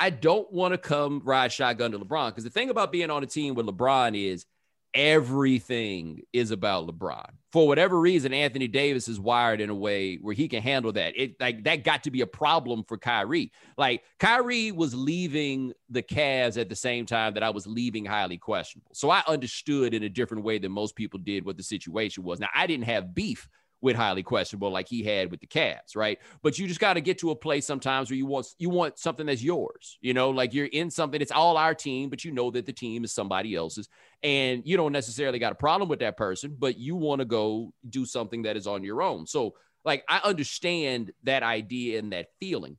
[0.01, 3.25] I don't want to come ride shotgun to LeBron because the thing about being on
[3.25, 4.47] a team with LeBron is
[4.95, 7.31] everything is about LeBron.
[7.51, 11.15] For whatever reason, Anthony Davis is wired in a way where he can handle that.
[11.17, 13.53] It like that got to be a problem for Kyrie.
[13.79, 18.37] Like Kyrie was leaving the Cavs at the same time that I was leaving highly
[18.37, 18.91] questionable.
[18.93, 22.39] So I understood in a different way than most people did what the situation was.
[22.39, 23.49] Now I didn't have beef
[23.81, 26.19] with highly questionable like he had with the Cavs, right?
[26.43, 28.99] But you just got to get to a place sometimes where you want you want
[28.99, 32.33] something that's yours, you know, like you're in something it's all our team, but you
[32.33, 33.89] know that the team is somebody else's,
[34.23, 37.73] and you don't necessarily got a problem with that person, but you want to go
[37.89, 39.27] do something that is on your own.
[39.27, 39.55] So,
[39.85, 42.77] like, I understand that idea and that feeling,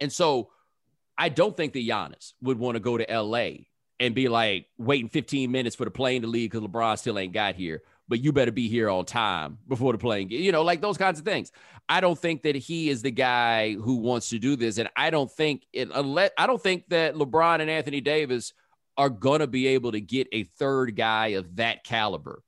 [0.00, 0.50] and so
[1.18, 3.50] I don't think that Giannis would want to go to LA
[4.00, 7.32] and be like waiting 15 minutes for the plane to leave because LeBron still ain't
[7.32, 10.42] got here but you better be here on time before the playing game.
[10.42, 11.50] You know, like those kinds of things.
[11.88, 15.10] I don't think that he is the guy who wants to do this, and I
[15.10, 15.88] don't think it.
[15.94, 18.52] Unless I don't think that LeBron and Anthony Davis
[18.96, 22.42] are gonna be able to get a third guy of that caliber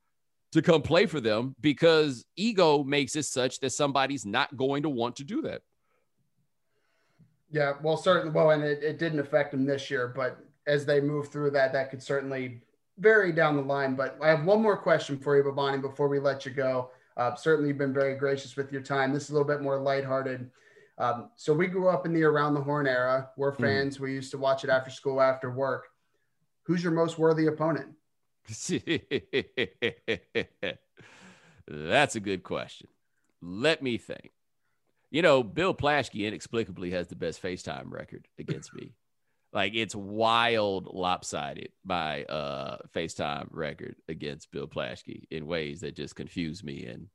[0.52, 4.88] to come play for them because ego makes it such that somebody's not going to
[4.88, 5.62] want to do that.
[7.50, 8.32] Yeah, well, certainly.
[8.32, 11.72] Well, and it, it didn't affect them this year, but as they move through that,
[11.72, 12.62] that could certainly
[12.98, 13.94] very down the line.
[13.94, 16.90] But I have one more question for you, Bomani, before we let you go.
[17.16, 19.12] Uh, certainly, you've been very gracious with your time.
[19.12, 20.50] This is a little bit more lighthearted.
[20.98, 23.30] Um, so we grew up in the Around the Horn era.
[23.36, 23.62] We're hmm.
[23.62, 23.98] fans.
[23.98, 24.00] Mm.
[24.00, 25.88] We used to watch it after school, after work.
[26.64, 27.88] Who's your most worthy opponent?
[31.68, 32.88] That's a good question.
[33.40, 34.30] Let me think.
[35.10, 38.92] You know, Bill Plaschke inexplicably has the best FaceTime record against me.
[39.56, 46.14] Like it's wild lopsided by uh FaceTime record against Bill Plaschke in ways that just
[46.14, 46.84] confuse me.
[46.84, 47.06] And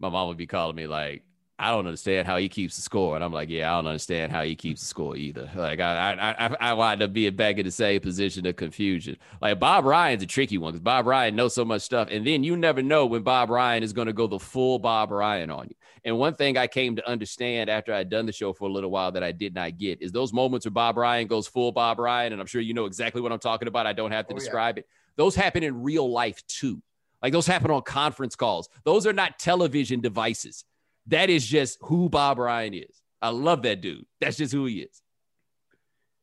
[0.00, 1.22] my mom would be calling me like,
[1.56, 3.14] I don't understand how he keeps the score.
[3.14, 5.48] And I'm like, yeah, I don't understand how he keeps the score either.
[5.54, 9.16] Like I I I, I wind up being back in the same position of confusion.
[9.40, 12.08] Like Bob Ryan's a tricky one because Bob Ryan knows so much stuff.
[12.10, 15.12] And then you never know when Bob Ryan is going to go the full Bob
[15.12, 15.76] Ryan on you.
[16.04, 18.90] And one thing I came to understand after I'd done the show for a little
[18.90, 21.98] while that I did not get is those moments where Bob Ryan goes full Bob
[21.98, 23.86] Ryan, and I'm sure you know exactly what I'm talking about.
[23.86, 24.80] I don't have to oh, describe yeah.
[24.80, 24.88] it.
[25.16, 26.82] Those happen in real life too.
[27.22, 28.68] Like those happen on conference calls.
[28.84, 30.64] Those are not television devices.
[31.08, 33.02] That is just who Bob Ryan is.
[33.20, 34.04] I love that dude.
[34.20, 35.00] That's just who he is.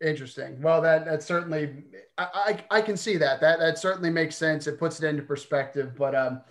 [0.02, 0.62] Interesting.
[0.62, 1.84] Well, that that certainly
[2.18, 2.28] I,
[2.72, 3.40] I, I can see that.
[3.42, 4.66] That that certainly makes sense.
[4.66, 5.96] It puts it into perspective.
[5.96, 6.42] But um,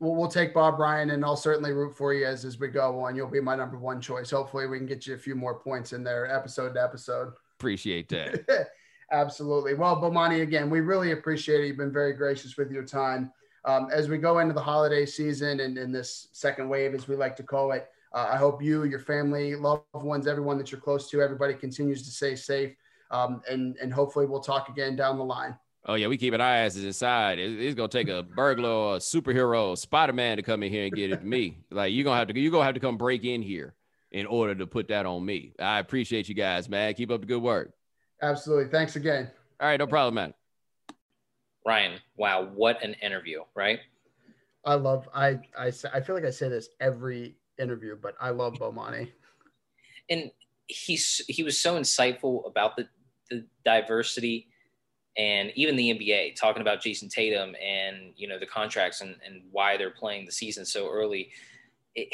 [0.00, 3.00] we'll, we'll take Bob Ryan, and I'll certainly root for you as as we go
[3.00, 3.16] on.
[3.16, 4.30] You'll be my number one choice.
[4.30, 7.32] Hopefully, we can get you a few more points in there, episode to episode.
[7.58, 8.68] Appreciate that.
[9.12, 9.74] Absolutely.
[9.74, 11.68] Well, Bomani, again, we really appreciate it.
[11.68, 13.32] You've been very gracious with your time.
[13.66, 17.16] Um, as we go into the holiday season and in this second wave, as we
[17.16, 20.80] like to call it, uh, I hope you, your family, loved ones, everyone that you're
[20.80, 22.74] close to, everybody continues to stay safe.
[23.10, 25.56] Um, and, and hopefully we'll talk again down the line.
[25.88, 27.38] Oh yeah, we keep keeping our asses inside.
[27.38, 30.92] It's gonna take a burglar or a superhero, Spider Man, to come in here and
[30.92, 31.58] get it to me.
[31.70, 33.74] Like you're gonna have to, you're gonna have to come break in here
[34.10, 35.52] in order to put that on me.
[35.60, 36.94] I appreciate you guys, man.
[36.94, 37.72] Keep up the good work.
[38.20, 38.68] Absolutely.
[38.70, 39.30] Thanks again.
[39.60, 40.34] All right, no problem, man.
[41.66, 43.80] Ryan, wow, what an interview, right?
[44.64, 45.08] I love.
[45.14, 49.10] I I I feel like I say this every interview, but I love Bomani.
[50.08, 50.30] And
[50.68, 52.88] he's he was so insightful about the
[53.30, 54.48] the diversity
[55.16, 59.42] and even the NBA talking about Jayson Tatum and you know the contracts and, and
[59.50, 61.30] why they're playing the season so early.
[61.94, 62.08] It,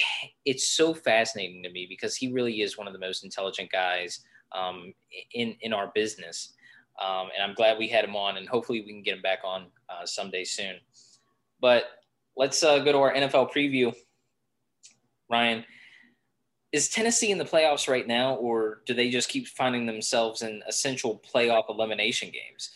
[0.44, 4.20] it's so fascinating to me because he really is one of the most intelligent guys
[4.54, 4.94] um,
[5.34, 6.52] in in our business,
[7.00, 9.40] um, and I'm glad we had him on, and hopefully we can get him back
[9.44, 10.76] on uh, someday soon.
[11.60, 11.84] But
[12.36, 13.94] let's uh, go to our NFL preview.
[15.30, 15.64] Ryan,
[16.72, 20.62] is Tennessee in the playoffs right now, or do they just keep finding themselves in
[20.66, 22.70] essential playoff elimination games?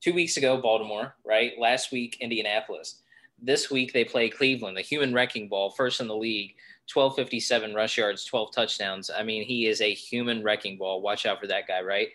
[0.00, 1.52] Two weeks ago, Baltimore, right?
[1.58, 3.02] Last week, Indianapolis.
[3.42, 6.54] This week, they play Cleveland, the human wrecking ball, first in the league,
[6.92, 9.10] 1257 rush yards, 12 touchdowns.
[9.10, 11.02] I mean, he is a human wrecking ball.
[11.02, 12.08] Watch out for that guy, right?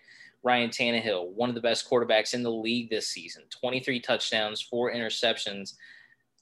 [0.46, 4.92] Ryan Tannehill, one of the best quarterbacks in the league this season, 23 touchdowns, four
[4.92, 5.74] interceptions,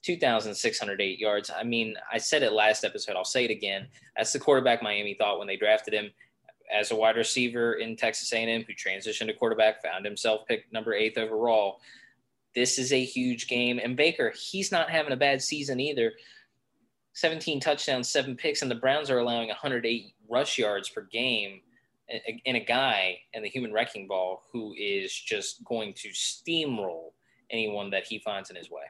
[0.03, 1.49] 2,608 yards.
[1.49, 3.15] I mean, I said it last episode.
[3.15, 3.87] I'll say it again.
[4.15, 6.11] That's the quarterback Miami thought when they drafted him
[6.71, 10.93] as a wide receiver in Texas A&M who transitioned to quarterback, found himself picked number
[10.93, 11.79] eighth overall.
[12.53, 13.79] This is a huge game.
[13.83, 16.13] And Baker, he's not having a bad season either.
[17.13, 21.61] 17 touchdowns, seven picks, and the Browns are allowing 108 rush yards per game
[22.45, 27.13] in a guy in the human wrecking ball who is just going to steamroll
[27.49, 28.83] anyone that he finds in his way.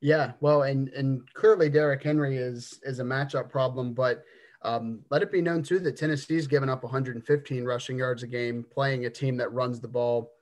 [0.00, 4.22] Yeah, well, and and clearly Derrick Henry is is a matchup problem, but
[4.62, 8.64] um, let it be known too that Tennessee's given up 115 rushing yards a game,
[8.70, 10.32] playing a team that runs the ball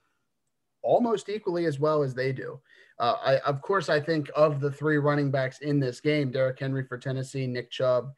[0.83, 2.61] almost equally as well as they do.
[3.01, 6.59] Uh, I, of course, I think of the three running backs in this game, Derrick
[6.59, 8.13] Henry for Tennessee, Nick Chubb,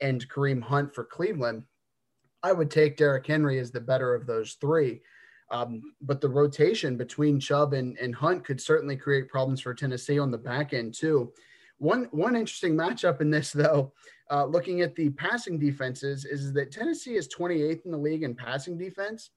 [0.00, 1.64] and Kareem Hunt for Cleveland.
[2.42, 5.00] I would take Derrick Henry as the better of those three.
[5.50, 10.18] Um, but the rotation between Chubb and, and Hunt could certainly create problems for Tennessee
[10.18, 11.32] on the back end too.
[11.78, 13.92] One one interesting matchup in this though,
[14.30, 18.34] uh, looking at the passing defenses, is that Tennessee is 28th in the league in
[18.34, 19.30] passing defense.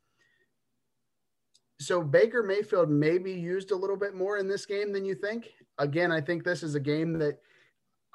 [1.80, 5.16] So Baker Mayfield may be used a little bit more in this game than you
[5.16, 5.50] think.
[5.78, 7.40] Again, I think this is a game that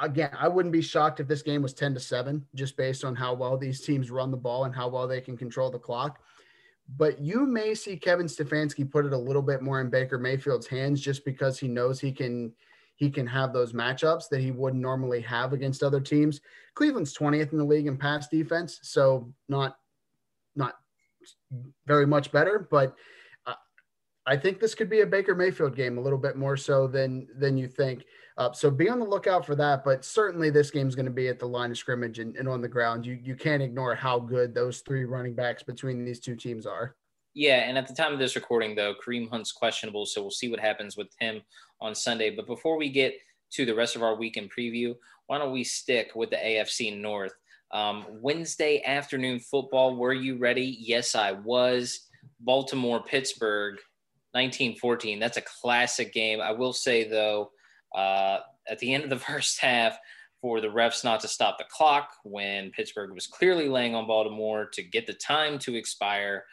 [0.00, 3.14] again, I wouldn't be shocked if this game was 10 to 7, just based on
[3.14, 6.20] how well these teams run the ball and how well they can control the clock.
[6.96, 10.66] But you may see Kevin Stefanski put it a little bit more in Baker Mayfield's
[10.66, 12.52] hands just because he knows he can
[12.96, 16.42] he can have those matchups that he wouldn't normally have against other teams.
[16.74, 19.76] Cleveland's 20th in the league in pass defense, so not
[20.56, 20.74] not
[21.86, 22.94] very much better, but
[23.46, 23.54] uh,
[24.26, 27.28] I think this could be a Baker Mayfield game a little bit more so than
[27.38, 28.04] than you think.
[28.40, 29.84] Uh, so be on the lookout for that.
[29.84, 32.48] But certainly this game is going to be at the line of scrimmage and, and
[32.48, 33.04] on the ground.
[33.04, 36.96] You you can't ignore how good those three running backs between these two teams are.
[37.34, 40.48] Yeah, and at the time of this recording, though, Kareem Hunt's questionable, so we'll see
[40.48, 41.42] what happens with him
[41.82, 42.34] on Sunday.
[42.34, 43.14] But before we get
[43.52, 47.34] to the rest of our weekend preview, why don't we stick with the AFC North?
[47.72, 49.96] Um, Wednesday afternoon football.
[49.96, 50.78] Were you ready?
[50.80, 52.08] Yes, I was.
[52.40, 53.74] Baltimore, Pittsburgh,
[54.32, 55.20] 1914.
[55.20, 56.40] That's a classic game.
[56.40, 57.50] I will say, though,
[57.94, 58.38] uh,
[58.68, 59.98] at the end of the first half,
[60.40, 64.66] for the refs not to stop the clock when Pittsburgh was clearly laying on Baltimore
[64.72, 66.44] to get the time to expire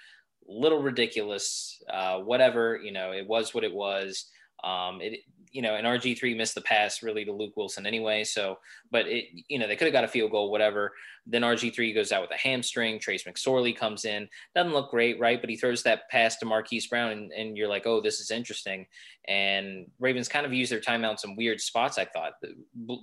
[0.47, 1.81] little ridiculous.
[1.91, 4.29] Uh, whatever, you know, it was what it was.
[4.63, 5.21] Um, it,
[5.51, 8.23] you know, and RG3 missed the pass really to Luke Wilson anyway.
[8.23, 8.59] So,
[8.91, 10.93] but it, you know, they could have got a field goal, whatever.
[11.25, 12.99] Then RG3 goes out with a hamstring.
[12.99, 15.39] Trace McSorley comes in, doesn't look great, right?
[15.39, 18.31] But he throws that pass to Marquise Brown, and, and you're like, oh, this is
[18.31, 18.85] interesting.
[19.27, 21.97] And Ravens kind of use their timeouts in weird spots.
[21.97, 22.33] I thought,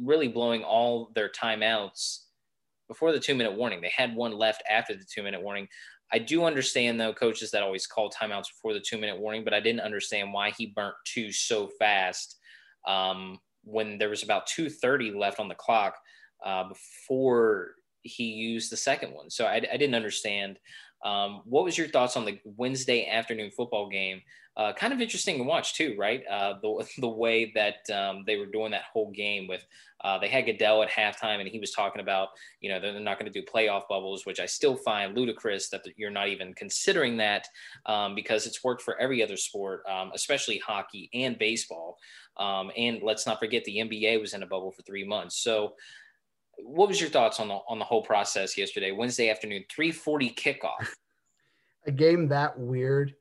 [0.03, 2.21] really blowing all their timeouts
[2.89, 3.81] before the two minute warning.
[3.81, 5.69] They had one left after the two minute warning.
[6.15, 9.53] I do understand though coaches that always call timeouts before the two minute warning, but
[9.53, 12.37] I didn't understand why he burnt two so fast
[12.87, 15.97] um, when there was about two thirty left on the clock
[16.47, 19.29] uh, before he used the second one.
[19.29, 20.61] So I, I didn't understand.
[21.05, 24.23] Um, what was your thoughts on the Wednesday afternoon football game?
[24.57, 26.23] Uh, kind of interesting to watch too, right?
[26.31, 29.67] Uh, the the way that um, they were doing that whole game with
[30.03, 32.29] uh, they had Goodell at halftime, and he was talking about
[32.61, 35.83] you know they're not going to do playoff bubbles, which I still find ludicrous that
[35.97, 37.49] you're not even considering that
[37.87, 41.99] um, because it's worked for every other sport, um, especially hockey and baseball.
[42.37, 45.37] Um, and let's not forget the NBA was in a bubble for three months.
[45.37, 45.75] So
[46.59, 50.89] what was your thoughts on the on the whole process yesterday, Wednesday afternoon, 340 kickoff?
[51.87, 53.15] a game that weird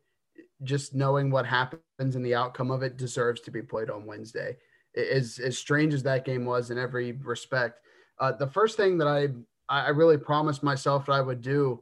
[0.63, 4.57] just knowing what happens and the outcome of it deserves to be played on Wednesday.
[4.95, 7.79] As as strange as that game was in every respect,
[8.19, 9.29] uh, the first thing that I
[9.69, 11.81] I really promised myself that I would do,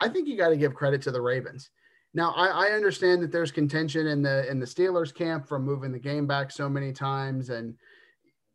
[0.00, 1.70] I think you got to give credit to the Ravens.
[2.12, 5.92] Now I, I understand that there's contention in the in the Steelers camp from moving
[5.92, 7.74] the game back so many times, and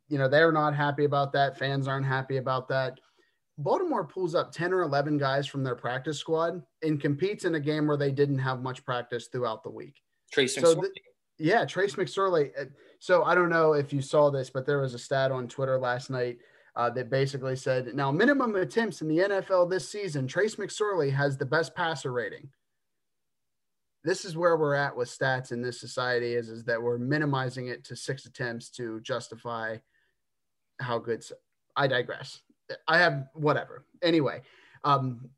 [0.08, 1.58] you know they're not happy about that.
[1.58, 3.00] Fans aren't happy about that.
[3.58, 7.60] Baltimore pulls up 10 or 11 guys from their practice squad and competes in a
[7.60, 10.02] game where they didn't have much practice throughout the week.
[10.30, 10.92] Trace so th-
[11.38, 12.50] yeah, Trace McSorley.
[12.58, 12.66] Uh,
[12.98, 15.78] so I don't know if you saw this, but there was a stat on Twitter
[15.78, 16.38] last night
[16.76, 21.36] uh, that basically said now minimum attempts in the NFL this season, Trace McSorley has
[21.36, 22.48] the best passer rating.
[24.04, 27.68] This is where we're at with stats in this society is, is that we're minimizing
[27.68, 29.78] it to six attempts to justify
[30.78, 31.24] how good.
[31.74, 32.40] I digress.
[32.88, 33.84] I have whatever.
[34.02, 34.42] Anyway,
[34.84, 35.28] um,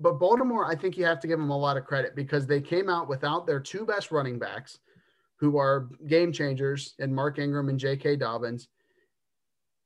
[0.00, 2.60] but Baltimore, I think you have to give them a lot of credit because they
[2.60, 4.78] came out without their two best running backs,
[5.36, 8.16] who are game changers, and Mark Ingram and J.K.
[8.16, 8.68] Dobbins.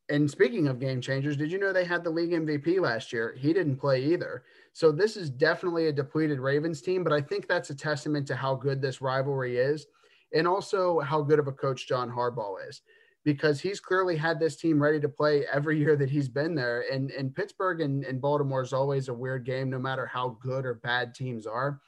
[0.09, 3.35] And speaking of game changers, did you know they had the league MVP last year?
[3.39, 4.45] He didn't play either.
[4.75, 8.37] So this is definitely a depleted Ravens team, but I think that's a testament to
[8.37, 9.87] how good this rivalry is
[10.35, 12.83] and also how good of a coach John Harbaugh is
[13.25, 16.85] because he's clearly had this team ready to play every year that he's been there.
[16.91, 20.67] And, and Pittsburgh and, and Baltimore is always a weird game, no matter how good
[20.67, 21.81] or bad teams are.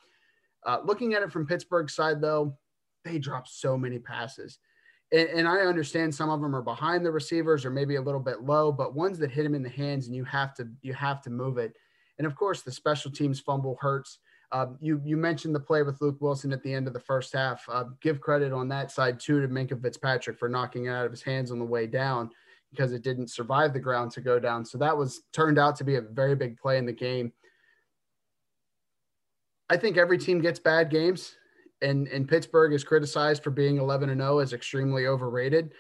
[0.65, 2.57] Uh, looking at it from Pittsburgh's side, though,
[3.05, 4.59] they drop so many passes.
[5.13, 8.21] And, and, I understand some of them are behind the receivers or maybe a little
[8.21, 10.95] bit low, but ones that hit him in the hands and you have to you
[10.95, 11.75] have to move it.
[12.19, 14.19] And of course, the special teams fumble hurts.
[14.55, 17.33] Uh, you you mentioned the play with Luke Wilson at the end of the first
[17.33, 17.69] half.
[17.69, 21.11] Uh, give credit on that side too to Minkah Fitzpatrick for knocking it out of
[21.11, 22.31] his hands on the way down
[22.71, 24.65] because it didn't survive the ground to go down.
[24.65, 27.33] So that was turned out to be a very big play in the game.
[29.69, 31.35] I think every team gets bad games,
[31.83, 35.73] and and Pittsburgh is criticized for being 11 and 0 as extremely overrated.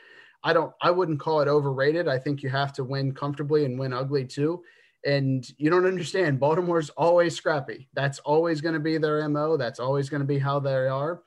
[0.43, 0.73] I don't.
[0.83, 2.09] I wouldn't call it overrated.
[2.09, 4.65] I think you have to win comfortably and win ugly too
[5.05, 7.89] and you don't understand baltimore's always scrappy.
[7.95, 11.23] That's always going to be their mo that's always going to be how they are.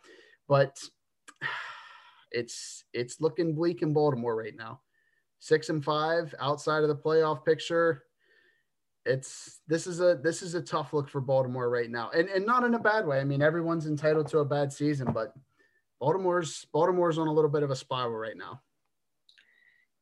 [0.48, 0.80] But
[2.32, 4.82] it's it's looking bleak in baltimore right now.
[5.40, 8.04] Six and five outside of the playoff picture.
[9.06, 12.10] It's this is a this is a tough look for baltimore right now.
[12.10, 13.20] And and not in a bad way.
[13.20, 15.34] I mean everyone's entitled to a bad season but
[16.00, 18.62] baltimore's baltimore's on a little bit of a spiral right now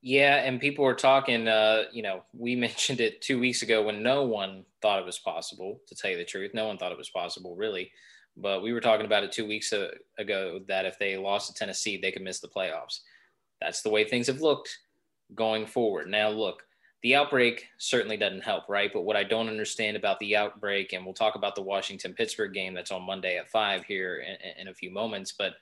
[0.06, 1.47] yeah, and people were talking.
[1.47, 5.18] Uh, you know, we mentioned it two weeks ago when no one thought it was
[5.18, 5.82] possible.
[5.88, 7.91] To tell you the truth, no one thought it was possible, really.
[8.38, 9.74] But we were talking about it two weeks
[10.20, 12.99] ago that if they lost to Tennessee, they could miss the playoffs.
[13.60, 14.78] That's the way things have looked
[15.34, 16.08] going forward.
[16.08, 16.62] Now, look,
[17.01, 18.91] the outbreak certainly doesn't help, right?
[18.93, 22.53] But what I don't understand about the outbreak, and we'll talk about the Washington Pittsburgh
[22.53, 25.53] game that's on Monday at five here in, in a few moments, but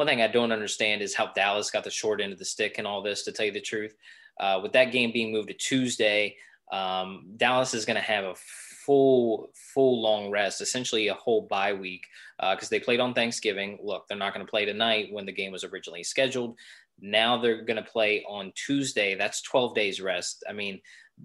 [0.00, 2.76] one thing I don't understand is how Dallas got the short end of the stick
[2.78, 3.94] and all this, to tell you the truth.
[4.38, 6.36] Uh, with that game being moved to Tuesday,
[6.72, 11.74] um, Dallas is going to have a full, full long rest, essentially a whole bye
[11.74, 12.06] week,
[12.38, 13.78] because uh, they played on Thanksgiving.
[13.82, 16.56] Look, they're not going to play tonight when the game was originally scheduled.
[16.98, 19.16] Now they're going to play on Tuesday.
[19.16, 20.44] That's 12 days rest.
[20.48, 20.80] I mean,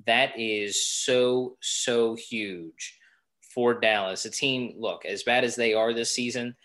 [0.05, 2.99] that is so, so huge
[3.53, 4.25] for Dallas.
[4.25, 6.57] A team, look, as bad as they are this season,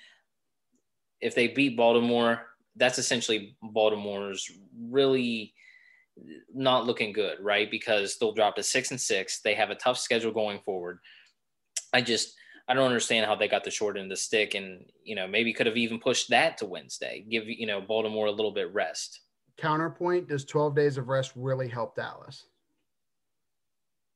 [1.20, 2.46] if they beat Baltimore,
[2.76, 5.54] that's essentially Baltimore's really
[6.52, 7.70] not looking good, right?
[7.70, 9.40] Because they'll drop to six and six.
[9.40, 10.98] They have a tough schedule going forward.
[11.92, 12.34] I just
[12.68, 15.26] I don't understand how they got the short end of the stick, and you know
[15.26, 18.72] maybe could have even pushed that to Wednesday, give you know Baltimore a little bit
[18.72, 19.20] rest.
[19.58, 22.46] Counterpoint: Does twelve days of rest really help Dallas?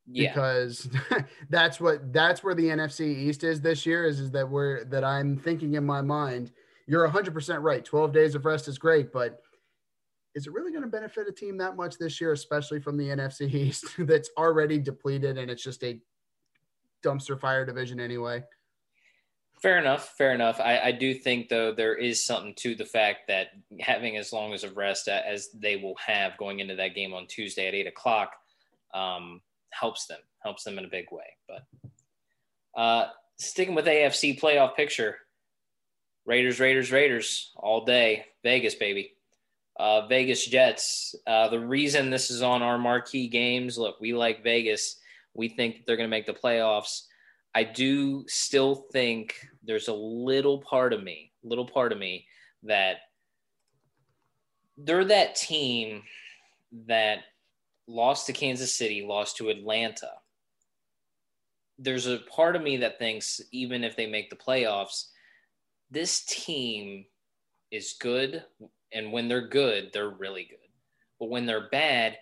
[0.07, 0.32] Yeah.
[0.32, 0.88] Because
[1.50, 4.05] that's what that's where the NFC East is this year.
[4.05, 6.52] Is is that we're that I'm thinking in my mind
[6.87, 7.85] you're 100% right.
[7.85, 9.41] 12 days of rest is great, but
[10.35, 13.09] is it really going to benefit a team that much this year, especially from the
[13.09, 16.01] NFC East that's already depleted and it's just a
[17.05, 18.43] dumpster fire division anyway?
[19.62, 20.14] Fair enough.
[20.18, 20.61] Fair enough.
[20.61, 23.49] I, I, do think, though, there is something to the fact that
[23.80, 27.26] having as long as a rest as they will have going into that game on
[27.28, 28.32] Tuesday at eight o'clock
[28.93, 31.24] um, helps them, helps them in a big way.
[31.49, 31.64] But
[32.78, 33.09] uh,
[33.39, 35.16] sticking with AFC playoff picture,
[36.26, 38.26] Raiders, Raiders, Raiders all day.
[38.42, 39.12] Vegas, baby.
[39.78, 41.14] Uh, Vegas Jets.
[41.26, 44.96] Uh, the reason this is on our marquee games, look, we like Vegas.
[45.34, 47.02] We think they're going to make the playoffs.
[47.54, 52.26] I do still think there's a little part of me, little part of me
[52.62, 52.98] that
[54.76, 56.02] they're that team
[56.86, 57.20] that
[57.86, 60.10] lost to Kansas City, lost to Atlanta,
[61.78, 65.08] there's a part of me that thinks even if they make the playoffs,
[65.91, 67.05] this team
[67.70, 68.45] is good.
[68.93, 70.59] And when they're good, they're really good.
[71.18, 72.16] But when they're bad,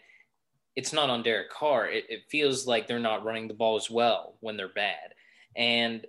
[0.76, 1.88] it's not on Derek Carr.
[1.88, 5.14] It, it feels like they're not running the ball as well when they're bad.
[5.56, 6.06] And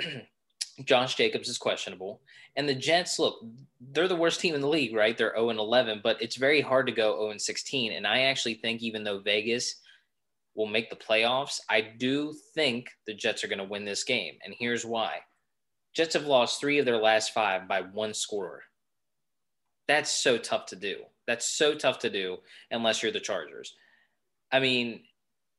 [0.84, 2.20] Josh Jacobs is questionable.
[2.56, 3.44] And the Jets, look,
[3.92, 5.16] they're the worst team in the league, right?
[5.16, 7.92] They're 0 11, but it's very hard to go 0 16.
[7.92, 9.76] And I actually think even though Vegas
[10.54, 14.34] will make the playoffs, I do think the Jets are going to win this game.
[14.42, 15.18] And here's why
[15.96, 18.62] Jets have lost three of their last five by one scorer.
[19.88, 20.96] That's so tough to do.
[21.26, 22.36] That's so tough to do
[22.70, 23.74] unless you're the Chargers.
[24.52, 25.00] I mean,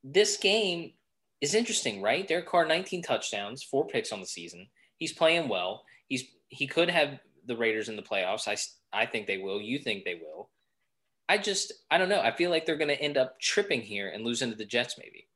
[0.03, 0.93] this game
[1.41, 2.27] is interesting, right?
[2.27, 4.67] Derek Carr, 19 touchdowns, four picks on the season.
[4.97, 5.83] He's playing well.
[6.07, 8.47] He's he could have the Raiders in the playoffs.
[8.47, 8.57] I
[8.93, 9.59] I think they will.
[9.59, 10.49] You think they will?
[11.27, 12.21] I just I don't know.
[12.21, 14.99] I feel like they're going to end up tripping here and losing to the Jets
[14.99, 15.27] maybe.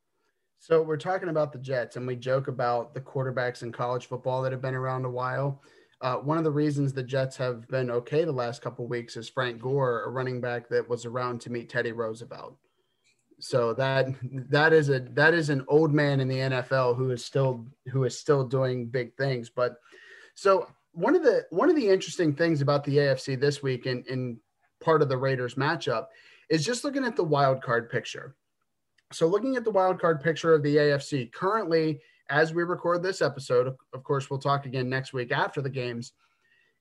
[0.62, 4.44] So we're talking about the Jets, and we joke about the quarterbacks in college football
[4.44, 5.60] that have been around a while.
[6.02, 9.28] Uh, one of the reasons the Jets have been okay the last couple weeks is
[9.28, 12.58] Frank Gore, a running back that was around to meet Teddy Roosevelt.
[13.40, 14.10] So that
[14.52, 18.04] that is a that is an old man in the NFL who is still who
[18.04, 19.50] is still doing big things.
[19.50, 19.78] But
[20.36, 24.04] so one of the one of the interesting things about the AFC this week in,
[24.08, 24.40] in
[24.80, 26.06] part of the Raiders matchup
[26.52, 28.36] is just looking at the wild card picture.
[29.12, 32.00] So looking at the wild card picture of the AFC currently,
[32.30, 36.14] as we record this episode, of course, we'll talk again next week after the games.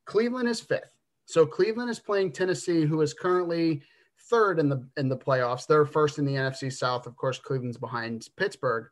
[0.07, 0.95] Cleveland is fifth.
[1.26, 3.83] So Cleveland is playing Tennessee, who is currently
[4.28, 5.66] third in the in the playoffs.
[5.66, 7.07] They're first in the NFC South.
[7.07, 8.89] Of course, Cleveland's behind Pittsburgh.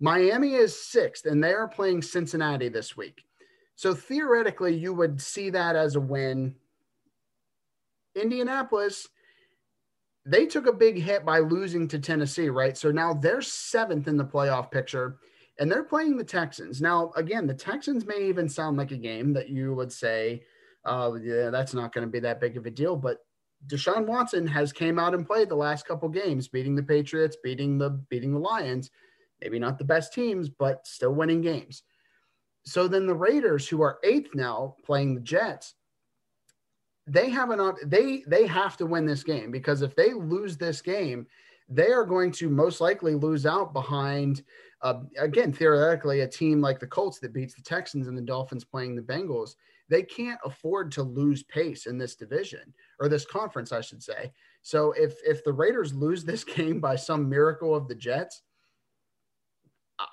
[0.00, 3.24] Miami is sixth, and they are playing Cincinnati this week.
[3.76, 6.54] So theoretically, you would see that as a win.
[8.14, 9.08] Indianapolis,
[10.26, 12.76] they took a big hit by losing to Tennessee, right?
[12.76, 15.18] So now they're seventh in the playoff picture,
[15.58, 16.82] and they're playing the Texans.
[16.82, 20.42] Now, again, the Texans may even sound like a game that you would say,
[20.84, 23.18] uh, yeah, that's not going to be that big of a deal, but
[23.66, 27.78] Deshaun Watson has came out and played the last couple games, beating the Patriots, beating
[27.78, 28.90] the beating the Lions.
[29.40, 31.82] Maybe not the best teams, but still winning games.
[32.64, 35.74] So then the Raiders, who are eighth now, playing the Jets,
[37.06, 40.80] they have an they they have to win this game because if they lose this
[40.80, 41.26] game,
[41.68, 44.42] they are going to most likely lose out behind
[44.82, 48.64] uh, again theoretically a team like the Colts that beats the Texans and the Dolphins
[48.64, 49.54] playing the Bengals
[49.88, 54.32] they can't afford to lose pace in this division or this conference, I should say.
[54.62, 58.42] So if if the Raiders lose this game by some miracle of the Jets,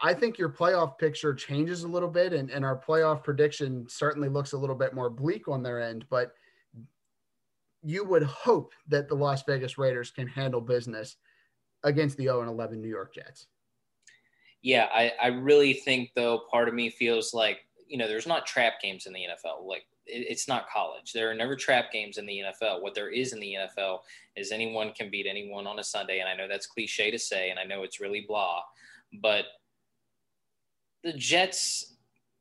[0.02, 4.30] I think your playoff picture changes a little bit, and, and our playoff prediction certainly
[4.30, 6.06] looks a little bit more bleak on their end.
[6.10, 6.34] But
[7.84, 11.17] you would hope that the Las Vegas Raiders can handle business
[11.84, 13.47] against the 0 and 11 New York Jets.
[14.61, 17.59] Yeah, I, I really think, though, part of me feels like
[17.93, 19.67] you know, there's not trap games in the NFL.
[19.67, 21.13] Like it, it's not college.
[21.13, 22.81] There are never trap games in the NFL.
[22.81, 23.99] What there is in the NFL
[24.36, 26.19] is anyone can beat anyone on a Sunday.
[26.19, 28.61] And I know that's cliche to say, and I know it's really blah,
[29.21, 29.45] but
[31.03, 31.93] the Jets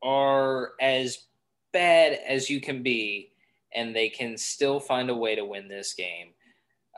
[0.03, 1.26] are as
[1.72, 3.32] bad as you can be,
[3.75, 6.29] and they can still find a way to win this game.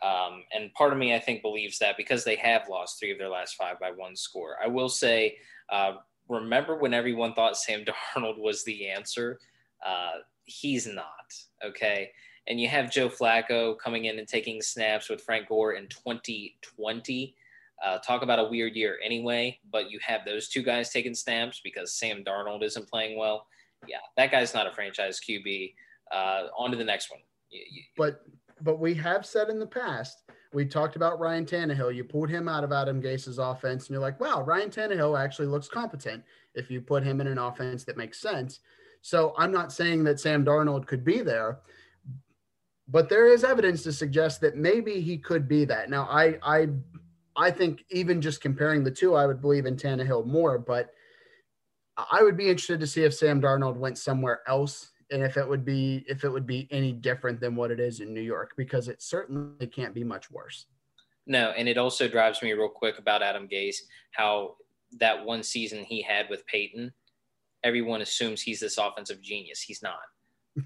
[0.03, 3.18] Um, and part of me, I think, believes that because they have lost three of
[3.18, 4.57] their last five by one score.
[4.62, 5.39] I will say,
[5.70, 5.95] uh,
[6.29, 7.85] remember when everyone thought Sam
[8.16, 9.39] Darnold was the answer?
[9.85, 11.33] Uh, he's not.
[11.64, 12.11] Okay.
[12.47, 17.35] And you have Joe Flacco coming in and taking snaps with Frank Gore in 2020.
[17.83, 21.61] Uh, talk about a weird year anyway, but you have those two guys taking snaps
[21.64, 23.47] because Sam Darnold isn't playing well.
[23.87, 25.75] Yeah, that guy's not a franchise QB.
[26.15, 27.21] Uh, on to the next one.
[27.97, 28.21] But
[28.61, 31.95] but we have said in the past we talked about Ryan Tannehill.
[31.95, 35.49] You pulled him out of Adam Gase's offense, and you're like, wow, Ryan Tannehill actually
[35.49, 36.23] looks competent
[36.55, 38.61] if you put him in an offense that makes sense.
[39.03, 41.59] So I'm not saying that Sam Darnold could be there,
[42.88, 45.91] but there is evidence to suggest that maybe he could be that.
[45.91, 46.68] Now, I I
[47.37, 50.93] I think even just comparing the two, I would believe in Tannehill more, but
[51.97, 55.49] I would be interested to see if Sam Darnold went somewhere else and if it
[55.49, 58.53] would be if it would be any different than what it is in New York
[58.57, 60.66] because it certainly can't be much worse.
[61.26, 63.76] No, and it also drives me real quick about Adam Gase
[64.11, 64.57] how
[64.99, 66.92] that one season he had with Peyton,
[67.62, 69.61] everyone assumes he's this offensive genius.
[69.62, 70.00] He's not.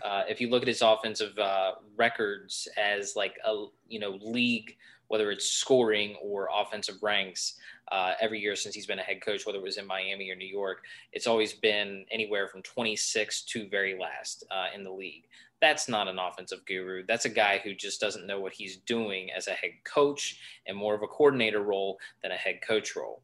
[0.04, 4.76] Uh, if you look at his offensive uh, records as like a you know league,
[5.08, 7.54] whether it's scoring or offensive ranks,
[7.90, 10.36] uh, every year since he's been a head coach, whether it was in Miami or
[10.36, 15.24] New York, it's always been anywhere from 26 to very last uh, in the league.
[15.60, 17.04] That's not an offensive guru.
[17.06, 20.76] That's a guy who just doesn't know what he's doing as a head coach and
[20.76, 23.22] more of a coordinator role than a head coach role.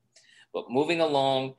[0.52, 1.54] But moving along,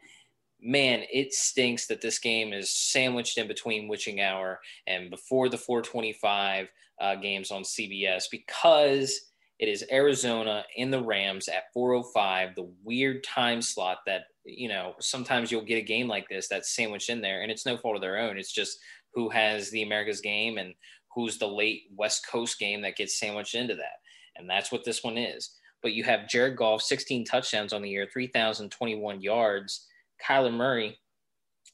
[0.62, 5.58] man, it stinks that this game is sandwiched in between witching hour and before the
[5.58, 6.68] 425
[7.00, 9.30] uh, games on CBS because
[9.60, 14.96] it is Arizona in the Rams at 405, the weird time slot that, you know,
[15.00, 17.96] sometimes you'll get a game like this that's sandwiched in there and it's no fault
[17.96, 18.38] of their own.
[18.38, 18.80] It's just
[19.14, 20.74] who has the America's game and
[21.14, 24.00] who's the late West Coast game that gets sandwiched into that.
[24.36, 25.52] And that's what this one is.
[25.82, 29.88] But you have Jared Goff, 16 touchdowns on the year, 3,021 yards.
[30.26, 31.00] Kyler Murray,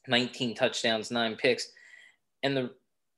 [0.08, 1.72] 19 touchdowns, nine picks.
[2.44, 2.72] And the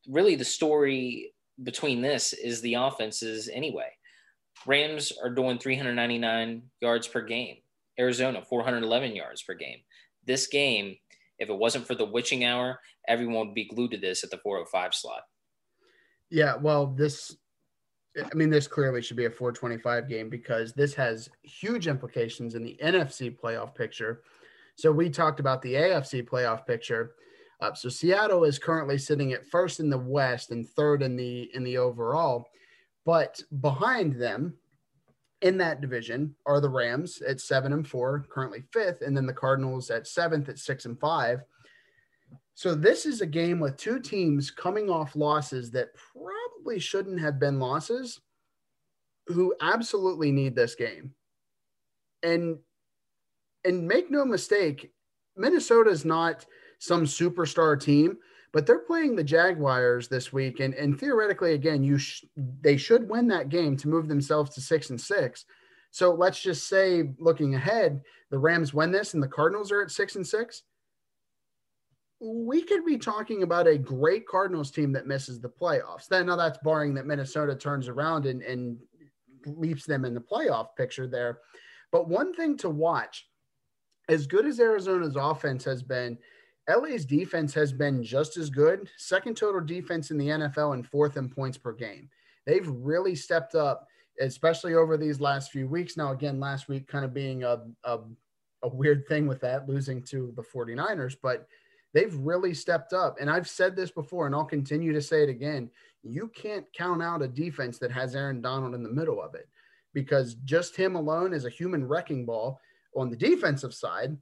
[0.08, 1.34] really the story
[1.64, 3.90] between this is the offenses anyway.
[4.66, 7.58] Rams are doing 399 yards per game.
[8.00, 9.80] Arizona 411 yards per game.
[10.26, 10.96] This game,
[11.40, 14.38] if it wasn't for the witching hour, everyone would be glued to this at the
[14.38, 15.24] 405 slot.
[16.30, 17.36] Yeah, well, this
[18.18, 22.64] I mean, this clearly should be a 425 game because this has huge implications in
[22.64, 24.22] the NFC playoff picture.
[24.76, 27.16] So we talked about the AFC playoff picture.
[27.60, 31.50] Uh, so Seattle is currently sitting at first in the West and third in the
[31.56, 32.50] in the overall.
[33.06, 34.56] But behind them
[35.42, 39.34] in that division are the Rams at seven and four, currently fifth, and then the
[39.34, 41.42] Cardinals at seventh at six and five.
[42.56, 47.40] So this is a game with two teams coming off losses that probably shouldn't have
[47.40, 48.22] been losses,
[49.28, 51.14] who absolutely need this game.
[52.22, 52.60] And
[53.66, 54.92] and make no mistake,
[55.36, 56.46] Minnesota is not
[56.80, 58.18] some superstar team,
[58.54, 62.24] but they're playing the Jaguars this week, and and theoretically, again, you sh-
[62.62, 65.46] they should win that game to move themselves to six and six.
[65.92, 68.02] So let's just say, looking ahead,
[68.32, 70.64] the Rams win this, and the Cardinals are at six and six.
[72.20, 76.08] We could be talking about a great Cardinals team that misses the playoffs.
[76.08, 78.78] Then, now that's barring that Minnesota turns around and, and
[79.46, 81.40] leaps them in the playoff picture there.
[81.92, 83.28] But one thing to watch,
[84.10, 86.18] as good as Arizona's offense has been,
[86.70, 91.18] LA's defense has been just as good, second total defense in the NFL and fourth
[91.18, 92.10] in points per game.
[92.46, 93.88] They've really stepped up,
[94.20, 95.98] especially over these last few weeks.
[95.98, 98.00] Now, again, last week kind of being a, a,
[98.64, 101.48] a weird thing with that, losing to the 49ers, but
[101.94, 103.18] they've really stepped up.
[103.20, 105.70] And I've said this before, and I'll continue to say it again.
[106.02, 109.48] You can't count out a defense that has Aaron Donald in the middle of it
[109.94, 112.60] because just him alone is a human wrecking ball
[112.96, 114.18] on the defensive side.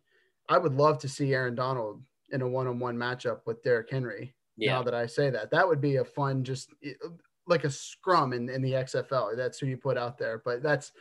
[0.50, 2.02] I would love to see Aaron Donald
[2.32, 4.34] in a one-on-one matchup with Derrick Henry.
[4.58, 4.74] Yeah.
[4.74, 6.74] Now that I say that, that would be a fun, just
[7.48, 9.36] like a scrum in, in the XFL.
[9.36, 10.42] That's who you put out there.
[10.44, 10.92] But that's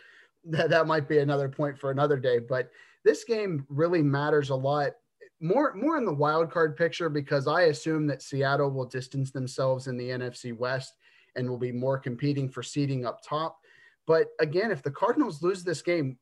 [0.44, 2.39] that, that might be another point for another day.
[2.39, 2.70] But
[3.05, 4.93] this game really matters a lot
[5.40, 9.86] more more in the wild card picture because I assume that Seattle will distance themselves
[9.86, 10.94] in the NFC West
[11.36, 13.59] and will be more competing for seeding up top.
[14.07, 16.19] But again, if the Cardinals lose this game,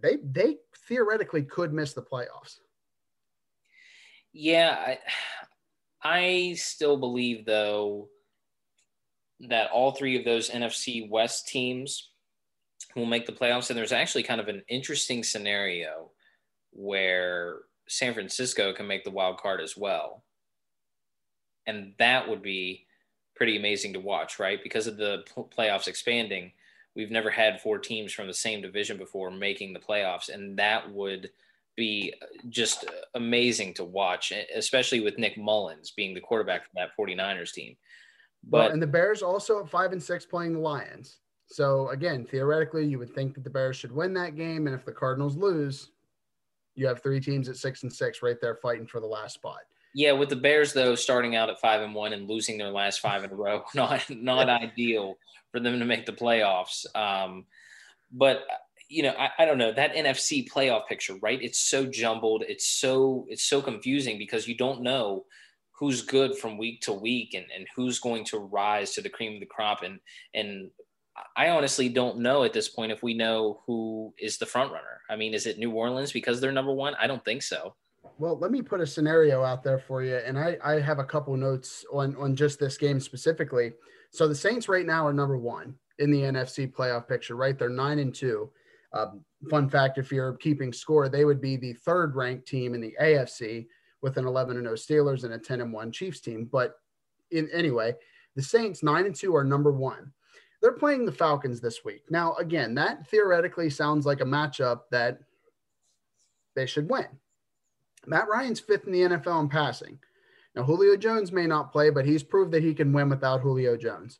[0.00, 2.60] they they theoretically could miss the playoffs.
[4.38, 4.98] Yeah, I,
[6.50, 8.08] I still believe though
[9.48, 12.10] that all three of those NFC West teams
[12.94, 13.68] will make the playoffs.
[13.70, 16.10] And there's actually kind of an interesting scenario
[16.72, 17.58] where
[17.88, 20.22] San Francisco can make the wild card as well.
[21.66, 22.86] And that would be
[23.34, 24.62] pretty amazing to watch, right?
[24.62, 26.52] Because of the playoffs expanding,
[26.94, 30.28] we've never had four teams from the same division before making the playoffs.
[30.32, 31.30] And that would–
[31.78, 32.12] be
[32.50, 32.84] just
[33.14, 37.76] amazing to watch, especially with Nick Mullens being the quarterback for that 49ers team.
[38.44, 41.20] But well, and the Bears also at five and six playing the Lions.
[41.46, 44.84] So again, theoretically, you would think that the Bears should win that game, and if
[44.84, 45.90] the Cardinals lose,
[46.74, 49.60] you have three teams at six and six right there fighting for the last spot.
[49.94, 53.00] Yeah, with the Bears though starting out at five and one and losing their last
[53.00, 55.16] five in a row, not not ideal
[55.50, 56.84] for them to make the playoffs.
[56.94, 57.46] Um,
[58.12, 58.44] but
[58.88, 61.40] you know, I, I, don't know that NFC playoff picture, right?
[61.42, 62.44] It's so jumbled.
[62.48, 65.24] It's so it's so confusing because you don't know
[65.78, 69.34] who's good from week to week and, and who's going to rise to the cream
[69.34, 69.82] of the crop.
[69.82, 70.00] And
[70.34, 70.70] and
[71.36, 75.00] I honestly don't know at this point if we know who is the front runner.
[75.10, 76.94] I mean, is it New Orleans because they're number one?
[77.00, 77.74] I don't think so.
[78.18, 81.04] Well, let me put a scenario out there for you, and I, I have a
[81.04, 83.72] couple notes on on just this game specifically.
[84.10, 87.58] So the Saints right now are number one in the NFC playoff picture, right?
[87.58, 88.50] They're nine and two.
[88.92, 92.80] Um, fun fact if you're keeping score, they would be the third ranked team in
[92.80, 93.66] the AFC
[94.00, 94.74] with an 11 and 0
[95.04, 96.48] Steelers and a 10 and 1 Chiefs team.
[96.50, 96.74] But
[97.30, 97.94] in anyway,
[98.36, 100.12] the Saints 9 and 2 are number one.
[100.60, 102.04] They're playing the Falcons this week.
[102.10, 105.20] Now, again, that theoretically sounds like a matchup that
[106.56, 107.06] they should win.
[108.06, 109.98] Matt Ryan's fifth in the NFL in passing.
[110.56, 113.76] Now, Julio Jones may not play, but he's proved that he can win without Julio
[113.76, 114.18] Jones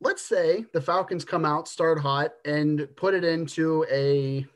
[0.00, 4.46] let's say the Falcons come out, start hot, and put it into a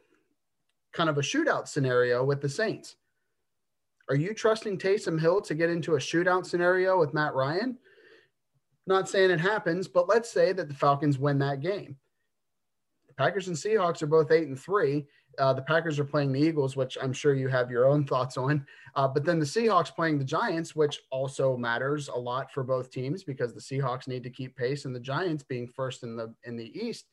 [0.92, 2.96] kind of a shootout scenario with the Saints.
[4.08, 7.78] Are you trusting Taysom Hill to get into a shootout scenario with Matt Ryan?
[8.86, 11.96] Not saying it happens, but let's say that the Falcons win that game.
[13.20, 15.06] Packers and Seahawks are both eight and three.
[15.38, 18.36] Uh, the Packers are playing the Eagles, which I'm sure you have your own thoughts
[18.36, 18.66] on.
[18.94, 22.90] Uh, but then the Seahawks playing the Giants, which also matters a lot for both
[22.90, 26.34] teams because the Seahawks need to keep pace, and the Giants being first in the
[26.44, 27.06] in the East.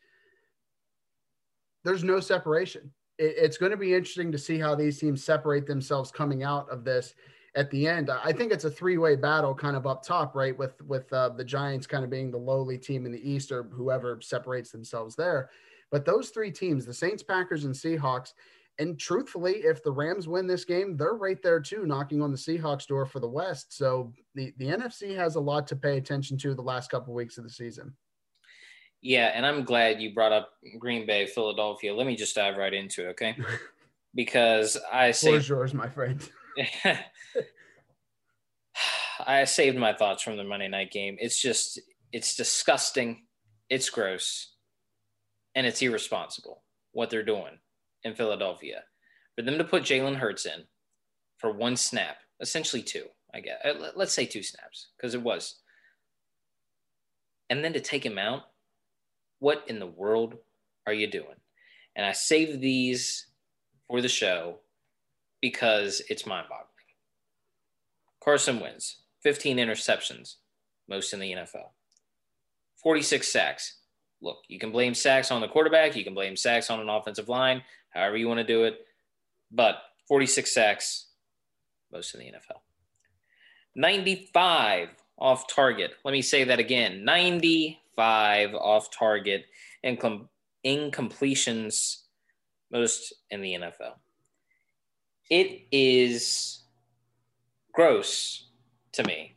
[1.83, 5.67] There's no separation it, it's going to be interesting to see how these teams separate
[5.67, 7.13] themselves coming out of this
[7.55, 8.09] at the end.
[8.09, 10.57] I think it's a three-way battle kind of up top, right?
[10.57, 13.63] With with uh, the Giants kind of being the lowly team in the East or
[13.63, 15.49] whoever separates themselves there.
[15.91, 18.33] But those three teams, the Saints, Packers, and Seahawks,
[18.79, 22.37] and truthfully, if the Rams win this game, they're right there too, knocking on the
[22.37, 23.75] Seahawks door for the West.
[23.75, 27.15] So the, the NFC has a lot to pay attention to the last couple of
[27.15, 27.95] weeks of the season.
[29.01, 31.93] Yeah, and I'm glad you brought up Green Bay, Philadelphia.
[31.93, 33.35] Let me just dive right into it, okay?
[34.15, 36.27] Because I saved yours, my friend.
[39.27, 41.17] I saved my thoughts from the Monday night game.
[41.19, 41.79] It's just
[42.11, 43.25] it's disgusting,
[43.69, 44.55] it's gross,
[45.57, 46.61] and it's irresponsible
[46.91, 47.57] what they're doing
[48.03, 48.83] in Philadelphia.
[49.35, 50.65] For them to put Jalen Hurts in
[51.39, 53.57] for one snap, essentially two, I guess.
[53.65, 55.55] Uh, let's say two snaps, because it was.
[57.49, 58.43] And then to take him out
[59.39, 60.35] what in the world
[60.85, 61.35] are you doing?
[61.95, 63.25] And I saved these
[63.87, 64.59] for the show
[65.41, 66.67] because it's mind boggling.
[68.23, 70.35] Carson Wentz 15 interceptions,
[70.87, 71.69] most in the NFL,
[72.75, 73.77] 46 sacks.
[74.21, 77.29] Look, you can blame sacks on the quarterback, you can blame sacks on an offensive
[77.29, 78.85] line, however you want to do it.
[79.51, 79.77] But
[80.07, 81.07] 46 sacks,
[81.91, 82.61] most in the NFL.
[83.75, 84.89] 95
[85.19, 85.91] off target.
[86.03, 89.45] Let me say that again 95 off target
[89.85, 92.01] incompletions
[92.71, 93.93] most in the NFL.
[95.29, 96.63] It is
[97.73, 98.47] gross
[98.93, 99.35] to me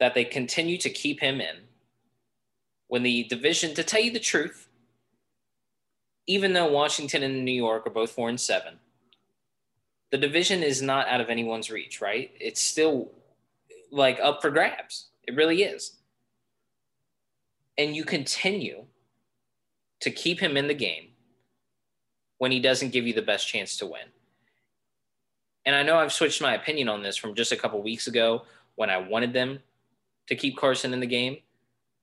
[0.00, 1.67] that they continue to keep him in
[2.88, 4.68] when the division, to tell you the truth,
[6.26, 8.78] even though Washington and New York are both four and seven,
[10.10, 12.30] the division is not out of anyone's reach, right?
[12.40, 13.12] It's still
[13.90, 15.06] like up for grabs.
[15.26, 15.98] It really is
[17.78, 18.84] and you continue
[20.00, 21.10] to keep him in the game
[22.38, 24.08] when he doesn't give you the best chance to win.
[25.64, 28.42] And I know I've switched my opinion on this from just a couple weeks ago
[28.74, 29.60] when I wanted them
[30.26, 31.38] to keep Carson in the game.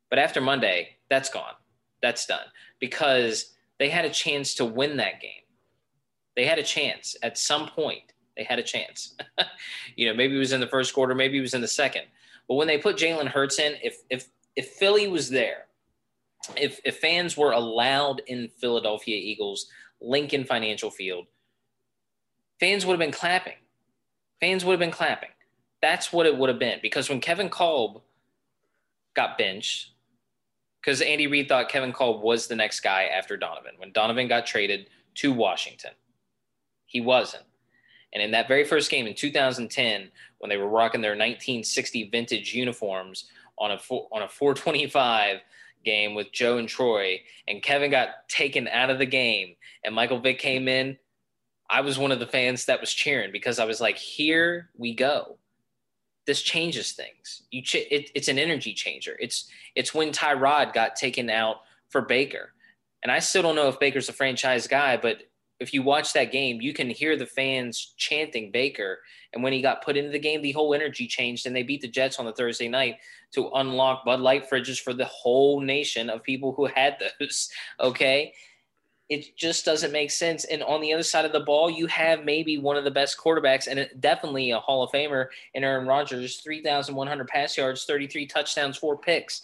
[0.09, 1.53] But after Monday, that's gone.
[2.01, 2.45] That's done
[2.79, 5.31] because they had a chance to win that game.
[6.35, 8.13] They had a chance at some point.
[8.37, 9.15] They had a chance.
[9.95, 12.03] you know, maybe it was in the first quarter, maybe it was in the second.
[12.47, 15.65] But when they put Jalen Hurts in, if if if Philly was there,
[16.55, 19.67] if if fans were allowed in Philadelphia Eagles
[20.01, 21.25] Lincoln Financial Field,
[22.59, 23.57] fans would have been clapping.
[24.41, 25.29] Fans would have been clapping.
[25.81, 28.01] That's what it would have been because when Kevin Kolb
[29.15, 29.91] got benched,
[30.85, 33.73] because Andy Reid thought Kevin Kolb was the next guy after Donovan.
[33.77, 35.91] When Donovan got traded to Washington,
[36.85, 37.43] he wasn't.
[38.13, 42.53] And in that very first game in 2010, when they were rocking their 1960 vintage
[42.53, 43.25] uniforms
[43.57, 43.79] on a
[44.11, 45.39] on a 425
[45.83, 50.19] game with Joe and Troy, and Kevin got taken out of the game, and Michael
[50.19, 50.97] Vick came in.
[51.67, 54.93] I was one of the fans that was cheering because I was like, "Here we
[54.93, 55.39] go."
[56.25, 57.43] This changes things.
[57.51, 59.15] You, ch- it, it's an energy changer.
[59.19, 61.57] It's it's when Tyrod got taken out
[61.89, 62.53] for Baker,
[63.03, 65.23] and I still don't know if Baker's a franchise guy, but
[65.59, 68.99] if you watch that game, you can hear the fans chanting Baker.
[69.33, 71.81] And when he got put into the game, the whole energy changed, and they beat
[71.81, 72.97] the Jets on the Thursday night
[73.33, 77.49] to unlock Bud Light fridges for the whole nation of people who had those.
[77.79, 78.33] Okay.
[79.07, 80.45] It just doesn't make sense.
[80.45, 83.17] And on the other side of the ball, you have maybe one of the best
[83.17, 88.77] quarterbacks and definitely a Hall of Famer in Aaron Rodgers 3,100 pass yards, 33 touchdowns,
[88.77, 89.43] four picks.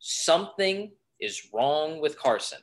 [0.00, 2.58] Something is wrong with Carson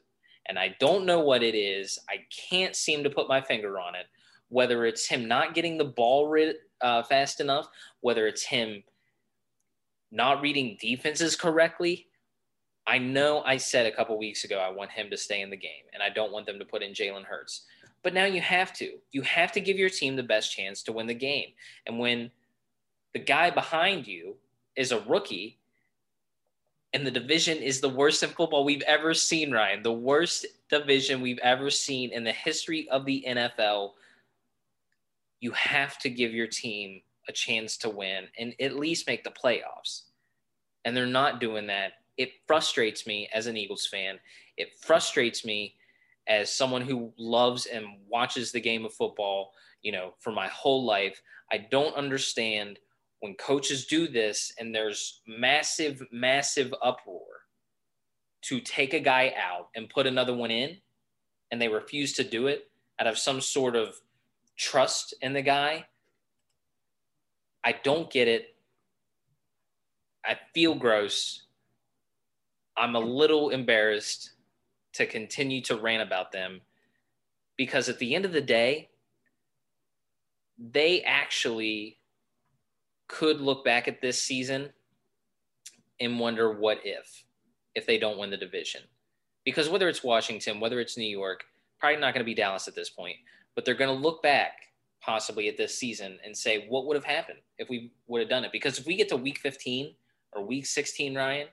[0.48, 1.99] and I don't know what it is.
[2.10, 2.18] I
[2.49, 4.06] can't seem to put my finger on it.
[4.49, 7.68] Whether it's him not getting the ball rid, uh, fast enough,
[8.02, 8.84] whether it's him
[10.11, 12.07] not reading defenses correctly.
[12.87, 15.57] I know I said a couple weeks ago I want him to stay in the
[15.57, 17.61] game, and I don't want them to put in Jalen Hurts.
[18.03, 18.91] But now you have to.
[19.11, 21.49] You have to give your team the best chance to win the game.
[21.87, 22.29] And when
[23.13, 24.35] the guy behind you
[24.75, 25.57] is a rookie
[26.93, 29.81] and the division is the worst in football we've ever seen, Ryan.
[29.81, 33.93] The worst division we've ever seen in the history of the NFL.
[35.39, 39.31] You have to give your team a chance to win and at least make the
[39.31, 40.03] playoffs.
[40.85, 41.93] And they're not doing that.
[42.17, 44.19] It frustrates me as an Eagles fan.
[44.57, 45.75] It frustrates me
[46.27, 49.51] as someone who loves and watches the game of football,
[49.81, 51.21] you know, for my whole life,
[51.51, 52.79] I don't understand
[53.19, 57.21] when coaches do this and there's massive, massive uproar
[58.43, 60.77] to take a guy out and put another one in,
[61.51, 62.69] and they refuse to do it
[62.99, 63.95] out of some sort of
[64.55, 65.85] trust in the guy.
[67.63, 68.55] I don't get it.
[70.23, 71.44] I feel gross.
[72.77, 74.31] I'm a little embarrassed
[74.93, 76.61] to continue to rant about them
[77.57, 78.89] because at the end of the day,
[80.57, 81.97] they actually
[83.07, 84.69] could look back at this season
[85.99, 87.26] and wonder what if
[87.76, 88.81] if they don't win the division.
[89.43, 91.43] Because whether it's Washington, whether it's New York,
[91.80, 93.18] probably not going to be Dallas at this point,
[93.53, 94.53] but they're going to look back
[95.02, 98.43] possibly at this season and say, what would have happened if we would have done
[98.43, 98.52] it?
[98.52, 99.93] Because if we get to week 15
[100.34, 101.47] or week 16, Ryan,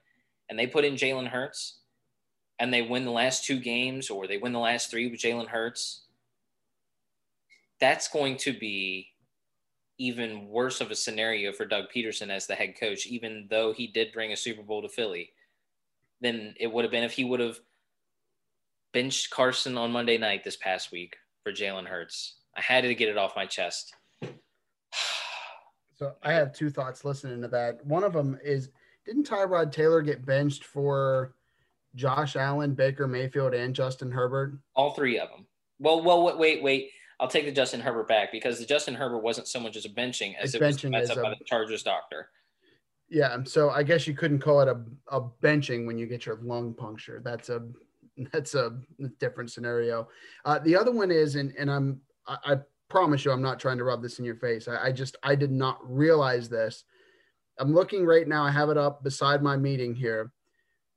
[0.52, 1.78] and they put in Jalen Hurts
[2.58, 5.48] and they win the last two games or they win the last three with Jalen
[5.48, 6.02] Hurts,
[7.80, 9.08] that's going to be
[9.96, 13.86] even worse of a scenario for Doug Pederson as the head coach, even though he
[13.86, 15.30] did bring a Super Bowl to Philly,
[16.20, 17.58] than it would have been if he would have
[18.92, 22.34] benched Carson on Monday night this past week for Jalen Hurts.
[22.54, 23.94] I had to get it off my chest.
[25.94, 27.82] so I have two thoughts listening to that.
[27.86, 28.68] One of them is
[29.06, 31.34] didn't Tyrod Taylor get benched for
[31.94, 34.58] Josh Allen, Baker Mayfield, and Justin Herbert?
[34.74, 35.46] All three of them.
[35.78, 36.62] Well, well, wait, wait.
[36.62, 36.90] wait.
[37.20, 39.88] I'll take the Justin Herbert back because the Justin Herbert wasn't so much as a
[39.88, 42.28] benching as it's it was benching up a, by the Chargers doctor.
[43.08, 46.40] Yeah, so I guess you couldn't call it a, a benching when you get your
[46.42, 47.20] lung puncture.
[47.24, 47.68] That's a
[48.32, 48.80] that's a
[49.20, 50.08] different scenario.
[50.44, 52.56] Uh, the other one is, and and I'm I, I,
[52.88, 54.66] promise you, I'm not trying to rub this in your face.
[54.66, 56.84] I, I just I did not realize this.
[57.58, 58.44] I'm looking right now.
[58.44, 60.32] I have it up beside my meeting here.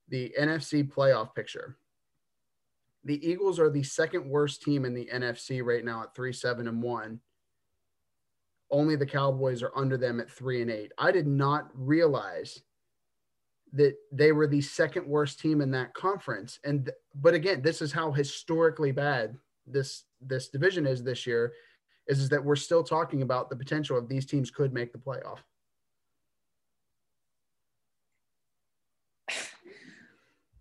[0.10, 1.78] The NFC playoff picture.
[3.04, 6.68] The Eagles are the second worst team in the NFC right now at three seven
[6.68, 7.20] and one.
[8.72, 10.92] Only the Cowboys are under them at three and eight.
[10.98, 12.62] I did not realize
[13.74, 16.60] that they were the second worst team in that conference.
[16.64, 19.36] And but again, this is how historically bad
[19.68, 21.54] this this division is this year.
[22.08, 25.00] Is, is that we're still talking about the potential of these teams could make the
[25.00, 25.40] playoff.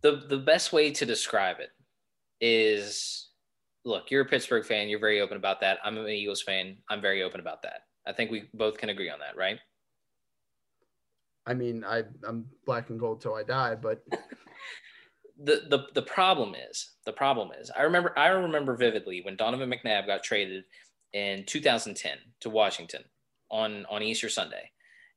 [0.05, 1.71] The the best way to describe it
[2.39, 3.31] is
[3.87, 5.79] look, you're a Pittsburgh fan, you're very open about that.
[5.83, 7.81] I'm an Eagles fan, I'm very open about that.
[8.07, 9.59] I think we both can agree on that, right?
[11.47, 14.05] I mean, I I'm black and gold till I die, but
[15.43, 19.71] the the the problem is the problem is I remember I remember vividly when Donovan
[19.71, 20.65] McNabb got traded
[21.15, 23.05] in 2010 to Washington
[23.51, 24.71] on on Easter Sunday,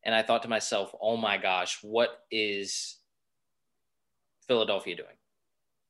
[0.03, 2.97] and I thought to myself, oh my gosh, what is
[4.47, 5.15] Philadelphia doing?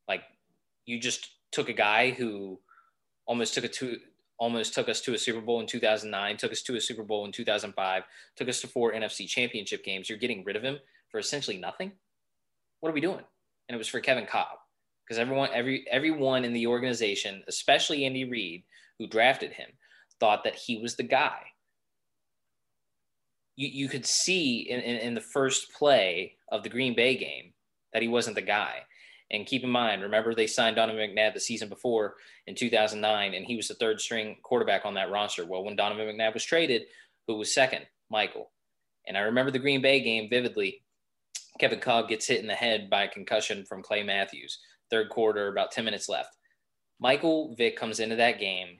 [0.07, 0.23] Like,
[0.85, 2.59] you just took a guy who
[3.25, 3.97] almost took a two
[4.39, 7.25] almost took us to a Super Bowl in 2009, took us to a Super Bowl
[7.25, 8.03] in 2005,
[8.35, 10.09] took us to four NFC championship games.
[10.09, 10.77] You're getting rid of him
[11.09, 11.91] for essentially nothing.
[12.79, 13.23] What are we doing?
[13.67, 14.59] And it was for Kevin Kolb
[15.03, 18.63] because everyone, every everyone in the organization, especially Andy Reid,
[18.99, 19.69] who drafted him,
[20.19, 21.39] thought that he was the guy.
[23.55, 27.53] You, you could see in, in, in the first play of the Green Bay game
[27.93, 28.83] that he wasn't the guy.
[29.31, 32.15] And keep in mind, remember they signed Donovan McNabb the season before
[32.47, 35.45] in 2009, and he was the third string quarterback on that roster.
[35.45, 36.83] Well, when Donovan McNabb was traded,
[37.27, 37.85] who was second?
[38.09, 38.51] Michael.
[39.05, 40.81] And I remember the Green Bay game vividly.
[41.59, 44.59] Kevin Kolb gets hit in the head by a concussion from Clay Matthews.
[44.89, 46.37] Third quarter, about 10 minutes left.
[46.99, 48.79] Michael Vick comes into that game.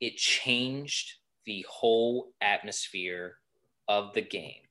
[0.00, 1.14] It changed
[1.46, 3.36] the whole atmosphere
[3.88, 4.63] of the game.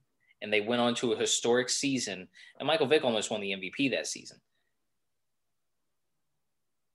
[0.43, 2.27] And they went on to a historic season.
[2.59, 4.39] And Michael Vick almost won the MVP that season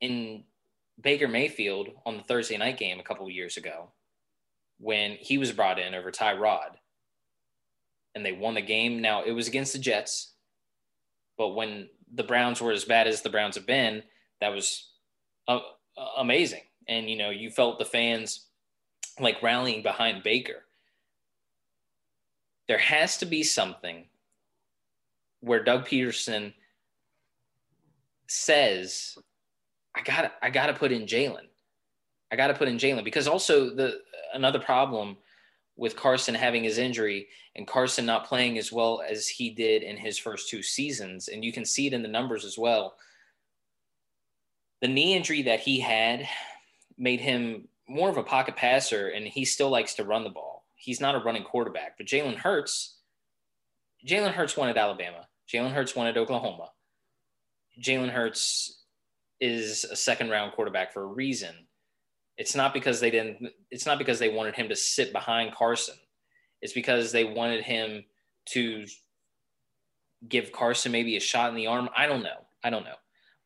[0.01, 0.45] in
[1.01, 3.91] Baker Mayfield on the Thursday night game a couple years ago
[4.79, 6.77] when he was brought in over Tyrod
[8.15, 9.01] and they won the game.
[9.01, 10.35] Now it was against the Jets,
[11.37, 14.03] but when the Browns were as bad as the Browns have been,
[14.41, 14.91] that was
[15.47, 15.61] uh,
[16.17, 16.63] amazing.
[16.89, 18.47] And, you know, you felt the fans
[19.21, 20.65] like rallying behind Baker.
[22.69, 24.05] There has to be something
[25.41, 26.53] where Doug Pederson
[28.27, 29.17] says
[29.95, 31.47] I got I got to put in Jalen.
[32.31, 34.01] I got to put in Jalen because also the
[34.35, 35.17] another problem
[35.77, 39.97] with Carson having his injury and Carson not playing as well as he did in
[39.97, 42.97] his first two seasons, and you can see it in the numbers as well.
[44.83, 46.29] The knee injury that he had
[46.97, 50.58] made him more of a pocket passer, and he still likes to run the ball.
[50.79, 52.99] He's not a running quarterback, but Jalen Hurts,
[54.07, 55.27] Jalen Hurts wanted Alabama.
[55.53, 56.71] Jalen Hurts wanted Oklahoma.
[57.83, 58.83] Jalen Hurts
[59.41, 61.55] is a second round quarterback for a reason.
[62.37, 63.51] It's not because they didn't.
[63.71, 65.97] It's not because they wanted him to sit behind Carson.
[66.63, 68.05] It's because they wanted him
[68.51, 68.87] to
[70.29, 71.89] give Carson maybe a shot in the arm.
[71.97, 72.47] I don't know.
[72.63, 72.97] I don't know.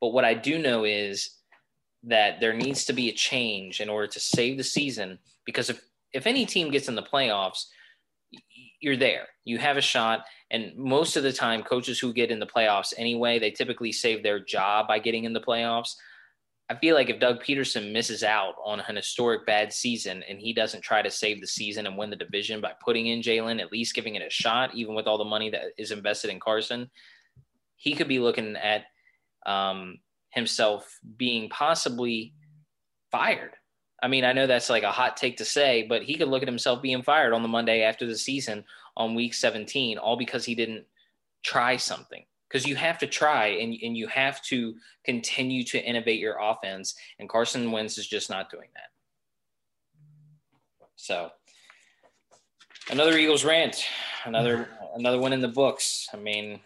[0.01, 1.39] But what I do know is
[2.05, 5.81] that there needs to be a change in order to save the season because if
[6.13, 7.67] if any team gets in the playoffs,
[8.81, 9.29] you're there.
[9.45, 10.25] You have a shot.
[10.51, 14.23] And most of the time, coaches who get in the playoffs anyway, they typically save
[14.23, 15.95] their job by getting in the playoffs.
[16.69, 20.53] I feel like if Doug Pederson misses out on an historic bad season and he
[20.53, 23.73] doesn't try to save the season and win the division by putting in Jalen, at
[23.73, 26.91] least giving it a shot, even with all the money that is invested in Carson,
[27.77, 28.85] he could be looking at
[29.45, 29.99] um,
[30.31, 32.33] himself being possibly
[33.11, 33.53] fired.
[34.03, 36.43] I mean, I know that's like a hot take to say, but he could look
[36.43, 38.65] at himself being fired on the Monday after the season
[38.97, 40.85] on week 17, all because he didn't
[41.43, 42.25] try something.
[42.49, 44.75] Because you have to try and, and you have to
[45.05, 46.95] continue to innovate your offense.
[47.19, 48.91] And Carson Wentz is just not doing that.
[50.97, 51.31] So
[52.91, 53.85] another Eagles rant,
[54.25, 56.09] another another one in the books.
[56.13, 56.61] I mean,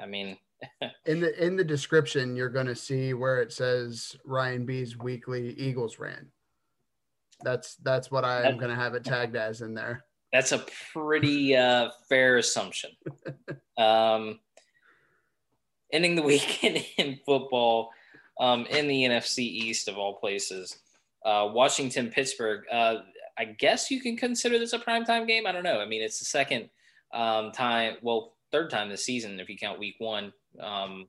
[0.00, 0.36] I mean,
[1.06, 5.54] in the in the description, you're going to see where it says Ryan B's weekly
[5.54, 6.28] Eagles rant.
[7.44, 10.04] That's that's what I'm going to have it tagged as in there.
[10.32, 12.90] That's a pretty uh, fair assumption.
[13.78, 14.40] um,
[15.92, 17.90] ending the weekend in football
[18.40, 20.78] um, in the NFC East of all places,
[21.24, 22.64] uh, Washington Pittsburgh.
[22.70, 22.96] Uh,
[23.38, 25.46] I guess you can consider this a primetime game.
[25.46, 25.80] I don't know.
[25.80, 26.70] I mean, it's the second
[27.12, 30.32] um, time, well, third time this season if you count Week One.
[30.60, 31.08] Um,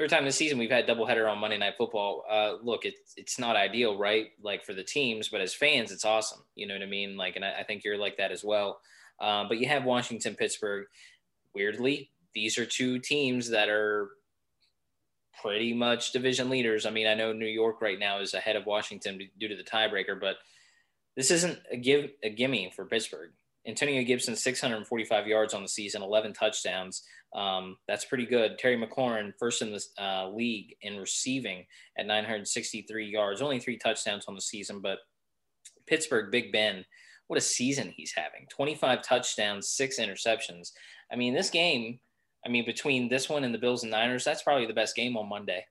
[0.00, 2.24] third time this season we've had doubleheader on Monday Night Football.
[2.30, 4.28] Uh, look, it's it's not ideal, right?
[4.42, 6.42] Like for the teams, but as fans, it's awesome.
[6.54, 7.18] You know what I mean?
[7.18, 8.80] Like, and I, I think you're like that as well.
[9.20, 10.86] Um, but you have Washington, Pittsburgh.
[11.54, 14.08] Weirdly, these are two teams that are
[15.42, 16.86] pretty much division leaders.
[16.86, 19.62] I mean, I know New York right now is ahead of Washington due to the
[19.62, 20.36] tiebreaker, but
[21.14, 23.32] this isn't a give a gimme for Pittsburgh.
[23.66, 27.02] Antonio Gibson, 645 yards on the season, 11 touchdowns.
[27.34, 28.58] Um, that's pretty good.
[28.58, 31.64] Terry McLaurin, first in the uh, league in receiving
[31.98, 34.80] at 963 yards, only three touchdowns on the season.
[34.80, 34.98] But
[35.86, 36.84] Pittsburgh, Big Ben,
[37.28, 40.70] what a season he's having 25 touchdowns, six interceptions.
[41.12, 42.00] I mean, this game,
[42.44, 45.16] I mean, between this one and the Bills and Niners, that's probably the best game
[45.16, 45.64] on Monday.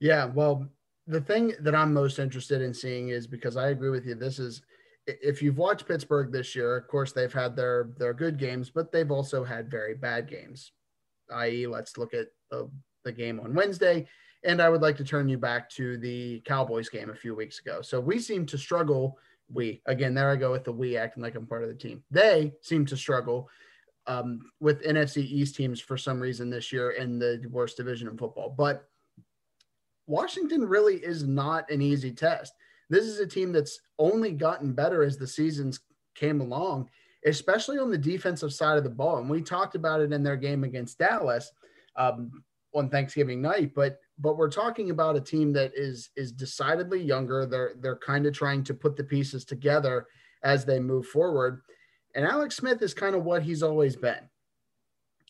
[0.00, 0.24] Yeah.
[0.24, 0.66] Well,
[1.06, 4.38] the thing that I'm most interested in seeing is because I agree with you, this
[4.38, 4.62] is
[5.06, 8.90] if you've watched Pittsburgh this year, of course they've had their their good games, but
[8.90, 10.72] they've also had very bad games.
[11.32, 12.70] I.e., let's look at the,
[13.04, 14.06] the game on Wednesday,
[14.44, 17.60] and I would like to turn you back to the Cowboys game a few weeks
[17.60, 17.82] ago.
[17.82, 19.18] So we seem to struggle.
[19.52, 22.02] We again, there I go with the we acting like I'm part of the team.
[22.10, 23.48] They seem to struggle
[24.06, 28.16] um, with NFC East teams for some reason this year in the worst division in
[28.16, 28.54] football.
[28.56, 28.88] But
[30.06, 32.52] Washington really is not an easy test.
[32.88, 35.80] This is a team that's only gotten better as the seasons
[36.14, 36.88] came along,
[37.24, 39.18] especially on the defensive side of the ball.
[39.18, 41.50] And we talked about it in their game against Dallas
[41.96, 42.30] um,
[42.74, 43.72] on Thanksgiving night.
[43.74, 47.46] But but we're talking about a team that is is decidedly younger.
[47.46, 50.06] They're they're kind of trying to put the pieces together
[50.42, 51.62] as they move forward.
[52.14, 54.30] And Alex Smith is kind of what he's always been.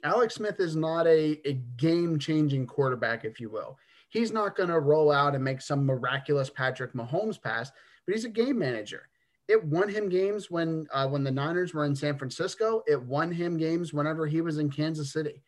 [0.05, 3.79] Alex Smith is not a, a game changing quarterback, if you will.
[4.17, 7.71] He's not going to roll out and make some miraculous Patrick Mahomes pass,
[8.07, 9.11] but he's a game manager.
[9.47, 12.83] It won him games when uh, when the Niners were in San Francisco.
[12.87, 15.43] It won him games whenever he was in Kansas City.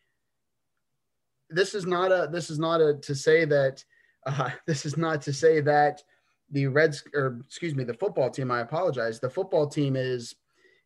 [1.49, 3.83] This is not a this is not a to say that
[4.27, 6.03] uh, this is not to say that
[6.51, 8.51] the Reds or excuse me the football team.
[8.51, 9.19] I apologize.
[9.19, 10.35] The football team is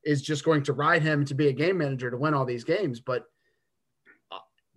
[0.06, 2.64] is just going to ride him to be a game manager to win all these
[2.64, 3.26] games, but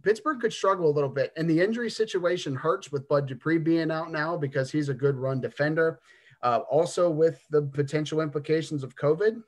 [0.07, 1.33] Pittsburgh could struggle a little bit.
[1.37, 5.17] And the injury situation hurts with Bud Dupree being out now because he's a good
[5.17, 5.99] run defender.
[6.45, 9.43] Uh, also, with the potential implications of COVID,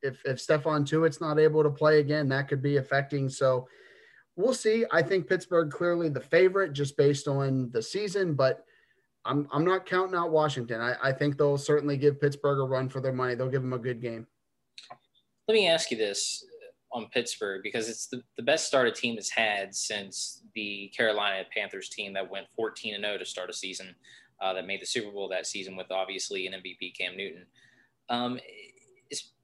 [0.00, 3.28] if, if Stephon Tuitt's not able to play again, that could be affecting.
[3.28, 3.68] So
[4.34, 4.86] we'll see.
[4.90, 8.64] I think Pittsburgh clearly the favorite just based on the season, but
[9.26, 10.80] I'm, I'm not counting out Washington.
[10.80, 13.34] I, I think they'll certainly give Pittsburgh a run for their money.
[13.34, 14.26] They'll give them a good game.
[15.48, 16.46] Let me ask you this
[16.92, 21.44] on Pittsburgh because it's the, the best start a team has had since the Carolina
[21.54, 23.94] Panthers team that went 14 and 0 to start a season
[24.40, 27.46] uh, that made the Super Bowl that season with obviously an MVP Cam Newton.
[28.08, 28.38] Um,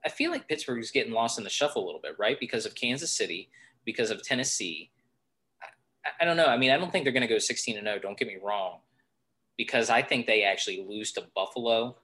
[0.05, 2.39] I feel like Pittsburgh is getting lost in the shuffle a little bit, right?
[2.39, 3.51] Because of Kansas City,
[3.85, 4.91] because of Tennessee.
[5.63, 6.47] I, I don't know.
[6.47, 7.99] I mean, I don't think they're going to go 16 and 0.
[8.01, 8.79] Don't get me wrong,
[9.57, 11.97] because I think they actually lose to Buffalo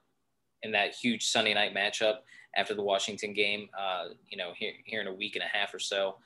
[0.62, 2.16] in that huge Sunday night matchup
[2.56, 5.74] after the Washington game, uh, you know, here, here in a week and a half
[5.74, 6.16] or so.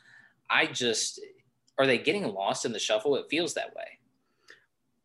[0.51, 1.21] I just,
[1.79, 3.17] are they getting lost in the shuffle?
[3.17, 3.99] It feels that way.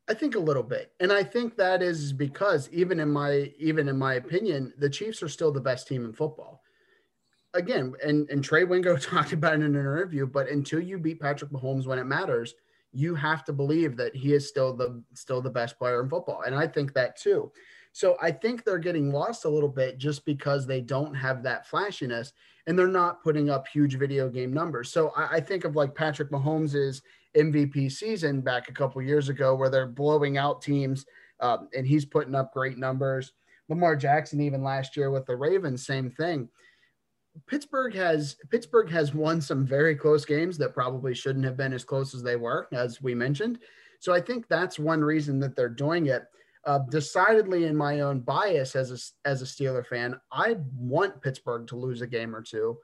[0.09, 0.91] I think a little bit.
[0.99, 5.23] And I think that is because even in my even in my opinion, the Chiefs
[5.23, 6.61] are still the best team in football.
[7.53, 11.21] Again, and, and Trey Wingo talked about it in an interview, but until you beat
[11.21, 12.55] Patrick Mahomes when it matters,
[12.91, 16.41] you have to believe that he is still the still the best player in football.
[16.45, 17.51] And I think that too.
[17.93, 21.67] So I think they're getting lost a little bit just because they don't have that
[21.67, 22.33] flashiness
[22.65, 24.91] and they're not putting up huge video game numbers.
[24.91, 27.03] So I, I think of like Patrick Mahomes's
[27.37, 31.05] MVP season back a couple years ago where they're blowing out teams
[31.39, 33.31] um, and he's putting up great numbers.
[33.69, 36.49] Lamar Jackson, even last year with the Ravens, same thing.
[37.47, 41.83] Pittsburgh has Pittsburgh has won some very close games that probably shouldn't have been as
[41.83, 43.59] close as they were, as we mentioned.
[43.99, 46.25] So I think that's one reason that they're doing it.
[46.65, 51.67] Uh, decidedly, in my own bias as a as a Steeler fan, I want Pittsburgh
[51.67, 52.77] to lose a game or two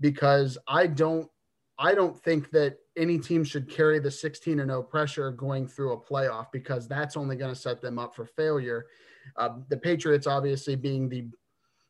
[0.00, 1.30] because I don't
[1.78, 5.92] I don't think that any team should carry the 16 and 0 pressure going through
[5.92, 8.86] a playoff because that's only going to set them up for failure.
[9.36, 11.26] Uh, the Patriots, obviously, being the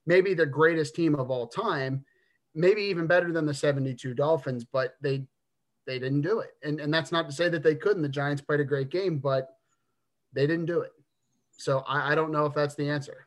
[0.07, 2.05] maybe the greatest team of all time,
[2.55, 5.27] maybe even better than the 72 Dolphins, but they
[5.87, 6.51] they didn't do it.
[6.62, 8.03] And and that's not to say that they couldn't.
[8.03, 9.49] The Giants played a great game, but
[10.33, 10.93] they didn't do it.
[11.61, 13.27] So I, I don't know if that's the answer.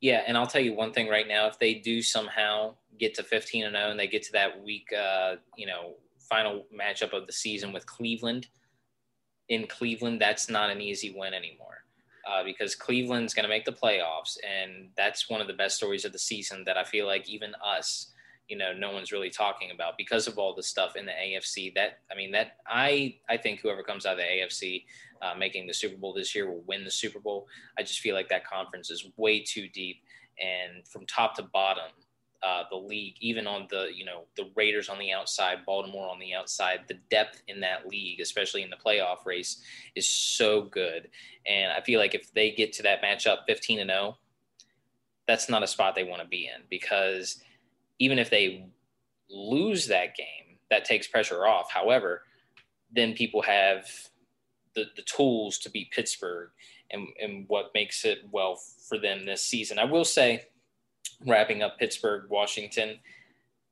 [0.00, 3.22] Yeah, and I'll tell you one thing right now: if they do somehow get to
[3.22, 7.26] 15 and 0, and they get to that week, uh, you know, final matchup of
[7.26, 8.48] the season with Cleveland
[9.48, 11.84] in Cleveland, that's not an easy win anymore.
[12.28, 16.04] Uh, because Cleveland's going to make the playoffs, and that's one of the best stories
[16.04, 18.12] of the season that I feel like even us,
[18.48, 21.74] you know, no one's really talking about because of all the stuff in the AFC.
[21.74, 24.84] That I mean, that I I think whoever comes out of the AFC
[25.22, 27.46] uh, making the Super Bowl this year will win the Super Bowl.
[27.78, 30.02] I just feel like that conference is way too deep,
[30.40, 31.90] and from top to bottom,
[32.42, 36.18] uh, the league, even on the you know the Raiders on the outside, Baltimore on
[36.18, 36.80] the outside.
[36.86, 39.62] The depth in that league, especially in the playoff race,
[39.94, 41.08] is so good.
[41.46, 44.18] And I feel like if they get to that matchup, fifteen and 0,
[45.26, 47.42] that's not a spot they want to be in because
[47.98, 48.66] even if they
[49.30, 51.70] lose that game, that takes pressure off.
[51.70, 52.22] However,
[52.90, 53.86] then people have
[54.78, 56.50] the, the tools to beat Pittsburgh
[56.90, 59.78] and, and what makes it well for them this season.
[59.78, 60.44] I will say
[61.26, 62.98] wrapping up Pittsburgh, Washington.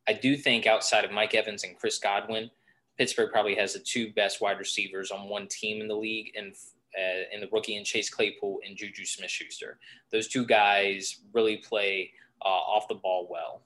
[0.09, 2.51] I do think outside of Mike Evans and Chris Godwin,
[2.99, 6.55] Pittsburgh probably has the two best wide receivers on one team in the league, and
[6.97, 9.79] uh, in the rookie and Chase Claypool and Juju Smith-Schuster.
[10.11, 12.11] Those two guys really play
[12.43, 13.63] uh, off the ball well.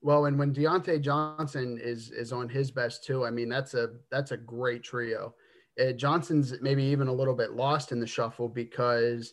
[0.00, 3.90] Well, and when Diontae Johnson is is on his best too, I mean that's a
[4.10, 5.34] that's a great trio.
[5.80, 9.32] Uh, Johnson's maybe even a little bit lost in the shuffle because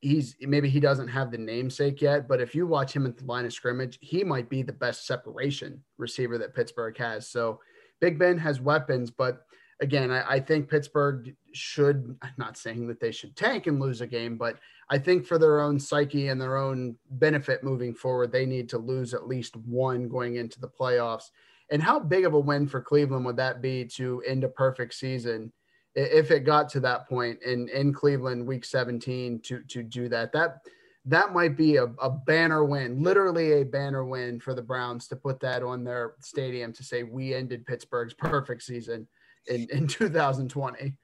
[0.00, 3.24] he's maybe he doesn't have the namesake yet, but if you watch him at the
[3.24, 7.28] line of scrimmage, he might be the best separation receiver that Pittsburgh has.
[7.28, 7.60] So
[8.00, 9.46] Big Ben has weapons, but
[9.80, 14.00] again, I, I, think Pittsburgh should I'm not saying that they should tank and lose
[14.00, 14.58] a game, but
[14.90, 18.78] I think for their own psyche and their own benefit moving forward, they need to
[18.78, 21.30] lose at least one going into the playoffs.
[21.70, 24.94] And how big of a win for Cleveland would that be to end a perfect
[24.94, 25.52] season
[25.94, 30.32] if it got to that point in in Cleveland week 17 to to do that?
[30.32, 30.60] That
[31.08, 35.16] that might be a, a banner win literally a banner win for the Browns to
[35.16, 39.08] put that on their stadium to say we ended Pittsburgh's perfect season
[39.46, 40.94] in in 2020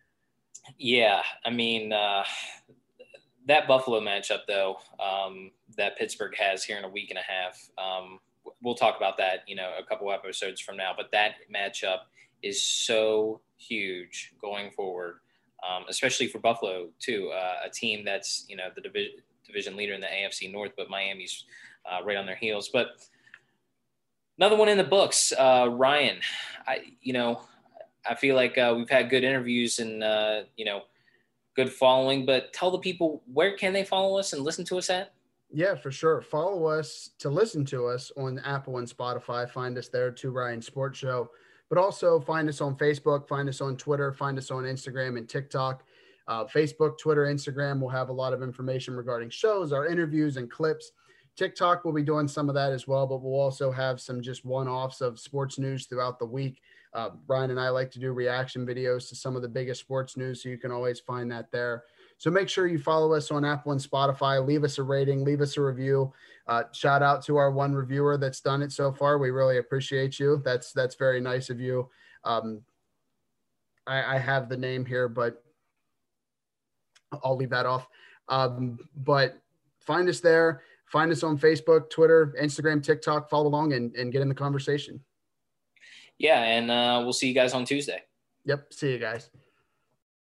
[0.79, 2.25] yeah I mean uh
[3.47, 7.59] that Buffalo matchup though um that Pittsburgh has here in a week and a half
[7.79, 8.19] um
[8.65, 11.99] we'll talk about that you know a couple episodes from now but that matchup
[12.45, 15.17] is so huge going forward,
[15.67, 19.15] um, especially for Buffalo too, uh, a team that's you know the division
[19.47, 21.45] division leader in the AFC North, but Miami's
[21.91, 22.71] uh, right on their heels.
[22.73, 22.89] But
[24.39, 26.19] another one in the books, uh, Ryan.
[26.67, 27.41] I you know
[28.09, 30.83] I feel like uh, we've had good interviews and uh, you know
[31.57, 34.91] good following, but tell the people where can they follow us and listen to us
[34.91, 35.14] at.
[35.55, 36.21] Yeah, for sure.
[36.21, 39.49] Follow us to listen to us on Apple and Spotify.
[39.49, 41.31] Find us there, Two Ryans Sports Show
[41.69, 45.29] but also find us on Facebook, find us on Twitter, find us on Instagram and
[45.29, 45.85] TikTok.
[46.27, 50.51] Uh, Facebook, Twitter, Instagram will have a lot of information regarding shows, our interviews, and
[50.51, 50.93] clips.
[51.37, 54.45] TikTok will be doing some of that as well, but we'll also have some just
[54.45, 56.61] one offs of sports news throughout the week.
[56.93, 60.43] Uh, and I like to do reaction videos to some of the biggest sports news,
[60.43, 61.85] so you can always find that there.
[62.25, 64.43] So make sure you follow us on Apple and Spotify.
[64.43, 66.11] Leave us a rating, leave us a review.
[66.47, 69.19] Uh, shout out to our one reviewer that's done it so far.
[69.19, 70.41] We really appreciate you.
[70.43, 71.91] That's that's very nice of you.
[72.25, 72.63] Um,
[73.87, 75.45] I, I have the name here, but
[77.23, 77.87] I'll leave that off.
[78.31, 79.39] Um, but
[79.81, 80.63] find us there.
[80.87, 83.29] Find us on Facebook, Twitter, Instagram, TikTok.
[83.29, 84.99] Follow along and, and get in the conversation.
[86.17, 88.01] Yeah, and uh, we'll see you guys on Tuesday.
[88.47, 88.73] Yep.
[88.73, 89.29] See you guys.